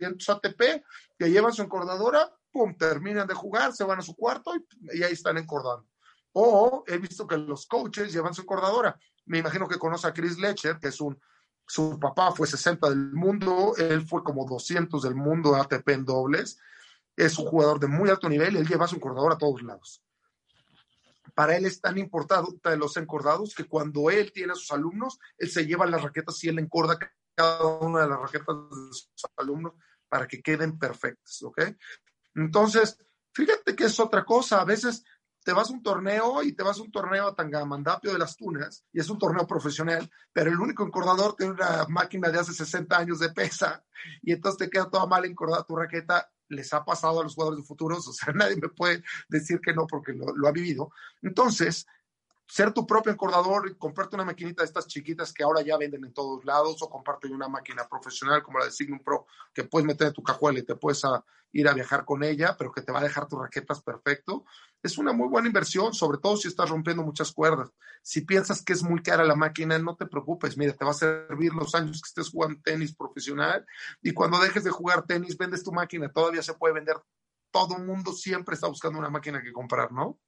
ATP 0.00 0.82
que 1.16 1.30
llevan 1.30 1.52
su 1.52 1.62
encordadora, 1.62 2.36
pum, 2.50 2.76
terminan 2.76 3.28
de 3.28 3.34
jugar, 3.34 3.72
se 3.72 3.84
van 3.84 4.00
a 4.00 4.02
su 4.02 4.16
cuarto 4.16 4.54
y, 4.92 5.04
ahí 5.04 5.12
están 5.12 5.38
encordando. 5.38 5.86
O 6.32 6.82
he 6.88 6.98
visto 6.98 7.28
que 7.28 7.36
los 7.36 7.68
coaches 7.68 8.12
llevan 8.12 8.34
su 8.34 8.42
encordadora. 8.42 8.98
Me 9.24 9.38
imagino 9.38 9.68
que 9.68 9.78
conoce 9.78 10.08
a 10.08 10.12
Chris 10.12 10.36
Lecher, 10.36 10.80
que 10.80 10.88
es 10.88 11.00
un, 11.00 11.16
su 11.64 11.96
papá 12.00 12.32
fue 12.32 12.48
60 12.48 12.88
del 12.88 13.12
mundo, 13.12 13.72
él 13.78 14.04
fue 14.04 14.24
como 14.24 14.44
200 14.46 15.00
del 15.00 15.14
mundo 15.14 15.54
ATP 15.54 15.88
en 15.90 16.04
dobles. 16.04 16.58
Es 17.16 17.38
un 17.38 17.46
jugador 17.46 17.80
de 17.80 17.86
muy 17.86 18.08
alto 18.08 18.28
nivel 18.28 18.56
él 18.56 18.66
lleva 18.66 18.86
su 18.86 18.96
encordadora 18.96 19.34
a 19.34 19.38
todos 19.38 19.62
lados 19.62 20.02
para 21.34 21.56
él 21.56 21.66
es 21.66 21.80
tan 21.80 21.98
importante 21.98 22.76
los 22.76 22.96
encordados 22.96 23.54
que 23.54 23.64
cuando 23.64 24.10
él 24.10 24.32
tiene 24.32 24.52
a 24.52 24.56
sus 24.56 24.70
alumnos, 24.72 25.18
él 25.38 25.50
se 25.50 25.66
lleva 25.66 25.86
las 25.86 26.02
raquetas 26.02 26.42
y 26.44 26.48
él 26.48 26.58
encorda 26.58 26.98
cada 27.34 27.64
una 27.64 28.02
de 28.02 28.08
las 28.08 28.20
raquetas 28.20 28.56
de 28.70 28.92
sus 28.92 29.10
alumnos 29.36 29.72
para 30.08 30.26
que 30.26 30.42
queden 30.42 30.78
perfectas, 30.78 31.42
¿ok? 31.42 31.62
Entonces, 32.34 32.98
fíjate 33.32 33.74
que 33.74 33.84
es 33.84 34.00
otra 34.00 34.24
cosa. 34.24 34.60
A 34.60 34.64
veces 34.64 35.04
te 35.44 35.52
vas 35.52 35.70
a 35.70 35.72
un 35.72 35.82
torneo 35.82 36.42
y 36.42 36.52
te 36.52 36.62
vas 36.62 36.78
a 36.78 36.82
un 36.82 36.90
torneo 36.90 37.28
a 37.28 37.34
Tangamandapio 37.34 38.12
de 38.12 38.18
las 38.18 38.36
Tunas 38.36 38.84
y 38.92 39.00
es 39.00 39.08
un 39.08 39.18
torneo 39.18 39.46
profesional, 39.46 40.10
pero 40.32 40.50
el 40.50 40.60
único 40.60 40.84
encordador 40.84 41.36
tiene 41.36 41.52
una 41.52 41.86
máquina 41.88 42.28
de 42.28 42.40
hace 42.40 42.52
60 42.52 42.98
años 42.98 43.18
de 43.20 43.30
pesa 43.30 43.82
y 44.22 44.32
entonces 44.32 44.58
te 44.58 44.70
queda 44.70 44.90
toda 44.90 45.06
mal 45.06 45.24
encordada 45.24 45.64
tu 45.64 45.76
raqueta 45.76 46.30
les 46.50 46.72
ha 46.72 46.84
pasado 46.84 47.20
a 47.20 47.22
los 47.22 47.34
jugadores 47.34 47.62
de 47.62 47.66
futuros, 47.66 48.06
o 48.06 48.12
sea, 48.12 48.32
nadie 48.34 48.56
me 48.56 48.68
puede 48.68 49.02
decir 49.28 49.60
que 49.60 49.72
no 49.72 49.86
porque 49.86 50.12
lo, 50.12 50.46
ha 50.46 50.52
vivido. 50.52 50.92
Entonces, 51.22 51.86
ser 52.50 52.72
tu 52.72 52.86
propio 52.86 53.12
encordador 53.12 53.68
y 53.68 53.76
comprarte 53.76 54.16
una 54.16 54.24
maquinita 54.24 54.62
de 54.62 54.66
estas 54.66 54.86
chiquitas 54.86 55.32
que 55.32 55.44
ahora 55.44 55.62
ya 55.62 55.76
venden 55.76 56.04
en 56.04 56.12
todos 56.12 56.44
lados 56.44 56.82
o 56.82 56.90
comprarte 56.90 57.28
una 57.28 57.48
máquina 57.48 57.88
profesional 57.88 58.42
como 58.42 58.58
la 58.58 58.64
de 58.64 58.72
Signum 58.72 58.98
Pro 59.00 59.26
que 59.54 59.64
puedes 59.64 59.86
meter 59.86 60.08
en 60.08 60.12
tu 60.12 60.22
cajuela 60.22 60.58
y 60.58 60.62
te 60.62 60.74
puedes 60.74 61.02
ir 61.52 61.68
a 61.68 61.74
viajar 61.74 62.04
con 62.04 62.24
ella, 62.24 62.56
pero 62.58 62.72
que 62.72 62.82
te 62.82 62.92
va 62.92 63.00
a 63.00 63.04
dejar 63.04 63.28
tus 63.28 63.40
raquetas 63.40 63.80
perfecto 63.80 64.44
es 64.82 64.98
una 64.98 65.12
muy 65.12 65.28
buena 65.28 65.48
inversión, 65.48 65.92
sobre 65.92 66.18
todo 66.18 66.36
si 66.36 66.48
estás 66.48 66.70
rompiendo 66.70 67.02
muchas 67.02 67.32
cuerdas. 67.32 67.70
Si 68.02 68.22
piensas 68.22 68.62
que 68.62 68.72
es 68.72 68.82
muy 68.82 69.02
cara 69.02 69.24
la 69.24 69.34
máquina, 69.34 69.78
no 69.78 69.94
te 69.94 70.06
preocupes, 70.06 70.56
mira, 70.56 70.72
te 70.72 70.84
va 70.84 70.92
a 70.92 70.94
servir 70.94 71.52
los 71.52 71.74
años 71.74 72.00
que 72.00 72.08
estés 72.08 72.30
jugando 72.30 72.60
tenis 72.62 72.94
profesional 72.94 73.66
y 74.02 74.12
cuando 74.12 74.38
dejes 74.38 74.64
de 74.64 74.70
jugar 74.70 75.04
tenis, 75.06 75.36
vendes 75.36 75.62
tu 75.62 75.72
máquina, 75.72 76.10
todavía 76.10 76.42
se 76.42 76.54
puede 76.54 76.74
vender. 76.74 76.96
Todo 77.50 77.76
el 77.76 77.84
mundo 77.84 78.12
siempre 78.12 78.54
está 78.54 78.68
buscando 78.68 78.98
una 78.98 79.10
máquina 79.10 79.42
que 79.42 79.52
comprar, 79.52 79.92
¿no? 79.92 80.18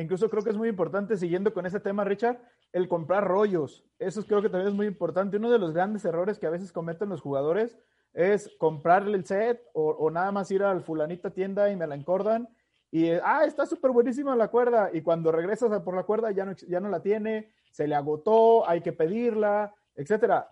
Incluso 0.00 0.30
creo 0.30 0.42
que 0.42 0.50
es 0.50 0.56
muy 0.56 0.68
importante, 0.68 1.16
siguiendo 1.16 1.52
con 1.52 1.66
ese 1.66 1.80
tema, 1.80 2.04
Richard, 2.04 2.40
el 2.72 2.88
comprar 2.88 3.26
rollos. 3.26 3.84
Eso 3.98 4.24
creo 4.24 4.40
que 4.40 4.48
también 4.48 4.68
es 4.68 4.74
muy 4.74 4.86
importante. 4.86 5.36
Uno 5.36 5.50
de 5.50 5.58
los 5.58 5.72
grandes 5.72 6.04
errores 6.04 6.38
que 6.38 6.46
a 6.46 6.50
veces 6.50 6.72
cometen 6.72 7.08
los 7.08 7.20
jugadores 7.20 7.76
es 8.14 8.50
comprarle 8.58 9.16
el 9.16 9.26
set 9.26 9.60
o, 9.74 9.90
o 9.90 10.10
nada 10.10 10.32
más 10.32 10.50
ir 10.50 10.62
al 10.62 10.82
fulanita 10.82 11.30
tienda 11.30 11.70
y 11.70 11.76
me 11.76 11.86
la 11.86 11.94
encordan 11.94 12.48
y, 12.90 13.10
ah, 13.10 13.44
está 13.44 13.66
súper 13.66 13.90
buenísima 13.90 14.34
la 14.34 14.48
cuerda. 14.48 14.90
Y 14.92 15.02
cuando 15.02 15.32
regresas 15.32 15.72
a 15.72 15.84
por 15.84 15.94
la 15.94 16.04
cuerda 16.04 16.30
ya 16.30 16.44
no, 16.44 16.52
ya 16.52 16.80
no 16.80 16.88
la 16.88 17.02
tiene, 17.02 17.52
se 17.70 17.86
le 17.86 17.94
agotó, 17.94 18.68
hay 18.68 18.80
que 18.80 18.92
pedirla, 18.92 19.74
etcétera. 19.94 20.48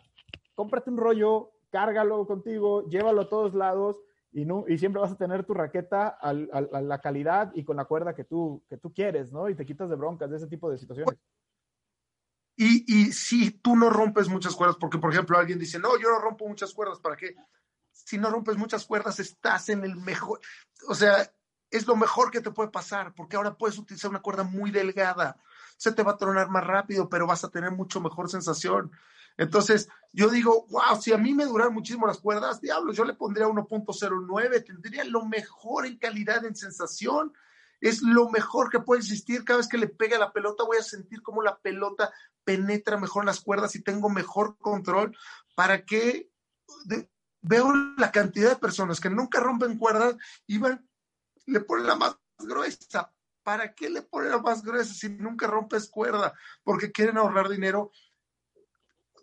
Cómprate 0.54 0.90
un 0.90 0.98
rollo, 0.98 1.50
cárgalo 1.70 2.26
contigo, 2.26 2.86
llévalo 2.88 3.22
a 3.22 3.28
todos 3.28 3.54
lados 3.54 4.02
y, 4.36 4.44
no, 4.44 4.66
y 4.68 4.76
siempre 4.76 5.00
vas 5.00 5.12
a 5.12 5.16
tener 5.16 5.46
tu 5.46 5.54
raqueta 5.54 6.08
a, 6.08 6.34
la 6.34 7.00
calidad 7.00 7.52
y 7.54 7.64
con 7.64 7.78
la 7.78 7.86
cuerda 7.86 8.14
que 8.14 8.24
tú, 8.24 8.62
que 8.68 8.76
tú 8.76 8.92
quieres, 8.92 9.32
¿no? 9.32 9.48
Y 9.48 9.54
te 9.54 9.64
quitas 9.64 9.88
de 9.88 9.96
broncas 9.96 10.28
de 10.28 10.36
ese 10.36 10.46
tipo 10.46 10.70
de 10.70 10.76
situaciones. 10.76 11.18
Y, 12.54 12.84
y 12.86 13.12
si 13.12 13.50
tú 13.50 13.74
no 13.76 13.88
rompes 13.88 14.28
muchas 14.28 14.54
cuerdas, 14.54 14.76
porque 14.78 14.98
por 14.98 15.10
ejemplo 15.10 15.38
alguien 15.38 15.58
dice, 15.58 15.78
no, 15.78 15.98
yo 15.98 16.10
no 16.10 16.18
rompo 16.18 16.46
muchas 16.46 16.74
cuerdas, 16.74 17.00
¿para 17.00 17.16
qué? 17.16 17.34
Si 17.90 18.18
no 18.18 18.28
rompes 18.28 18.58
muchas 18.58 18.84
cuerdas, 18.84 19.18
estás 19.20 19.70
en 19.70 19.84
el 19.84 19.96
mejor, 19.96 20.40
o 20.86 20.94
sea, 20.94 21.32
es 21.70 21.86
lo 21.86 21.96
mejor 21.96 22.30
que 22.30 22.42
te 22.42 22.50
puede 22.50 22.68
pasar, 22.68 23.14
porque 23.14 23.36
ahora 23.36 23.56
puedes 23.56 23.78
utilizar 23.78 24.10
una 24.10 24.20
cuerda 24.20 24.42
muy 24.42 24.70
delgada. 24.70 25.40
Se 25.78 25.92
te 25.92 26.02
va 26.02 26.12
a 26.12 26.18
tronar 26.18 26.50
más 26.50 26.66
rápido, 26.66 27.08
pero 27.08 27.26
vas 27.26 27.42
a 27.42 27.50
tener 27.50 27.70
mucho 27.70 28.02
mejor 28.02 28.28
sensación. 28.28 28.92
Entonces, 29.36 29.88
yo 30.12 30.28
digo, 30.28 30.66
wow, 30.70 31.00
si 31.00 31.12
a 31.12 31.18
mí 31.18 31.34
me 31.34 31.44
duran 31.44 31.74
muchísimo 31.74 32.06
las 32.06 32.18
cuerdas, 32.18 32.60
diablo, 32.60 32.92
yo 32.92 33.04
le 33.04 33.14
pondría 33.14 33.46
1.09, 33.46 34.64
tendría 34.64 35.04
lo 35.04 35.24
mejor 35.26 35.86
en 35.86 35.98
calidad, 35.98 36.44
en 36.44 36.56
sensación. 36.56 37.32
Es 37.80 38.00
lo 38.02 38.30
mejor 38.30 38.70
que 38.70 38.80
puede 38.80 39.00
existir. 39.00 39.44
Cada 39.44 39.58
vez 39.58 39.68
que 39.68 39.78
le 39.78 39.88
pegue 39.88 40.14
a 40.14 40.18
la 40.18 40.32
pelota, 40.32 40.64
voy 40.64 40.78
a 40.78 40.82
sentir 40.82 41.22
cómo 41.22 41.42
la 41.42 41.58
pelota 41.58 42.12
penetra 42.44 42.96
mejor 42.96 43.24
en 43.24 43.26
las 43.26 43.40
cuerdas 43.40 43.74
y 43.76 43.82
tengo 43.82 44.08
mejor 44.08 44.56
control. 44.58 45.16
¿Para 45.54 45.84
que 45.84 46.30
veo 47.42 47.72
la 47.96 48.10
cantidad 48.10 48.50
de 48.50 48.56
personas 48.56 49.00
que 49.00 49.10
nunca 49.10 49.40
rompen 49.40 49.78
cuerdas 49.78 50.16
y 50.46 50.58
van 50.58 50.86
le 51.46 51.60
pone 51.60 51.84
la 51.84 51.94
más 51.94 52.18
gruesa. 52.38 53.12
¿Para 53.42 53.74
qué 53.74 53.88
le 53.88 54.02
pone 54.02 54.28
la 54.28 54.38
más 54.38 54.62
gruesa 54.62 54.92
si 54.92 55.08
nunca 55.08 55.46
rompes 55.46 55.88
cuerda? 55.88 56.34
Porque 56.64 56.90
quieren 56.90 57.16
ahorrar 57.16 57.48
dinero. 57.48 57.92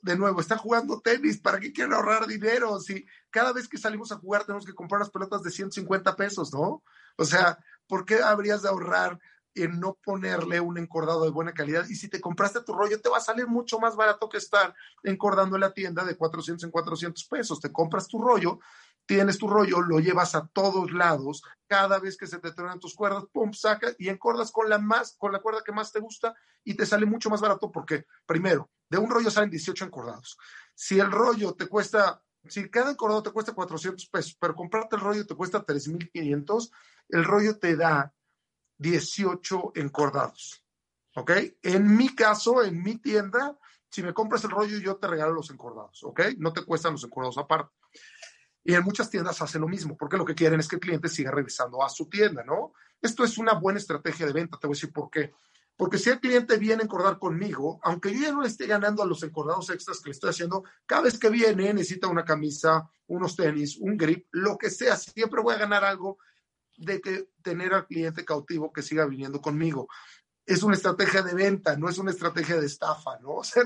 De 0.04 0.18
nuevo, 0.18 0.42
están 0.42 0.58
jugando 0.58 1.00
tenis. 1.00 1.40
¿Para 1.40 1.60
qué 1.60 1.72
quieren 1.72 1.94
ahorrar 1.94 2.28
dinero? 2.28 2.78
Si 2.80 3.06
cada 3.30 3.54
vez 3.54 3.70
que 3.70 3.78
salimos 3.78 4.12
a 4.12 4.18
jugar 4.18 4.44
tenemos 4.44 4.66
que 4.66 4.74
comprar 4.74 5.00
las 5.00 5.10
pelotas 5.10 5.44
de 5.44 5.50
150 5.50 6.16
pesos, 6.18 6.54
¿no? 6.54 6.84
O 7.18 7.26
sea, 7.26 7.58
¿por 7.88 8.06
qué 8.06 8.22
habrías 8.22 8.62
de 8.62 8.70
ahorrar 8.70 9.18
en 9.56 9.80
no 9.80 9.98
ponerle 10.04 10.60
un 10.60 10.78
encordado 10.78 11.24
de 11.24 11.32
buena 11.32 11.54
calidad. 11.54 11.86
Y 11.88 11.96
si 11.96 12.10
te 12.10 12.20
compraste 12.20 12.62
tu 12.62 12.74
rollo, 12.74 13.00
te 13.00 13.10
va 13.10 13.18
a 13.18 13.22
salir 13.22 13.48
mucho 13.48 13.80
más 13.80 13.96
barato 13.96 14.30
que 14.30 14.38
estar 14.38 14.74
encordando 15.04 15.56
en 15.56 15.62
la 15.62 15.74
tienda 15.74 16.04
de 16.04 16.18
400 16.18 16.64
en 16.64 16.72
400 16.72 17.24
pesos. 17.26 17.60
Te 17.60 17.72
compras 17.72 18.08
tu 18.08 18.20
rollo, 18.20 18.60
tienes 19.06 19.38
tu 19.38 19.48
rollo, 19.48 19.82
lo 19.82 20.00
llevas 20.00 20.36
a 20.36 20.48
todos 20.48 20.92
lados, 20.92 21.44
cada 21.68 22.00
vez 22.00 22.18
que 22.18 22.28
se 22.28 22.40
te 22.40 22.52
tronan 22.52 22.80
tus 22.80 22.96
cuerdas, 22.96 23.26
pum, 23.32 23.54
sacas 23.54 23.96
y 23.98 24.10
encordas 24.10 24.52
con 24.52 24.70
la 24.70 24.78
más, 24.78 25.16
con 25.18 25.32
la 25.32 25.40
cuerda 25.40 25.64
que 25.66 25.72
más 25.72 25.92
te 25.92 26.00
gusta 26.00 26.36
y 26.64 26.76
te 26.76 26.86
sale 26.86 27.06
mucho 27.06 27.30
más 27.30 27.42
barato 27.42 27.72
porque, 27.72 28.06
primero, 28.26 28.70
de 28.90 28.98
un 28.98 29.10
rollo 29.10 29.30
salen 29.32 29.50
18 29.50 29.86
encordados. 29.86 30.38
Si 30.76 31.00
el 31.00 31.12
rollo 31.12 31.54
te 31.54 31.68
cuesta, 31.68 32.24
si 32.48 32.70
cada 32.70 32.92
encordado 32.92 33.24
te 33.24 33.32
cuesta 33.32 33.54
400 33.54 34.08
pesos, 34.08 34.38
pero 34.40 34.56
comprarte 34.56 34.96
el 34.96 35.02
rollo 35.02 35.26
te 35.26 35.36
cuesta 35.36 35.64
3,500, 35.64 36.72
el 37.10 37.24
rollo 37.24 37.58
te 37.58 37.76
da 37.76 38.14
18 38.78 39.74
encordados. 39.76 40.64
¿Ok? 41.16 41.32
En 41.62 41.96
mi 41.96 42.16
caso, 42.16 42.64
en 42.64 42.82
mi 42.82 42.98
tienda, 42.98 43.58
si 43.90 44.02
me 44.02 44.14
compras 44.14 44.44
el 44.44 44.50
rollo, 44.50 44.78
yo 44.80 44.96
te 44.96 45.08
regalo 45.08 45.34
los 45.34 45.52
encordados. 45.52 46.04
¿Ok? 46.04 46.22
No 46.38 46.54
te 46.54 46.64
cuestan 46.64 46.94
los 46.94 47.04
encordados 47.04 47.38
aparte. 47.38 47.72
Y 48.64 48.74
en 48.74 48.84
muchas 48.84 49.10
tiendas 49.10 49.42
hace 49.42 49.60
lo 49.60 49.68
mismo, 49.68 49.98
porque 49.98 50.18
lo 50.18 50.26
que 50.26 50.36
quieren 50.36 50.60
es 50.60 50.68
que 50.68 50.76
el 50.76 50.82
cliente 50.82 51.10
siga 51.10 51.32
regresando 51.32 51.84
a 51.84 51.90
su 51.90 52.08
tienda, 52.08 52.44
¿no? 52.44 52.74
Esto 53.02 53.24
es 53.24 53.38
una 53.38 53.54
buena 53.54 53.80
estrategia 53.80 54.26
de 54.26 54.34
venta, 54.34 54.58
te 54.58 54.68
voy 54.68 54.76
a 54.76 54.78
decir 54.78 54.94
por 54.94 55.10
qué. 55.10 55.34
Porque 55.76 55.98
si 55.98 56.10
el 56.10 56.20
cliente 56.20 56.58
viene 56.58 56.84
a 56.84 56.86
encordar 56.86 57.18
conmigo, 57.18 57.80
aunque 57.84 58.14
yo 58.14 58.22
ya 58.22 58.32
no 58.32 58.42
le 58.42 58.48
esté 58.48 58.68
ganando 58.68 59.02
a 59.02 59.06
los 59.06 59.24
encordados 59.24 59.70
extras 59.72 60.00
que 60.00 60.10
le 60.10 60.14
estoy 60.14 60.30
haciendo, 60.30 60.64
cada 60.86 61.04
vez 61.04 61.18
que 61.18 61.30
viene 61.30 61.74
necesita 61.74 62.08
una 62.08 62.24
camisa, 62.24 62.90
unos 63.08 63.36
tenis, 63.36 63.78
un 63.78 63.98
grip, 63.98 64.28
lo 64.32 64.58
que 64.58 64.70
sea, 64.70 64.96
siempre 64.96 65.42
voy 65.42 65.56
a 65.56 65.60
ganar 65.60 65.84
algo 65.84 66.20
de 66.78 67.02
que 67.02 67.30
tener 67.42 67.74
al 67.74 67.88
cliente 67.88 68.24
cautivo 68.24 68.72
que 68.72 68.82
siga 68.82 69.06
viniendo 69.06 69.42
conmigo. 69.42 69.88
Es 70.46 70.62
una 70.62 70.76
estrategia 70.76 71.24
de 71.24 71.34
venta, 71.34 71.76
no 71.76 71.90
es 71.90 71.98
una 71.98 72.12
estrategia 72.12 72.60
de 72.60 72.68
estafa, 72.68 73.18
¿no? 73.20 73.30
O 73.38 73.44
sea, 73.44 73.64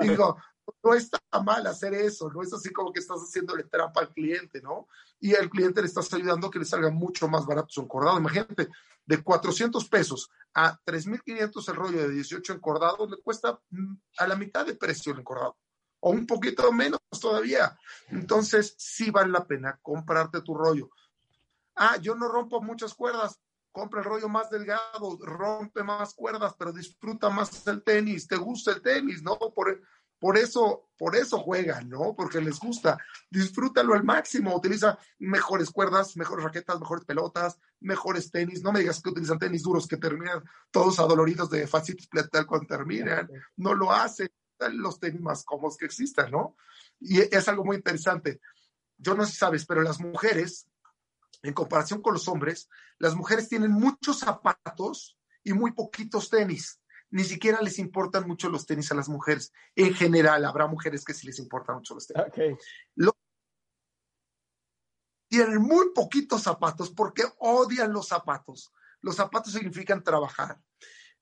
digo, 0.00 0.36
no 0.82 0.94
está 0.94 1.20
mal 1.44 1.66
hacer 1.66 1.94
eso, 1.94 2.30
no 2.30 2.42
es 2.42 2.52
así 2.52 2.72
como 2.72 2.92
que 2.92 3.00
estás 3.00 3.20
haciéndole 3.20 3.64
trampa 3.64 4.00
al 4.00 4.12
cliente, 4.12 4.60
¿no? 4.60 4.88
Y 5.20 5.34
al 5.34 5.50
cliente 5.50 5.80
le 5.80 5.86
estás 5.86 6.12
ayudando 6.12 6.46
a 6.46 6.50
que 6.50 6.58
le 6.58 6.64
salga 6.64 6.90
mucho 6.90 7.28
más 7.28 7.46
barato 7.46 7.68
su 7.70 7.80
encordado. 7.82 8.18
Imagínate, 8.18 8.68
de 9.06 9.22
400 9.22 9.88
pesos 9.88 10.30
a 10.54 10.78
3.500 10.84 11.68
el 11.68 11.74
rollo 11.74 11.98
de 11.98 12.14
18 12.14 12.52
encordados, 12.54 13.10
le 13.10 13.16
cuesta 13.18 13.60
mm, 13.70 13.94
a 14.18 14.26
la 14.26 14.36
mitad 14.36 14.64
de 14.66 14.74
precio 14.74 15.12
el 15.12 15.20
encordado, 15.20 15.56
o 16.00 16.10
un 16.10 16.26
poquito 16.26 16.70
menos 16.72 17.00
todavía. 17.20 17.78
Entonces, 18.08 18.74
sí 18.78 19.10
vale 19.10 19.30
la 19.30 19.46
pena 19.46 19.78
comprarte 19.82 20.42
tu 20.42 20.54
rollo. 20.54 20.90
Ah, 21.76 21.96
yo 22.00 22.14
no 22.14 22.28
rompo 22.28 22.62
muchas 22.62 22.94
cuerdas, 22.94 23.40
compra 23.72 24.00
el 24.00 24.06
rollo 24.06 24.28
más 24.28 24.50
delgado, 24.50 25.18
rompe 25.20 25.82
más 25.82 26.14
cuerdas, 26.14 26.54
pero 26.56 26.72
disfruta 26.72 27.28
más 27.30 27.66
el 27.66 27.82
tenis, 27.82 28.28
te 28.28 28.36
gusta 28.36 28.70
el 28.70 28.80
tenis, 28.80 29.22
¿no? 29.22 29.36
Por, 29.36 29.82
por 30.24 30.38
eso, 30.38 30.88
por 30.96 31.16
eso 31.16 31.38
juegan, 31.38 31.90
¿no? 31.90 32.14
Porque 32.16 32.40
les 32.40 32.58
gusta. 32.58 32.96
Disfrútalo 33.30 33.92
al 33.92 34.04
máximo. 34.04 34.56
Utiliza 34.56 34.98
mejores 35.18 35.68
cuerdas, 35.68 36.16
mejores 36.16 36.46
raquetas, 36.46 36.80
mejores 36.80 37.04
pelotas, 37.04 37.58
mejores 37.80 38.30
tenis. 38.30 38.62
No 38.62 38.72
me 38.72 38.80
digas 38.80 39.02
que 39.02 39.10
utilizan 39.10 39.38
tenis 39.38 39.64
duros 39.64 39.86
que 39.86 39.98
terminan 39.98 40.42
todos 40.70 40.98
adoloridos 40.98 41.50
de 41.50 41.66
fascitis 41.66 42.08
plantar 42.08 42.46
cuando 42.46 42.66
terminan. 42.66 43.28
No 43.56 43.74
lo 43.74 43.92
hacen. 43.92 44.30
Los 44.72 44.98
tenis 44.98 45.20
más 45.20 45.44
cómodos 45.44 45.76
que 45.76 45.84
existan, 45.84 46.30
¿no? 46.30 46.56
Y 47.00 47.20
es 47.20 47.46
algo 47.46 47.62
muy 47.62 47.76
interesante. 47.76 48.40
Yo 48.96 49.14
no 49.14 49.26
sé 49.26 49.32
si 49.32 49.36
sabes, 49.36 49.66
pero 49.66 49.82
las 49.82 50.00
mujeres, 50.00 50.70
en 51.42 51.52
comparación 51.52 52.00
con 52.00 52.14
los 52.14 52.28
hombres, 52.28 52.70
las 52.96 53.14
mujeres 53.14 53.50
tienen 53.50 53.72
muchos 53.72 54.20
zapatos 54.20 55.18
y 55.42 55.52
muy 55.52 55.72
poquitos 55.72 56.30
tenis 56.30 56.80
ni 57.14 57.22
siquiera 57.22 57.60
les 57.62 57.78
importan 57.78 58.26
mucho 58.26 58.48
los 58.48 58.66
tenis 58.66 58.90
a 58.90 58.96
las 58.96 59.08
mujeres. 59.08 59.52
En 59.76 59.94
general, 59.94 60.44
habrá 60.44 60.66
mujeres 60.66 61.04
que 61.04 61.14
sí 61.14 61.28
les 61.28 61.38
importan 61.38 61.76
mucho 61.76 61.94
los 61.94 62.08
tenis. 62.08 62.26
tienen 65.28 65.62
muy 65.62 65.92
poquitos 65.94 66.42
zapatos 66.42 66.90
porque 66.90 67.22
odian 67.38 67.92
los 67.92 68.08
zapatos. 68.08 68.72
Los 69.00 69.14
zapatos 69.14 69.52
significan 69.52 70.02
trabajar 70.02 70.58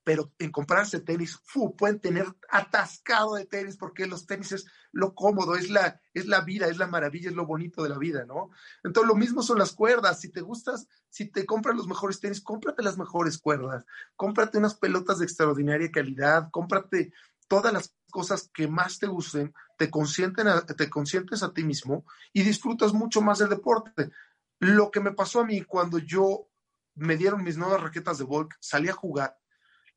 pero 0.04 0.32
en 0.38 0.50
comprarse 0.50 1.00
tenis, 1.00 1.38
fu, 1.44 1.76
pueden 1.76 2.00
tener 2.00 2.26
atascado 2.50 3.34
de 3.34 3.46
tenis 3.46 3.76
porque 3.76 4.06
los 4.06 4.26
tenis 4.26 4.52
es 4.52 4.66
lo 4.90 5.14
cómodo, 5.14 5.54
es 5.54 5.70
la, 5.70 6.00
es 6.12 6.26
la 6.26 6.40
vida, 6.40 6.66
es 6.66 6.76
la 6.76 6.86
maravilla, 6.88 7.30
es 7.30 7.36
lo 7.36 7.46
bonito 7.46 7.82
de 7.82 7.88
la 7.88 7.98
vida, 7.98 8.24
¿no? 8.24 8.50
Entonces 8.82 9.08
lo 9.08 9.14
mismo 9.14 9.42
son 9.42 9.58
las 9.58 9.72
cuerdas, 9.72 10.20
si 10.20 10.30
te 10.30 10.40
gustas, 10.40 10.88
si 11.08 11.30
te 11.30 11.46
compras 11.46 11.76
los 11.76 11.86
mejores 11.86 12.20
tenis, 12.20 12.40
cómprate 12.40 12.82
las 12.82 12.98
mejores 12.98 13.38
cuerdas, 13.38 13.84
cómprate 14.16 14.58
unas 14.58 14.74
pelotas 14.74 15.18
de 15.18 15.24
extraordinaria 15.24 15.90
calidad, 15.90 16.48
cómprate 16.50 17.12
todas 17.46 17.72
las 17.72 17.94
cosas 18.10 18.50
que 18.52 18.66
más 18.66 18.98
te 18.98 19.06
gusten, 19.06 19.54
te 19.78 19.90
consienten, 19.90 20.46
te 20.76 20.90
consientes 20.90 21.42
a 21.42 21.52
ti 21.52 21.64
mismo 21.64 22.04
y 22.32 22.42
disfrutas 22.42 22.92
mucho 22.92 23.20
más 23.20 23.38
del 23.38 23.50
deporte. 23.50 24.10
Lo 24.58 24.90
que 24.90 25.00
me 25.00 25.12
pasó 25.12 25.40
a 25.40 25.44
mí 25.44 25.62
cuando 25.62 25.98
yo 25.98 26.48
me 26.94 27.16
dieron 27.16 27.42
mis 27.42 27.56
nuevas 27.56 27.80
raquetas 27.80 28.18
de 28.18 28.24
Volk, 28.24 28.56
salí 28.60 28.88
a 28.88 28.94
jugar 28.94 29.41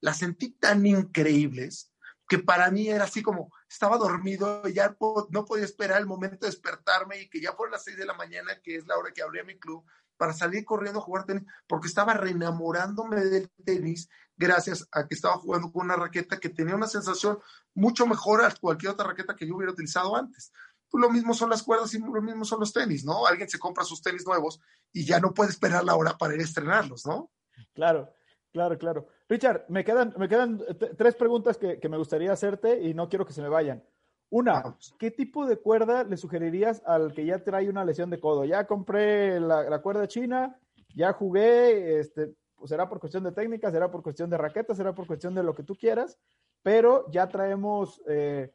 las 0.01 0.19
sentí 0.19 0.51
tan 0.51 0.85
increíbles 0.85 1.91
que 2.27 2.39
para 2.39 2.71
mí 2.71 2.87
era 2.89 3.03
así 3.03 3.21
como, 3.21 3.51
estaba 3.69 3.97
dormido 3.97 4.67
ya 4.67 4.95
no 5.29 5.45
podía 5.45 5.65
esperar 5.65 5.99
el 5.99 6.07
momento 6.07 6.45
de 6.45 6.51
despertarme 6.51 7.21
y 7.21 7.29
que 7.29 7.39
ya 7.39 7.53
fuera 7.53 7.73
las 7.73 7.83
seis 7.83 7.97
de 7.97 8.05
la 8.05 8.13
mañana, 8.13 8.59
que 8.63 8.77
es 8.77 8.87
la 8.87 8.97
hora 8.97 9.11
que 9.13 9.21
abría 9.21 9.43
mi 9.43 9.59
club, 9.59 9.85
para 10.17 10.33
salir 10.33 10.63
corriendo 10.65 10.99
a 10.99 11.03
jugar 11.03 11.25
tenis, 11.25 11.43
porque 11.67 11.87
estaba 11.87 12.13
reenamorándome 12.13 13.17
del 13.25 13.49
tenis 13.63 14.09
gracias 14.37 14.87
a 14.91 15.07
que 15.07 15.15
estaba 15.15 15.35
jugando 15.35 15.71
con 15.71 15.85
una 15.85 15.95
raqueta 15.95 16.39
que 16.39 16.49
tenía 16.49 16.75
una 16.75 16.87
sensación 16.87 17.39
mucho 17.73 18.07
mejor 18.07 18.43
a 18.43 18.53
cualquier 18.55 18.93
otra 18.93 19.07
raqueta 19.07 19.35
que 19.35 19.47
yo 19.47 19.55
hubiera 19.55 19.73
utilizado 19.73 20.15
antes. 20.15 20.51
Pues 20.89 21.01
lo 21.01 21.09
mismo 21.09 21.33
son 21.33 21.49
las 21.49 21.63
cuerdas 21.63 21.93
y 21.93 21.99
lo 21.99 22.21
mismo 22.21 22.45
son 22.45 22.59
los 22.59 22.71
tenis, 22.71 23.03
¿no? 23.03 23.25
Alguien 23.25 23.49
se 23.49 23.59
compra 23.59 23.83
sus 23.83 24.01
tenis 24.01 24.25
nuevos 24.25 24.61
y 24.93 25.05
ya 25.05 25.19
no 25.19 25.33
puede 25.33 25.49
esperar 25.49 25.83
la 25.83 25.95
hora 25.95 26.17
para 26.17 26.35
ir 26.35 26.41
a 26.41 26.43
estrenarlos, 26.43 27.05
¿no? 27.05 27.31
Claro. 27.73 28.13
Claro, 28.55 28.77
claro. 28.77 29.07
Richard, 29.27 29.65
me 29.67 29.83
quedan, 29.83 30.13
me 30.17 30.29
quedan 30.29 30.63
tres 30.97 31.15
preguntas 31.15 31.57
que, 31.57 31.77
me 31.89 31.97
gustaría 31.97 32.31
hacerte 32.31 32.81
y 32.81 32.93
no 32.93 33.09
quiero 33.09 33.25
que 33.25 33.33
se 33.33 33.41
me 33.41 33.49
vayan. 33.49 33.83
Una, 34.29 34.77
¿qué 34.97 35.11
tipo 35.11 35.45
de 35.45 35.57
cuerda 35.57 36.05
le 36.05 36.15
sugerirías 36.15 36.81
al 36.85 37.13
que 37.13 37.25
ya 37.25 37.43
trae 37.43 37.67
una 37.67 37.83
lesión 37.83 38.09
de 38.09 38.21
codo? 38.21 38.45
Ya 38.45 38.65
compré 38.65 39.41
la, 39.41 39.81
cuerda 39.81 40.07
china, 40.07 40.57
ya 40.95 41.11
jugué, 41.11 41.99
este, 41.99 42.33
pues 42.55 42.69
será 42.69 42.87
por 42.87 43.01
cuestión 43.01 43.25
de 43.25 43.33
técnica, 43.33 43.69
será 43.71 43.91
por 43.91 44.01
cuestión 44.01 44.29
de 44.29 44.37
raqueta, 44.37 44.73
será 44.73 44.95
por 44.95 45.05
cuestión 45.05 45.35
de 45.35 45.43
lo 45.43 45.53
que 45.53 45.63
tú 45.63 45.75
quieras, 45.75 46.17
pero 46.63 47.11
ya 47.11 47.27
traemos 47.27 48.01
eh, 48.07 48.53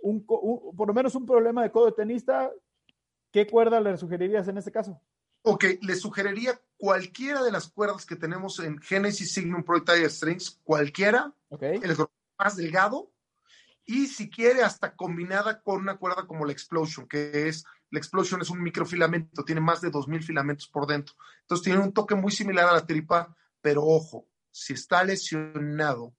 un, 0.00 0.24
por 0.24 0.88
lo 0.88 0.94
menos 0.94 1.14
un 1.16 1.26
problema 1.26 1.62
de 1.62 1.70
codo 1.70 1.84
de 1.84 1.92
tenista. 1.92 2.50
¿Qué 3.30 3.46
cuerda 3.46 3.78
le 3.78 3.98
sugerirías 3.98 4.48
en 4.48 4.56
este 4.56 4.72
caso? 4.72 4.98
Ok, 5.46 5.64
le 5.82 5.94
sugeriría 5.94 6.58
cualquiera 6.78 7.42
de 7.42 7.52
las 7.52 7.68
cuerdas 7.68 8.06
que 8.06 8.16
tenemos 8.16 8.60
en 8.60 8.80
Genesis 8.80 9.34
Signum 9.34 9.62
Pro 9.62 9.84
Tiger 9.84 10.10
Strings, 10.10 10.58
cualquiera, 10.64 11.34
el 11.60 11.96
más 12.38 12.56
delgado, 12.56 13.12
y 13.84 14.06
si 14.06 14.30
quiere 14.30 14.62
hasta 14.62 14.96
combinada 14.96 15.60
con 15.62 15.82
una 15.82 15.98
cuerda 15.98 16.26
como 16.26 16.46
la 16.46 16.52
Explosion, 16.52 17.06
que 17.06 17.48
es, 17.48 17.66
la 17.90 17.98
Explosion 17.98 18.40
es 18.40 18.48
un 18.48 18.62
microfilamento, 18.62 19.44
tiene 19.44 19.60
más 19.60 19.82
de 19.82 19.90
2.000 19.90 20.22
filamentos 20.22 20.66
por 20.66 20.86
dentro. 20.86 21.14
Entonces 21.42 21.64
tiene 21.64 21.80
un 21.80 21.92
toque 21.92 22.14
muy 22.14 22.32
similar 22.32 22.66
a 22.66 22.72
la 22.72 22.86
tripa, 22.86 23.36
pero 23.60 23.84
ojo, 23.84 24.26
si 24.50 24.72
está 24.72 25.04
lesionado, 25.04 26.16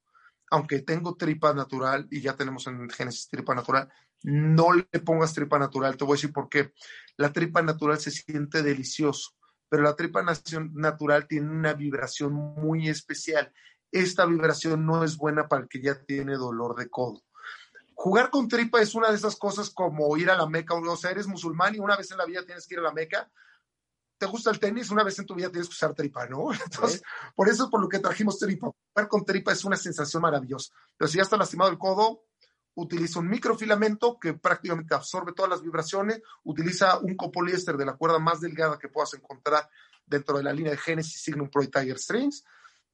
aunque 0.52 0.82
tengo 0.82 1.16
tripa 1.16 1.52
natural 1.56 2.08
y 2.12 2.22
ya 2.22 2.36
tenemos 2.36 2.68
en 2.68 2.88
Genesis 2.92 3.28
tripa 3.28 3.56
natural, 3.56 3.92
no 4.26 4.74
le 4.74 5.00
pongas 5.02 5.34
tripa 5.34 5.60
natural. 5.60 5.98
Te 5.98 6.04
voy 6.04 6.14
a 6.14 6.18
decir 6.18 6.34
por 6.34 6.50
qué. 6.50 6.74
La 7.16 7.32
tripa 7.32 7.62
natural 7.62 8.00
se 8.00 8.10
siente 8.10 8.64
delicioso, 8.64 9.36
pero 9.70 9.84
la 9.84 9.96
tripa 9.96 10.24
natural 10.24 11.28
tiene 11.28 11.52
una 11.52 11.74
vibración 11.74 12.34
muy 12.34 12.90
especial. 12.90 13.54
Esta 13.92 14.26
vibración 14.26 14.84
no 14.84 15.04
es 15.04 15.16
buena 15.16 15.48
para 15.48 15.64
el 15.64 15.70
que 15.70 15.80
ya 15.80 15.94
tiene 16.04 16.38
dolor 16.38 16.76
de 16.76 16.90
codo. 16.90 17.24
Jugar 17.94 18.32
con 18.32 18.48
tripa 18.48 18.82
es 18.82 18.96
una 18.96 19.10
de 19.10 19.16
esas 19.16 19.36
cosas 19.36 19.70
como 19.70 20.18
ir 20.18 20.32
a 20.32 20.36
la 20.36 20.48
Meca, 20.48 20.74
o 20.74 20.98
sea, 20.98 21.12
eres 21.12 21.28
musulmán 21.28 21.76
y 21.76 21.80
una 21.80 21.96
vez 21.96 22.10
en 22.12 22.18
la 22.18 22.26
vida 22.26 22.44
tienes 22.44 22.66
que 22.66 22.74
ir 22.74 22.80
a 22.80 22.84
la 22.84 22.94
Meca. 22.94 23.32
¿Te 24.18 24.26
gusta 24.26 24.50
el 24.50 24.60
tenis? 24.60 24.90
Una 24.90 25.04
vez 25.04 25.20
en 25.20 25.26
tu 25.28 25.36
vida 25.36 25.50
tienes 25.52 25.68
que 25.68 25.74
usar 25.74 25.94
tripa, 25.94 26.26
¿no? 26.26 26.52
Entonces, 26.66 27.04
por 27.36 27.48
eso 27.48 27.66
es 27.66 27.70
por 27.70 27.80
lo 27.80 27.88
que 27.88 28.00
trajimos 28.00 28.40
tripa. 28.40 28.72
Jugar 28.92 29.08
con 29.08 29.24
tripa 29.24 29.52
es 29.52 29.64
una 29.64 29.78
sensación 29.78 30.24
maravillosa. 30.24 30.74
Pero 30.98 31.08
si 31.08 31.18
ya 31.18 31.24
está 31.24 31.38
lastimado 31.38 31.70
el 31.70 31.78
codo, 31.78 32.24
utiliza 32.76 33.20
un 33.20 33.30
microfilamento 33.30 34.20
que 34.20 34.34
prácticamente 34.34 34.94
absorbe 34.94 35.34
todas 35.34 35.50
las 35.50 35.62
vibraciones, 35.62 36.22
utiliza 36.44 37.00
un 37.00 37.16
copoliéster 37.16 37.78
de 37.78 37.86
la 37.86 37.94
cuerda 37.96 38.20
más 38.20 38.42
delgada 38.42 38.78
que 38.78 38.90
puedas 38.90 39.14
encontrar 39.14 39.68
dentro 40.06 40.38
de 40.38 40.44
la 40.44 40.54
línea 40.54 40.72
de 40.72 40.78
Genesis 40.78 41.22
Signum 41.22 41.50
Pro 41.50 41.64
y 41.64 41.68
Tiger 41.68 41.98
Strings, 41.98 42.44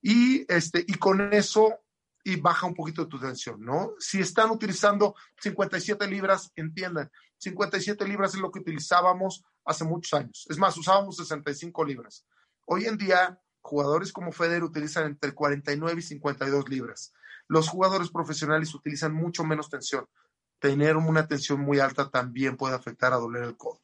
y, 0.02 0.46
este, 0.52 0.84
y 0.88 0.96
con 0.96 1.34
eso 1.34 1.80
y 2.24 2.36
baja 2.36 2.68
un 2.68 2.76
poquito 2.76 3.08
tu 3.08 3.20
tensión, 3.20 3.62
¿no? 3.62 3.94
Si 4.00 4.20
están 4.20 4.52
utilizando 4.52 5.16
57 5.42 6.08
libras, 6.08 6.52
entiendan, 6.56 7.12
57 7.38 8.08
libras 8.08 8.36
es 8.36 8.40
lo 8.40 8.52
que 8.52 8.60
utilizábamos 8.60 9.44
hace 9.66 9.84
muchos 9.84 10.14
años. 10.20 10.46
Es 10.48 10.60
más, 10.60 10.78
usábamos 10.78 11.18
65 11.18 11.84
libras. 11.84 12.26
Hoy 12.66 12.86
en 12.86 12.98
día, 12.98 13.42
jugadores 13.62 14.14
como 14.14 14.32
Federer 14.32 14.64
utilizan 14.64 15.06
entre 15.06 15.34
49 15.34 16.00
y 16.00 16.04
52 16.04 16.70
libras 16.70 17.14
los 17.48 17.70
jugadores 17.70 18.10
profesionales 18.10 18.74
utilizan 18.74 19.14
mucho 19.14 19.44
menos 19.44 19.70
tensión. 19.70 20.06
Tener 20.60 20.98
una 20.98 21.28
tensión 21.28 21.62
muy 21.62 21.80
alta 21.80 22.10
también 22.10 22.58
puede 22.58 22.76
afectar 22.76 23.14
a 23.14 23.18
doler 23.18 23.44
el 23.44 23.58
codo. 23.58 23.80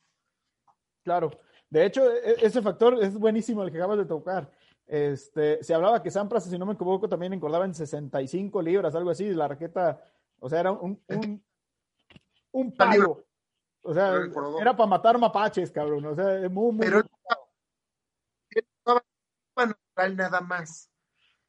Claro. 1.04 1.32
De 1.70 1.86
hecho, 1.86 2.10
e, 2.10 2.32
e, 2.32 2.46
ese 2.46 2.62
factor 2.62 3.02
es 3.04 3.14
buenísimo 3.14 3.64
el 3.64 3.72
que 3.72 3.78
acabas 3.78 3.98
de 3.98 4.06
tocar. 4.06 4.52
Este, 4.86 5.62
se 5.64 5.74
hablaba 5.74 6.02
que 6.02 6.12
Sampras, 6.12 6.46
si 6.46 6.58
no 6.58 6.66
me 6.66 6.74
equivoco, 6.74 7.10
también 7.10 7.34
encordaba 7.34 7.66
en 7.66 7.74
65 7.74 8.62
libras, 8.62 8.96
algo 8.96 9.10
así, 9.10 9.30
la 9.34 9.48
raqueta, 9.48 10.02
o 10.40 10.50
sea, 10.50 10.62
era 10.62 10.72
un, 10.72 11.02
un, 11.08 11.44
un 12.52 12.76
palo. 12.76 13.26
O 13.82 13.94
sea, 13.94 14.16
era 14.60 14.76
para 14.76 14.90
matar 14.90 15.18
mapaches, 15.18 15.72
cabrón. 15.72 16.06
O 16.06 16.16
sea, 16.16 16.50
muy, 16.50 16.74
muy. 16.74 16.86
Pero 16.86 17.04
estaba 18.56 19.04
nada 20.14 20.42
más. 20.42 20.90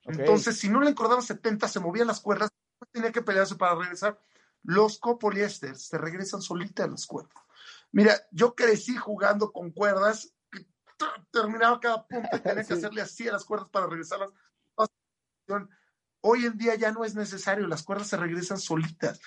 Entonces, 0.08 0.58
si 0.58 0.68
no 0.68 0.80
le 0.80 0.90
encordaban 0.90 1.22
70, 1.22 1.68
se 1.68 1.80
movían 1.80 2.06
las 2.06 2.20
cuerdas, 2.20 2.50
tenía 2.90 3.12
que 3.12 3.22
pelearse 3.22 3.56
para 3.56 3.74
regresar. 3.74 4.18
Los 4.62 4.98
copoliésteres 4.98 5.86
se 5.86 5.98
regresan 5.98 6.42
solitas 6.42 6.88
las 6.88 7.06
cuerdas. 7.06 7.34
Mira, 7.92 8.14
yo 8.30 8.54
crecí 8.54 8.96
jugando 8.96 9.52
con 9.52 9.70
cuerdas, 9.70 10.34
terminaba 11.30 11.80
cada 11.80 12.06
punto 12.06 12.36
y 12.36 12.40
tenía 12.40 12.64
que 12.66 12.74
hacerle 12.74 13.02
así 13.02 13.28
a 13.28 13.32
las 13.32 13.44
cuerdas 13.44 13.68
para 13.70 13.86
regresarlas. 13.86 14.30
Hoy 16.20 16.46
en 16.46 16.58
día 16.58 16.74
ya 16.74 16.90
no 16.90 17.04
es 17.04 17.14
necesario, 17.14 17.66
las 17.66 17.82
cuerdas 17.82 18.08
se 18.08 18.16
regresan 18.16 18.58
solitas. 18.58 19.20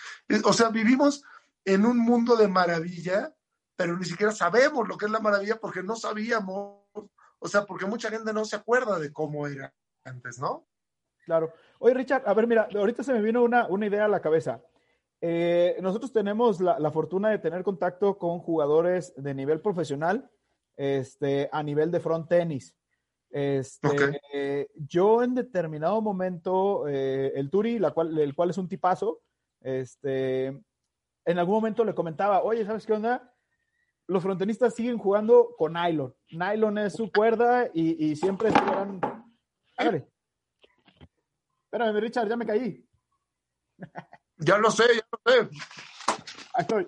O 0.44 0.54
sea, 0.54 0.70
vivimos 0.70 1.24
en 1.64 1.86
un 1.86 1.98
mundo 1.98 2.36
de 2.36 2.48
maravilla, 2.48 3.36
pero 3.76 3.98
ni 3.98 4.06
siquiera 4.06 4.32
sabemos 4.32 4.88
lo 4.88 4.98
que 4.98 5.06
es 5.06 5.12
la 5.12 5.20
maravilla 5.20 5.60
porque 5.60 5.84
no 5.84 5.96
sabíamos, 5.96 6.84
o 6.94 7.48
sea, 7.48 7.66
porque 7.66 7.86
mucha 7.86 8.10
gente 8.10 8.34
no 8.34 8.46
se 8.46 8.58
acuerda 8.58 9.00
de 9.00 9.14
cómo 9.14 9.48
era 9.48 9.74
antes, 10.04 10.38
¿no? 10.40 10.68
Claro. 11.26 11.54
Oye, 11.80 11.94
Richard, 11.94 12.24
a 12.26 12.34
ver, 12.34 12.48
mira, 12.48 12.68
ahorita 12.74 13.04
se 13.04 13.14
me 13.14 13.22
vino 13.22 13.44
una, 13.44 13.68
una 13.68 13.86
idea 13.86 14.06
a 14.06 14.10
la 14.10 14.22
cabeza. 14.22 14.62
Eh, 15.22 15.78
nosotros 15.82 16.12
tenemos 16.12 16.60
la, 16.60 16.80
la, 16.80 16.90
fortuna 16.90 17.30
de 17.30 17.38
tener 17.38 17.64
contacto 17.64 18.18
con 18.18 18.40
jugadores 18.40 19.14
de 19.16 19.36
nivel 19.36 19.62
profesional 19.62 20.32
este, 20.76 21.48
a 21.52 21.62
nivel 21.62 21.92
de 21.92 22.00
front 22.00 22.28
tenis. 22.28 22.76
Este, 23.30 24.68
yo 24.76 25.24
en 25.24 25.36
determinado 25.36 26.02
momento, 26.02 26.88
eh, 26.88 27.32
el 27.36 27.50
Turi, 27.50 27.80
la 27.80 27.92
cual, 27.92 28.18
el 28.18 28.36
cual 28.36 28.50
es 28.50 28.58
un 28.58 28.68
tipazo, 28.68 29.22
este, 29.62 30.48
en 30.48 31.40
algún 31.40 31.56
momento 31.56 31.86
le 31.86 31.94
comentaba, 31.94 32.44
oye, 32.44 32.66
¿sabes 32.66 32.86
qué 32.86 32.94
onda? 32.94 33.32
Los 34.08 34.24
frontenistas 34.24 34.74
siguen 34.74 34.98
jugando 34.98 35.56
con 35.58 35.74
nylon. 35.74 36.14
Nylon 36.32 36.80
es 36.80 36.94
su 36.94 37.12
cuerda 37.12 37.70
y, 37.74 38.06
y 38.06 38.16
siempre 38.16 38.50
esperan. 38.50 39.00
Hágale. 39.78 40.11
Espérame, 41.72 42.02
Richard, 42.02 42.28
ya 42.28 42.36
me 42.36 42.46
caí. 42.46 42.86
Ya 44.40 44.58
lo 44.58 44.70
sé, 44.70 44.84
ya 44.94 45.08
lo 45.10 45.32
sé. 45.32 45.50
Ahí 46.54 46.62
estoy. 46.62 46.88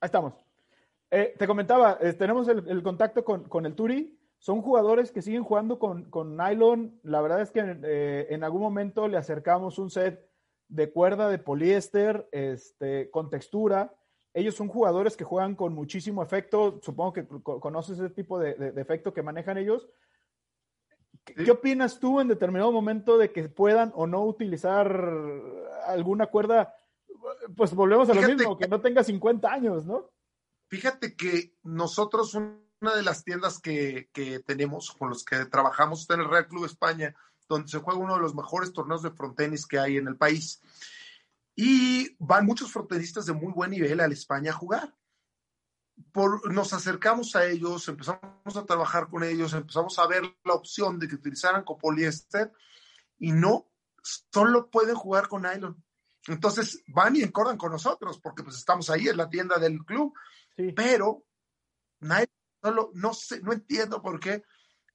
Ahí 0.00 0.06
estamos. 0.06 0.32
Eh, 1.10 1.34
te 1.38 1.46
comentaba, 1.46 1.98
eh, 2.00 2.14
tenemos 2.14 2.48
el, 2.48 2.66
el 2.68 2.82
contacto 2.82 3.22
con, 3.22 3.44
con, 3.50 3.66
el 3.66 3.74
Turi. 3.74 4.18
Son 4.38 4.62
jugadores 4.62 5.12
que 5.12 5.20
siguen 5.20 5.44
jugando 5.44 5.78
con, 5.78 6.08
con 6.08 6.34
nylon. 6.34 6.98
La 7.02 7.20
verdad 7.20 7.42
es 7.42 7.50
que 7.50 7.60
eh, 7.82 8.28
en 8.30 8.44
algún 8.44 8.62
momento 8.62 9.08
le 9.08 9.18
acercamos 9.18 9.78
un 9.78 9.90
set 9.90 10.26
de 10.68 10.90
cuerda 10.90 11.28
de 11.28 11.38
poliéster 11.38 12.26
este, 12.32 13.10
con 13.10 13.28
textura. 13.28 13.94
Ellos 14.34 14.54
son 14.54 14.68
jugadores 14.68 15.16
que 15.16 15.24
juegan 15.24 15.54
con 15.54 15.74
muchísimo 15.74 16.22
efecto. 16.22 16.80
Supongo 16.82 17.12
que 17.12 17.26
conoces 17.26 17.98
ese 17.98 18.10
tipo 18.10 18.38
de, 18.38 18.54
de, 18.54 18.72
de 18.72 18.82
efecto 18.82 19.12
que 19.12 19.22
manejan 19.22 19.58
ellos. 19.58 19.88
¿Qué, 21.24 21.34
¿Qué 21.34 21.50
opinas 21.50 21.98
tú 21.98 22.20
en 22.20 22.28
determinado 22.28 22.72
momento 22.72 23.18
de 23.18 23.32
que 23.32 23.48
puedan 23.48 23.92
o 23.94 24.06
no 24.06 24.24
utilizar 24.24 24.88
alguna 25.86 26.26
cuerda? 26.26 26.74
Pues 27.56 27.74
volvemos 27.74 28.08
a 28.10 28.14
lo 28.14 28.22
mismo, 28.22 28.58
que 28.58 28.68
no 28.68 28.80
tenga 28.80 29.02
50 29.02 29.50
años, 29.50 29.84
¿no? 29.84 30.10
Fíjate 30.68 31.16
que 31.16 31.54
nosotros, 31.62 32.34
una 32.34 32.94
de 32.94 33.02
las 33.02 33.24
tiendas 33.24 33.58
que, 33.58 34.10
que 34.12 34.40
tenemos, 34.40 34.92
con 34.92 35.08
los 35.08 35.24
que 35.24 35.46
trabajamos, 35.46 36.02
está 36.02 36.14
en 36.14 36.20
el 36.20 36.28
Real 36.28 36.46
Club 36.46 36.66
España, 36.66 37.14
donde 37.48 37.68
se 37.68 37.78
juega 37.78 37.98
uno 37.98 38.14
de 38.14 38.20
los 38.20 38.34
mejores 38.34 38.72
torneos 38.72 39.02
de 39.02 39.10
frontenis 39.10 39.66
que 39.66 39.78
hay 39.78 39.96
en 39.96 40.08
el 40.08 40.16
país. 40.16 40.60
Y 41.60 42.14
van 42.20 42.46
muchos 42.46 42.70
frontenistas 42.70 43.26
de 43.26 43.32
muy 43.32 43.52
buen 43.52 43.72
nivel 43.72 43.98
a 43.98 44.06
la 44.06 44.14
España 44.14 44.52
a 44.52 44.54
jugar. 44.54 44.94
Por, 46.12 46.52
nos 46.52 46.72
acercamos 46.72 47.34
a 47.34 47.46
ellos, 47.46 47.88
empezamos 47.88 48.22
a 48.54 48.64
trabajar 48.64 49.08
con 49.08 49.24
ellos, 49.24 49.52
empezamos 49.54 49.98
a 49.98 50.06
ver 50.06 50.22
la 50.44 50.54
opción 50.54 51.00
de 51.00 51.08
que 51.08 51.16
utilizaran 51.16 51.64
copoliéster 51.64 52.52
y 53.18 53.32
no, 53.32 53.72
solo 54.32 54.70
pueden 54.70 54.94
jugar 54.94 55.26
con 55.26 55.42
nylon. 55.42 55.82
Entonces 56.28 56.80
van 56.86 57.16
y 57.16 57.22
encordan 57.22 57.56
con 57.56 57.72
nosotros 57.72 58.20
porque 58.20 58.44
pues 58.44 58.54
estamos 58.54 58.88
ahí 58.88 59.08
en 59.08 59.16
la 59.16 59.28
tienda 59.28 59.58
del 59.58 59.84
club, 59.84 60.14
sí. 60.56 60.70
pero 60.70 61.24
nylon 61.98 62.28
solo, 62.62 62.92
no 62.94 63.12
sé, 63.12 63.40
no 63.40 63.52
entiendo 63.52 64.00
por 64.00 64.20
qué, 64.20 64.44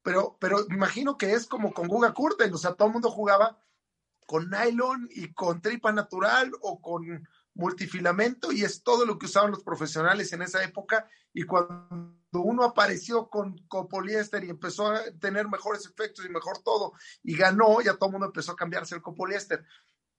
pero, 0.02 0.38
pero 0.40 0.66
imagino 0.70 1.18
que 1.18 1.34
es 1.34 1.46
como 1.46 1.74
con 1.74 1.90
Guga 1.90 2.14
Curten, 2.14 2.54
o 2.54 2.58
sea, 2.58 2.74
todo 2.74 2.88
el 2.88 2.94
mundo 2.94 3.12
jugaba 3.12 3.62
con 4.34 4.50
nylon 4.50 5.08
y 5.12 5.32
con 5.32 5.62
tripa 5.62 5.92
natural 5.92 6.52
o 6.62 6.82
con 6.82 7.30
multifilamento 7.54 8.52
y 8.52 8.64
es 8.64 8.82
todo 8.82 9.06
lo 9.06 9.20
que 9.20 9.28
usaban 9.28 9.52
los 9.52 9.64
profesionales 9.64 10.34
en 10.34 10.42
esa 10.42 10.64
época 10.64 11.08
y 11.32 11.44
cuando 11.44 12.18
uno 12.34 12.64
apareció 12.64 13.30
con, 13.30 13.56
con 13.68 13.88
poliéster 13.88 14.44
y 14.44 14.50
empezó 14.50 14.88
a 14.88 15.04
tener 15.20 15.48
mejores 15.48 15.86
efectos 15.86 16.26
y 16.26 16.30
mejor 16.30 16.64
todo 16.64 16.94
y 17.22 17.38
ganó, 17.38 17.80
ya 17.82 17.94
todo 17.94 18.08
el 18.08 18.14
mundo 18.14 18.26
empezó 18.26 18.54
a 18.54 18.56
cambiarse 18.56 18.96
el 18.96 19.04
copoliéster. 19.04 19.64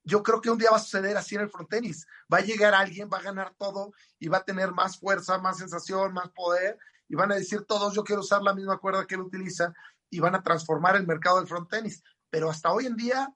Yo 0.05 0.23
creo 0.23 0.41
que 0.41 0.51
un 0.51 0.59
día 0.59 0.71
va 0.71 0.77
a 0.77 0.81
suceder 0.81 1.17
así 1.17 1.35
en 1.35 1.41
el 1.41 1.51
frontenis. 1.51 2.07
Va 2.33 2.39
a 2.39 2.43
llegar 2.43 2.73
alguien, 2.73 3.11
va 3.13 3.19
a 3.19 3.23
ganar 3.23 3.53
todo 3.59 3.95
y 4.21 4.29
va 4.29 4.39
a 4.39 4.45
tener 4.45 4.71
más 4.71 4.97
fuerza, 4.97 5.39
más 5.39 5.59
sensación, 5.59 6.13
más 6.13 6.31
poder 6.31 6.79
y 7.09 7.17
van 7.17 7.33
a 7.33 7.35
decir 7.35 7.65
todos, 7.65 7.93
yo 7.93 8.05
quiero 8.05 8.23
usar 8.23 8.43
la 8.43 8.55
misma 8.55 8.79
cuerda 8.79 9.09
que 9.09 9.17
él 9.17 9.23
utiliza 9.23 9.75
y 10.09 10.21
van 10.21 10.37
a 10.37 10.43
transformar 10.45 10.95
el 10.95 11.05
mercado 11.05 11.39
del 11.39 11.49
frontenis. 11.49 12.05
Pero 12.31 12.49
hasta 12.49 12.71
hoy 12.73 12.87
en 12.87 12.95
día, 12.95 13.35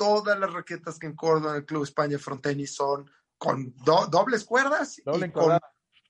todas 0.00 0.38
las 0.38 0.50
raquetas 0.50 0.98
que 0.98 1.06
encordan 1.06 1.56
el 1.56 1.66
Club 1.66 1.84
España 1.84 2.18
Frontenis 2.18 2.74
son 2.74 3.10
con 3.36 3.74
do 3.76 4.06
dobles 4.06 4.46
cuerdas. 4.46 4.98
Doble 5.04 5.26
y 5.26 5.30
con, 5.30 5.60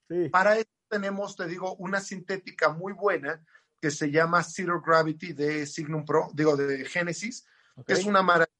sí. 0.08 0.28
Para 0.28 0.56
eso 0.56 0.70
tenemos, 0.88 1.34
te 1.34 1.48
digo, 1.48 1.74
una 1.74 2.00
sintética 2.00 2.68
muy 2.68 2.92
buena 2.92 3.44
que 3.80 3.90
se 3.90 4.12
llama 4.12 4.44
Zero 4.44 4.80
Gravity 4.80 5.32
de 5.32 5.66
Signum 5.66 6.04
Pro, 6.04 6.28
digo, 6.32 6.56
de 6.56 6.84
Genesis, 6.84 7.44
okay. 7.74 7.96
que 7.96 8.00
es 8.00 8.06
una 8.06 8.22
maravilla. 8.22 8.54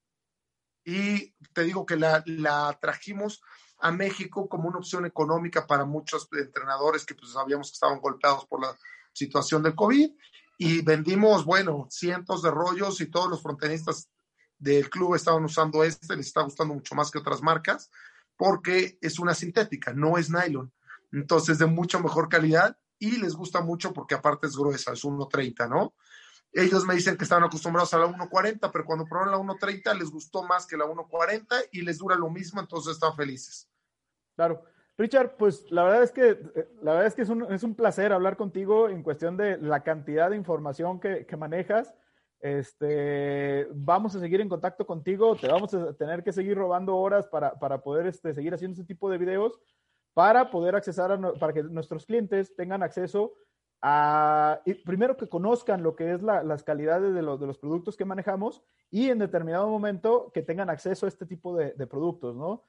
Y 0.85 1.33
te 1.53 1.63
digo 1.63 1.87
que 1.87 1.95
la, 1.95 2.25
la, 2.27 2.77
trajimos 2.81 3.41
a 3.79 3.93
México 3.93 4.49
como 4.49 4.69
una 4.69 4.79
opción 4.79 5.07
económica 5.07 5.65
para 5.65 5.85
muchos 5.85 6.29
entrenadores 6.33 7.07
que 7.07 7.15
pues 7.15 7.31
sabíamos 7.31 7.69
que 7.69 7.75
estaban 7.75 8.01
golpeados 8.01 8.47
por 8.47 8.61
la 8.61 8.77
situación 9.13 9.63
del 9.63 9.77
COVID 9.77 10.11
y 10.59 10.83
vendimos, 10.83 11.45
bueno, 11.45 11.87
cientos 11.89 12.43
de 12.43 12.51
rollos 12.51 13.01
y 13.01 13.07
todos 13.07 13.31
los 13.31 13.43
frontenistas 13.43 14.11
del 14.61 14.89
club 14.89 15.17
estaban 15.17 15.45
usando 15.45 15.83
este, 15.83 16.15
les 16.17 16.29
está 16.29 16.43
gustando 16.43 16.75
mucho 16.75 16.95
más 16.95 17.11
que 17.11 17.19
otras 17.19 17.43
marcas 17.43 17.91
porque 18.37 18.99
es 19.03 19.19
una 19.19 19.35
sintética, 19.35 19.93
no 19.93 20.17
es 20.17 20.31
nylon. 20.31 20.73
Entonces, 21.13 21.59
de 21.59 21.67
mucha 21.67 21.99
mejor 21.99 22.29
calidad 22.29 22.79
y 22.99 23.17
les 23.19 23.35
gusta 23.35 23.61
mucho 23.61 23.93
porque 23.93 24.15
aparte 24.15 24.47
es 24.47 24.57
gruesa, 24.57 24.93
es 24.93 25.05
1.30, 25.05 25.69
¿no? 25.69 25.95
Ellos 26.53 26.85
me 26.85 26.95
dicen 26.95 27.17
que 27.17 27.25
estaban 27.25 27.45
acostumbrados 27.45 27.93
a 27.95 27.99
la 27.99 28.07
1.40, 28.07 28.71
pero 28.73 28.85
cuando 28.85 29.07
probaron 29.07 29.33
la 29.33 29.55
1.30 29.55 29.99
les 29.99 30.11
gustó 30.11 30.43
más 30.43 30.67
que 30.67 30.77
la 30.77 30.85
1.40 30.85 31.69
y 31.73 31.83
les 31.83 31.99
dura 31.99 32.17
lo 32.17 32.31
mismo, 32.31 32.61
entonces 32.61 32.95
están 32.95 33.15
felices. 33.15 33.69
Claro. 34.37 34.65
Richard, 34.97 35.37
pues 35.37 35.71
la 35.71 35.85
verdad 35.85 36.03
es 36.03 36.13
que, 36.13 36.39
la 36.83 36.93
verdad 36.93 37.07
es, 37.07 37.15
que 37.15 37.23
es, 37.23 37.29
un, 37.29 37.51
es 37.53 37.63
un 37.63 37.75
placer 37.75 38.13
hablar 38.13 38.37
contigo 38.37 38.89
en 38.89 39.03
cuestión 39.03 39.37
de 39.37 39.57
la 39.59 39.83
cantidad 39.83 40.31
de 40.31 40.37
información 40.37 41.01
que, 41.01 41.25
que 41.25 41.37
manejas. 41.37 41.95
Este, 42.41 43.69
vamos 43.71 44.17
a 44.17 44.21
seguir 44.21 44.41
en 44.41 44.49
contacto 44.49 44.87
contigo, 44.87 45.37
te 45.37 45.47
vamos 45.47 45.75
a 45.75 45.93
tener 45.93 46.25
que 46.25 46.33
seguir 46.33 46.57
robando 46.57 46.97
horas 46.97 47.27
para, 47.27 47.59
para 47.59 47.83
poder 47.83 48.07
este, 48.07 48.33
seguir 48.33 48.55
haciendo 48.55 48.75
ese 48.75 48.87
tipo 48.87 49.11
de 49.11 49.19
videos, 49.19 49.61
para 50.15 50.51
poder 50.51 50.75
accesar, 50.75 51.13
a, 51.13 51.33
para 51.35 51.53
que 51.53 51.63
nuestros 51.63 52.07
clientes 52.07 52.57
tengan 52.57 52.83
acceso 52.83 53.35
a, 53.83 54.61
y 54.65 54.73
primero 54.73 55.19
que 55.19 55.29
conozcan 55.29 55.83
lo 55.83 55.95
que 55.95 56.15
es 56.15 56.23
la, 56.23 56.43
las 56.43 56.63
calidades 56.63 57.13
de, 57.13 57.21
lo, 57.21 57.37
de, 57.37 57.47
los 57.47 57.59
productos 57.59 57.97
que 57.97 58.07
manejamos 58.07 58.63
y 58.91 59.11
en 59.11 59.19
determinado 59.19 59.69
momento 59.69 60.31
que 60.33 60.43
tengan 60.43 60.71
acceso 60.71 61.05
a 61.05 61.11
este 61.11 61.27
tipo 61.27 61.55
de, 61.55 61.73
de 61.73 61.87
productos, 61.87 62.37
¿no? 62.37 62.65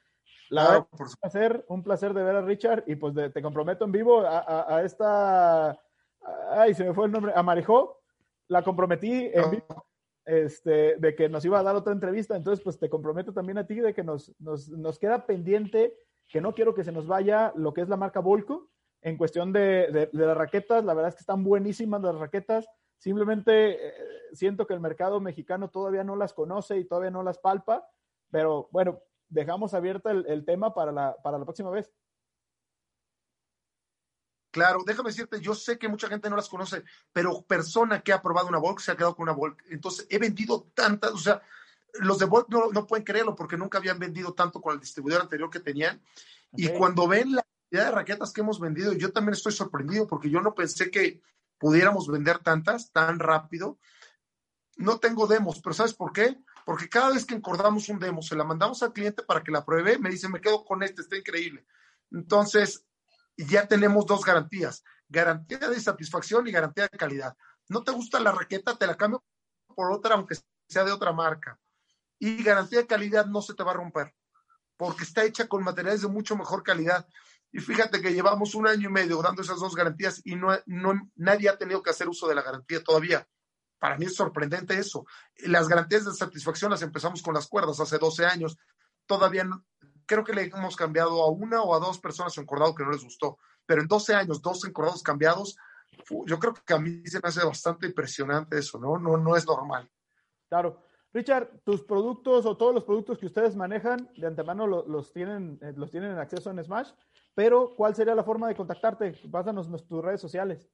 La 0.49 0.63
verdad, 0.63 0.87
por 0.89 1.07
un 1.07 1.13
placer, 1.21 1.65
un 1.69 1.83
placer 1.83 2.13
de 2.13 2.23
ver 2.23 2.35
a 2.35 2.41
Richard 2.41 2.83
y 2.87 2.95
pues 2.95 3.13
de, 3.13 3.29
te 3.29 3.41
comprometo 3.41 3.85
en 3.85 3.93
vivo 3.93 4.19
a, 4.19 4.39
a, 4.39 4.75
a, 4.75 4.83
esta, 4.83 5.79
ay, 6.51 6.73
se 6.73 6.83
me 6.83 6.93
fue 6.93 7.05
el 7.05 7.11
nombre, 7.13 7.31
a 7.33 7.41
Marejó, 7.41 8.00
la 8.51 8.63
comprometí 8.63 9.31
en 9.33 9.49
vivo, 9.49 9.85
este, 10.25 10.97
de 10.97 11.15
que 11.15 11.29
nos 11.29 11.45
iba 11.45 11.57
a 11.57 11.63
dar 11.63 11.75
otra 11.75 11.93
entrevista, 11.93 12.35
entonces 12.35 12.61
pues 12.61 12.77
te 12.77 12.89
comprometo 12.89 13.31
también 13.31 13.57
a 13.57 13.65
ti 13.65 13.75
de 13.79 13.93
que 13.93 14.03
nos, 14.03 14.33
nos, 14.39 14.67
nos 14.67 14.99
queda 14.99 15.25
pendiente, 15.25 15.95
que 16.27 16.41
no 16.41 16.53
quiero 16.53 16.73
que 16.73 16.83
se 16.83 16.91
nos 16.91 17.07
vaya 17.07 17.53
lo 17.55 17.73
que 17.73 17.79
es 17.79 17.87
la 17.87 17.95
marca 17.95 18.19
Volco, 18.19 18.69
en 19.01 19.17
cuestión 19.17 19.53
de, 19.53 19.87
de, 19.91 20.09
de 20.11 20.25
las 20.25 20.37
raquetas, 20.37 20.83
la 20.83 20.93
verdad 20.93 21.09
es 21.09 21.15
que 21.15 21.21
están 21.21 21.45
buenísimas 21.45 22.01
las 22.01 22.15
raquetas, 22.15 22.67
simplemente 22.97 23.87
eh, 23.87 23.93
siento 24.33 24.67
que 24.67 24.73
el 24.73 24.81
mercado 24.81 25.21
mexicano 25.21 25.69
todavía 25.69 26.03
no 26.03 26.17
las 26.17 26.33
conoce 26.33 26.77
y 26.77 26.85
todavía 26.85 27.09
no 27.09 27.23
las 27.23 27.39
palpa, 27.39 27.87
pero 28.31 28.67
bueno, 28.71 28.99
dejamos 29.29 29.73
abierta 29.73 30.11
el, 30.11 30.25
el 30.27 30.43
tema 30.43 30.73
para 30.73 30.91
la, 30.91 31.15
para 31.23 31.37
la 31.37 31.45
próxima 31.45 31.69
vez. 31.69 31.89
Claro, 34.51 34.83
déjame 34.85 35.09
decirte, 35.09 35.39
yo 35.39 35.55
sé 35.55 35.77
que 35.77 35.87
mucha 35.87 36.09
gente 36.09 36.29
no 36.29 36.35
las 36.35 36.49
conoce, 36.49 36.83
pero 37.13 37.41
persona 37.43 38.01
que 38.01 38.11
ha 38.11 38.21
probado 38.21 38.49
una 38.49 38.57
Volk 38.57 38.79
se 38.79 38.91
ha 38.91 38.97
quedado 38.97 39.15
con 39.15 39.23
una 39.23 39.31
Volk. 39.31 39.63
Entonces, 39.69 40.05
he 40.09 40.19
vendido 40.19 40.67
tantas, 40.73 41.11
o 41.11 41.17
sea, 41.17 41.41
los 41.95 42.19
de 42.19 42.25
Volk 42.25 42.49
no, 42.49 42.69
no 42.71 42.85
pueden 42.85 43.05
creerlo 43.05 43.33
porque 43.33 43.57
nunca 43.57 43.77
habían 43.77 43.97
vendido 43.97 44.33
tanto 44.33 44.61
con 44.61 44.73
el 44.73 44.79
distribuidor 44.81 45.21
anterior 45.21 45.49
que 45.49 45.61
tenían. 45.61 46.01
Okay. 46.51 46.65
Y 46.65 46.69
cuando 46.77 47.07
ven 47.07 47.33
la 47.33 47.43
cantidad 47.43 47.85
de 47.85 47.95
raquetas 47.95 48.33
que 48.33 48.41
hemos 48.41 48.59
vendido, 48.59 48.91
yo 48.91 49.13
también 49.13 49.33
estoy 49.33 49.53
sorprendido 49.53 50.05
porque 50.05 50.29
yo 50.29 50.41
no 50.41 50.53
pensé 50.53 50.91
que 50.91 51.21
pudiéramos 51.57 52.09
vender 52.09 52.39
tantas 52.39 52.91
tan 52.91 53.19
rápido. 53.19 53.79
No 54.75 54.99
tengo 54.99 55.27
demos, 55.27 55.61
pero 55.61 55.73
¿sabes 55.73 55.93
por 55.93 56.11
qué? 56.11 56.37
Porque 56.65 56.89
cada 56.89 57.11
vez 57.11 57.25
que 57.25 57.35
encordamos 57.35 57.87
un 57.87 57.99
demo, 57.99 58.21
se 58.21 58.35
la 58.35 58.43
mandamos 58.43 58.83
al 58.83 58.91
cliente 58.91 59.23
para 59.23 59.43
que 59.43 59.51
la 59.51 59.63
pruebe, 59.63 59.97
me 59.97 60.09
dice, 60.09 60.27
me 60.27 60.41
quedo 60.41 60.65
con 60.65 60.83
este, 60.83 61.01
está 61.01 61.17
increíble. 61.17 61.65
Entonces, 62.11 62.85
ya 63.37 63.67
tenemos 63.67 64.05
dos 64.05 64.23
garantías, 64.23 64.83
garantía 65.07 65.57
de 65.57 65.79
satisfacción 65.79 66.47
y 66.47 66.51
garantía 66.51 66.87
de 66.91 66.97
calidad. 66.97 67.35
no 67.69 67.83
te 67.83 67.91
gusta 67.91 68.19
la 68.19 68.31
raqueta, 68.31 68.77
te 68.77 68.87
la 68.87 68.97
cambio 68.97 69.23
por 69.75 69.91
otra, 69.91 70.15
aunque 70.15 70.35
sea 70.67 70.83
de 70.83 70.91
otra 70.91 71.13
marca. 71.13 71.57
Y 72.19 72.43
garantía 72.43 72.79
de 72.79 72.87
calidad 72.87 73.25
no 73.25 73.41
se 73.41 73.53
te 73.53 73.63
va 73.63 73.71
a 73.71 73.75
romper, 73.75 74.13
porque 74.77 75.03
está 75.03 75.23
hecha 75.23 75.47
con 75.47 75.63
materiales 75.63 76.01
de 76.01 76.07
mucho 76.07 76.35
mejor 76.35 76.63
calidad. 76.63 77.07
Y 77.51 77.59
fíjate 77.59 78.01
que 78.01 78.13
llevamos 78.13 78.55
un 78.55 78.67
año 78.67 78.89
y 78.89 78.91
medio 78.91 79.21
dando 79.21 79.41
esas 79.41 79.59
dos 79.59 79.75
garantías 79.75 80.21
y 80.23 80.35
no, 80.35 80.57
no, 80.65 81.09
nadie 81.15 81.49
ha 81.49 81.57
tenido 81.57 81.81
que 81.83 81.89
hacer 81.89 82.07
uso 82.07 82.27
de 82.27 82.35
la 82.35 82.43
garantía 82.43 82.83
todavía. 82.83 83.27
Para 83.79 83.97
mí 83.97 84.05
es 84.05 84.15
sorprendente 84.15 84.77
eso. 84.77 85.05
Las 85.37 85.67
garantías 85.67 86.05
de 86.05 86.13
satisfacción 86.13 86.71
las 86.71 86.83
empezamos 86.83 87.21
con 87.21 87.33
las 87.33 87.47
cuerdas 87.47 87.79
hace 87.79 87.97
12 87.97 88.25
años. 88.25 88.57
Todavía 89.07 89.43
creo 90.11 90.25
que 90.25 90.33
le 90.33 90.43
hemos 90.43 90.75
cambiado 90.75 91.23
a 91.23 91.29
una 91.29 91.61
o 91.61 91.73
a 91.73 91.79
dos 91.79 91.97
personas 91.97 92.33
su 92.33 92.41
encordado 92.41 92.75
que 92.75 92.83
no 92.83 92.91
les 92.91 93.01
gustó. 93.01 93.37
Pero 93.65 93.81
en 93.81 93.87
12 93.87 94.13
años, 94.13 94.41
dos 94.41 94.65
encordados 94.65 95.01
cambiados, 95.01 95.55
yo 96.25 96.37
creo 96.37 96.53
que 96.53 96.73
a 96.73 96.79
mí 96.79 97.01
se 97.05 97.21
me 97.21 97.29
hace 97.29 97.45
bastante 97.45 97.87
impresionante 97.87 98.57
eso, 98.57 98.77
¿no? 98.77 98.97
No, 98.97 99.15
no 99.15 99.37
es 99.37 99.45
normal. 99.45 99.89
Claro. 100.49 100.83
Richard, 101.13 101.61
tus 101.63 101.83
productos 101.83 102.45
o 102.45 102.57
todos 102.57 102.73
los 102.73 102.83
productos 102.83 103.17
que 103.17 103.25
ustedes 103.25 103.55
manejan 103.55 104.09
de 104.17 104.27
antemano 104.27 104.67
los, 104.67 105.13
tienen, 105.13 105.57
eh, 105.61 105.73
los 105.75 105.91
tienen 105.91 106.11
en 106.11 106.19
acceso 106.19 106.49
en 106.51 106.61
Smash, 106.61 106.89
pero 107.33 107.73
¿cuál 107.75 107.95
sería 107.95 108.15
la 108.15 108.23
forma 108.23 108.49
de 108.49 108.55
contactarte? 108.55 109.13
Pásanos 109.29 109.69
tus 109.87 110.03
redes 110.03 110.19
sociales. 110.19 110.69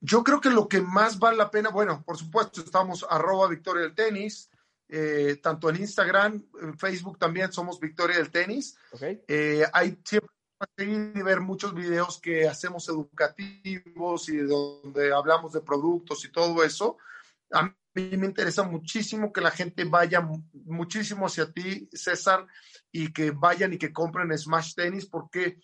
Yo 0.00 0.22
creo 0.22 0.40
que 0.42 0.50
lo 0.50 0.68
que 0.68 0.80
más 0.82 1.18
vale 1.18 1.38
la 1.38 1.50
pena, 1.50 1.70
bueno, 1.70 2.02
por 2.04 2.16
supuesto, 2.18 2.60
estamos 2.60 3.06
arroba 3.08 3.48
Victoria 3.48 3.82
del 3.82 3.94
Tenis, 3.94 4.50
eh, 4.88 5.38
tanto 5.42 5.68
en 5.70 5.76
Instagram, 5.76 6.46
en 6.62 6.78
Facebook 6.78 7.18
también 7.18 7.52
somos 7.52 7.80
Victoria 7.80 8.16
del 8.16 8.30
Tenis. 8.30 8.78
Okay. 8.92 9.22
Eh, 9.26 9.64
hay 9.72 9.98
siempre 10.04 10.30
y 10.78 11.22
ver 11.22 11.40
muchos 11.40 11.74
videos 11.74 12.18
que 12.20 12.48
hacemos 12.48 12.88
educativos 12.88 14.28
y 14.28 14.38
donde 14.38 15.12
hablamos 15.12 15.52
de 15.52 15.60
productos 15.60 16.24
y 16.24 16.32
todo 16.32 16.64
eso. 16.64 16.96
A 17.52 17.64
mí 17.64 18.16
me 18.16 18.26
interesa 18.26 18.62
muchísimo 18.62 19.32
que 19.32 19.40
la 19.40 19.50
gente 19.50 19.84
vaya 19.84 20.26
muchísimo 20.52 21.26
hacia 21.26 21.52
ti, 21.52 21.88
César, 21.92 22.46
y 22.90 23.12
que 23.12 23.32
vayan 23.32 23.74
y 23.74 23.78
que 23.78 23.92
compren 23.92 24.36
Smash 24.36 24.74
Tennis, 24.74 25.06
porque 25.06 25.58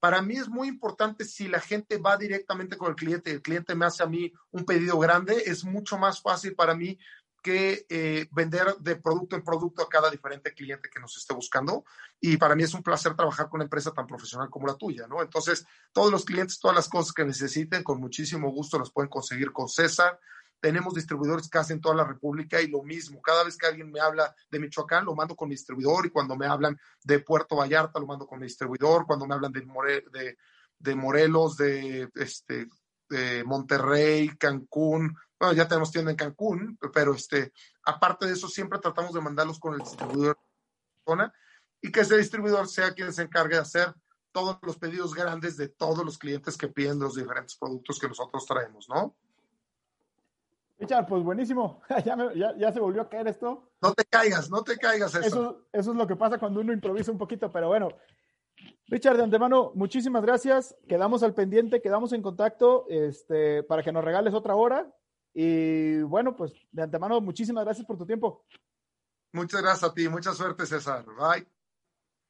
para 0.00 0.22
mí 0.22 0.36
es 0.36 0.48
muy 0.48 0.68
importante 0.68 1.24
si 1.24 1.48
la 1.48 1.60
gente 1.60 1.98
va 1.98 2.16
directamente 2.16 2.76
con 2.76 2.90
el 2.90 2.94
cliente, 2.94 3.32
el 3.32 3.42
cliente 3.42 3.74
me 3.74 3.86
hace 3.86 4.04
a 4.04 4.06
mí 4.06 4.32
un 4.52 4.64
pedido 4.64 4.98
grande, 4.98 5.42
es 5.46 5.64
mucho 5.64 5.98
más 5.98 6.22
fácil 6.22 6.54
para 6.54 6.74
mí 6.74 6.98
que 7.48 7.86
eh, 7.88 8.28
vender 8.30 8.76
de 8.80 8.96
producto 8.96 9.34
en 9.34 9.42
producto 9.42 9.82
a 9.82 9.88
cada 9.88 10.10
diferente 10.10 10.52
cliente 10.52 10.90
que 10.92 11.00
nos 11.00 11.16
esté 11.16 11.32
buscando. 11.32 11.82
Y 12.20 12.36
para 12.36 12.54
mí 12.54 12.62
es 12.62 12.74
un 12.74 12.82
placer 12.82 13.16
trabajar 13.16 13.48
con 13.48 13.56
una 13.56 13.64
empresa 13.64 13.90
tan 13.90 14.06
profesional 14.06 14.50
como 14.50 14.66
la 14.66 14.76
tuya, 14.76 15.06
¿no? 15.06 15.22
Entonces, 15.22 15.64
todos 15.94 16.12
los 16.12 16.26
clientes, 16.26 16.60
todas 16.60 16.76
las 16.76 16.90
cosas 16.90 17.14
que 17.14 17.24
necesiten, 17.24 17.82
con 17.82 18.00
muchísimo 18.00 18.50
gusto 18.50 18.78
las 18.78 18.90
pueden 18.90 19.08
conseguir 19.08 19.50
con 19.50 19.66
César. 19.66 20.20
Tenemos 20.60 20.92
distribuidores 20.92 21.48
casi 21.48 21.72
en 21.72 21.80
toda 21.80 21.94
la 21.94 22.04
República 22.04 22.60
y 22.60 22.66
lo 22.66 22.82
mismo. 22.82 23.22
Cada 23.22 23.44
vez 23.44 23.56
que 23.56 23.66
alguien 23.66 23.90
me 23.90 24.00
habla 24.00 24.34
de 24.50 24.58
Michoacán, 24.58 25.06
lo 25.06 25.14
mando 25.14 25.34
con 25.34 25.48
mi 25.48 25.54
distribuidor 25.54 26.04
y 26.04 26.10
cuando 26.10 26.36
me 26.36 26.44
hablan 26.44 26.78
de 27.02 27.20
Puerto 27.20 27.56
Vallarta, 27.56 27.98
lo 27.98 28.06
mando 28.06 28.26
con 28.26 28.40
mi 28.40 28.44
distribuidor. 28.44 29.06
Cuando 29.06 29.26
me 29.26 29.34
hablan 29.34 29.52
de, 29.52 29.62
de, 30.12 30.36
de 30.78 30.94
Morelos, 30.94 31.56
de, 31.56 32.10
este, 32.16 32.68
de 33.08 33.44
Monterrey, 33.44 34.30
Cancún, 34.38 35.16
bueno, 35.38 35.54
ya 35.54 35.68
tenemos 35.68 35.92
tienda 35.92 36.10
en 36.10 36.16
Cancún, 36.16 36.78
pero 36.92 37.14
este, 37.14 37.52
aparte 37.84 38.26
de 38.26 38.32
eso, 38.32 38.48
siempre 38.48 38.78
tratamos 38.80 39.12
de 39.12 39.20
mandarlos 39.20 39.58
con 39.58 39.74
el 39.74 39.80
distribuidor 39.80 40.36
y 41.80 41.90
que 41.90 42.00
ese 42.00 42.16
distribuidor 42.16 42.68
sea 42.68 42.92
quien 42.92 43.12
se 43.12 43.22
encargue 43.22 43.54
de 43.54 43.62
hacer 43.62 43.94
todos 44.32 44.58
los 44.62 44.76
pedidos 44.76 45.14
grandes 45.14 45.56
de 45.56 45.68
todos 45.68 46.04
los 46.04 46.18
clientes 46.18 46.56
que 46.56 46.68
piden 46.68 46.98
los 46.98 47.14
diferentes 47.14 47.56
productos 47.56 47.98
que 47.98 48.08
nosotros 48.08 48.44
traemos, 48.46 48.88
¿no? 48.88 49.16
Richard, 50.78 51.06
pues 51.06 51.22
buenísimo. 51.22 51.82
ya, 52.58 52.72
se 52.72 52.80
volvió 52.80 53.02
a 53.02 53.08
caer 53.08 53.28
esto. 53.28 53.70
No 53.80 53.92
te 53.94 54.04
caigas, 54.04 54.50
no 54.50 54.62
te 54.62 54.76
caigas 54.76 55.14
eso. 55.14 55.26
eso. 55.26 55.66
Eso 55.72 55.90
es 55.90 55.96
lo 55.96 56.06
que 56.06 56.14
pasa 56.14 56.38
cuando 56.38 56.60
uno 56.60 56.72
improvisa 56.72 57.10
un 57.10 57.18
poquito, 57.18 57.50
pero 57.50 57.68
bueno. 57.68 57.88
Richard, 58.88 59.18
de 59.18 59.22
antemano, 59.22 59.72
muchísimas 59.74 60.22
gracias. 60.22 60.74
Quedamos 60.88 61.22
al 61.22 61.34
pendiente, 61.34 61.82
quedamos 61.82 62.12
en 62.12 62.22
contacto 62.22 62.86
este, 62.88 63.62
para 63.62 63.82
que 63.82 63.92
nos 63.92 64.04
regales 64.04 64.32
otra 64.32 64.54
hora 64.56 64.90
y 65.34 66.00
bueno, 66.02 66.34
pues 66.34 66.52
de 66.72 66.82
antemano, 66.82 67.20
muchísimas 67.20 67.64
gracias 67.64 67.86
por 67.86 67.98
tu 67.98 68.06
tiempo. 68.06 68.46
Muchas 69.32 69.60
gracias 69.60 69.90
a 69.90 69.94
ti, 69.94 70.08
mucha 70.08 70.32
suerte 70.32 70.64
César. 70.64 71.04
Bye. 71.04 71.57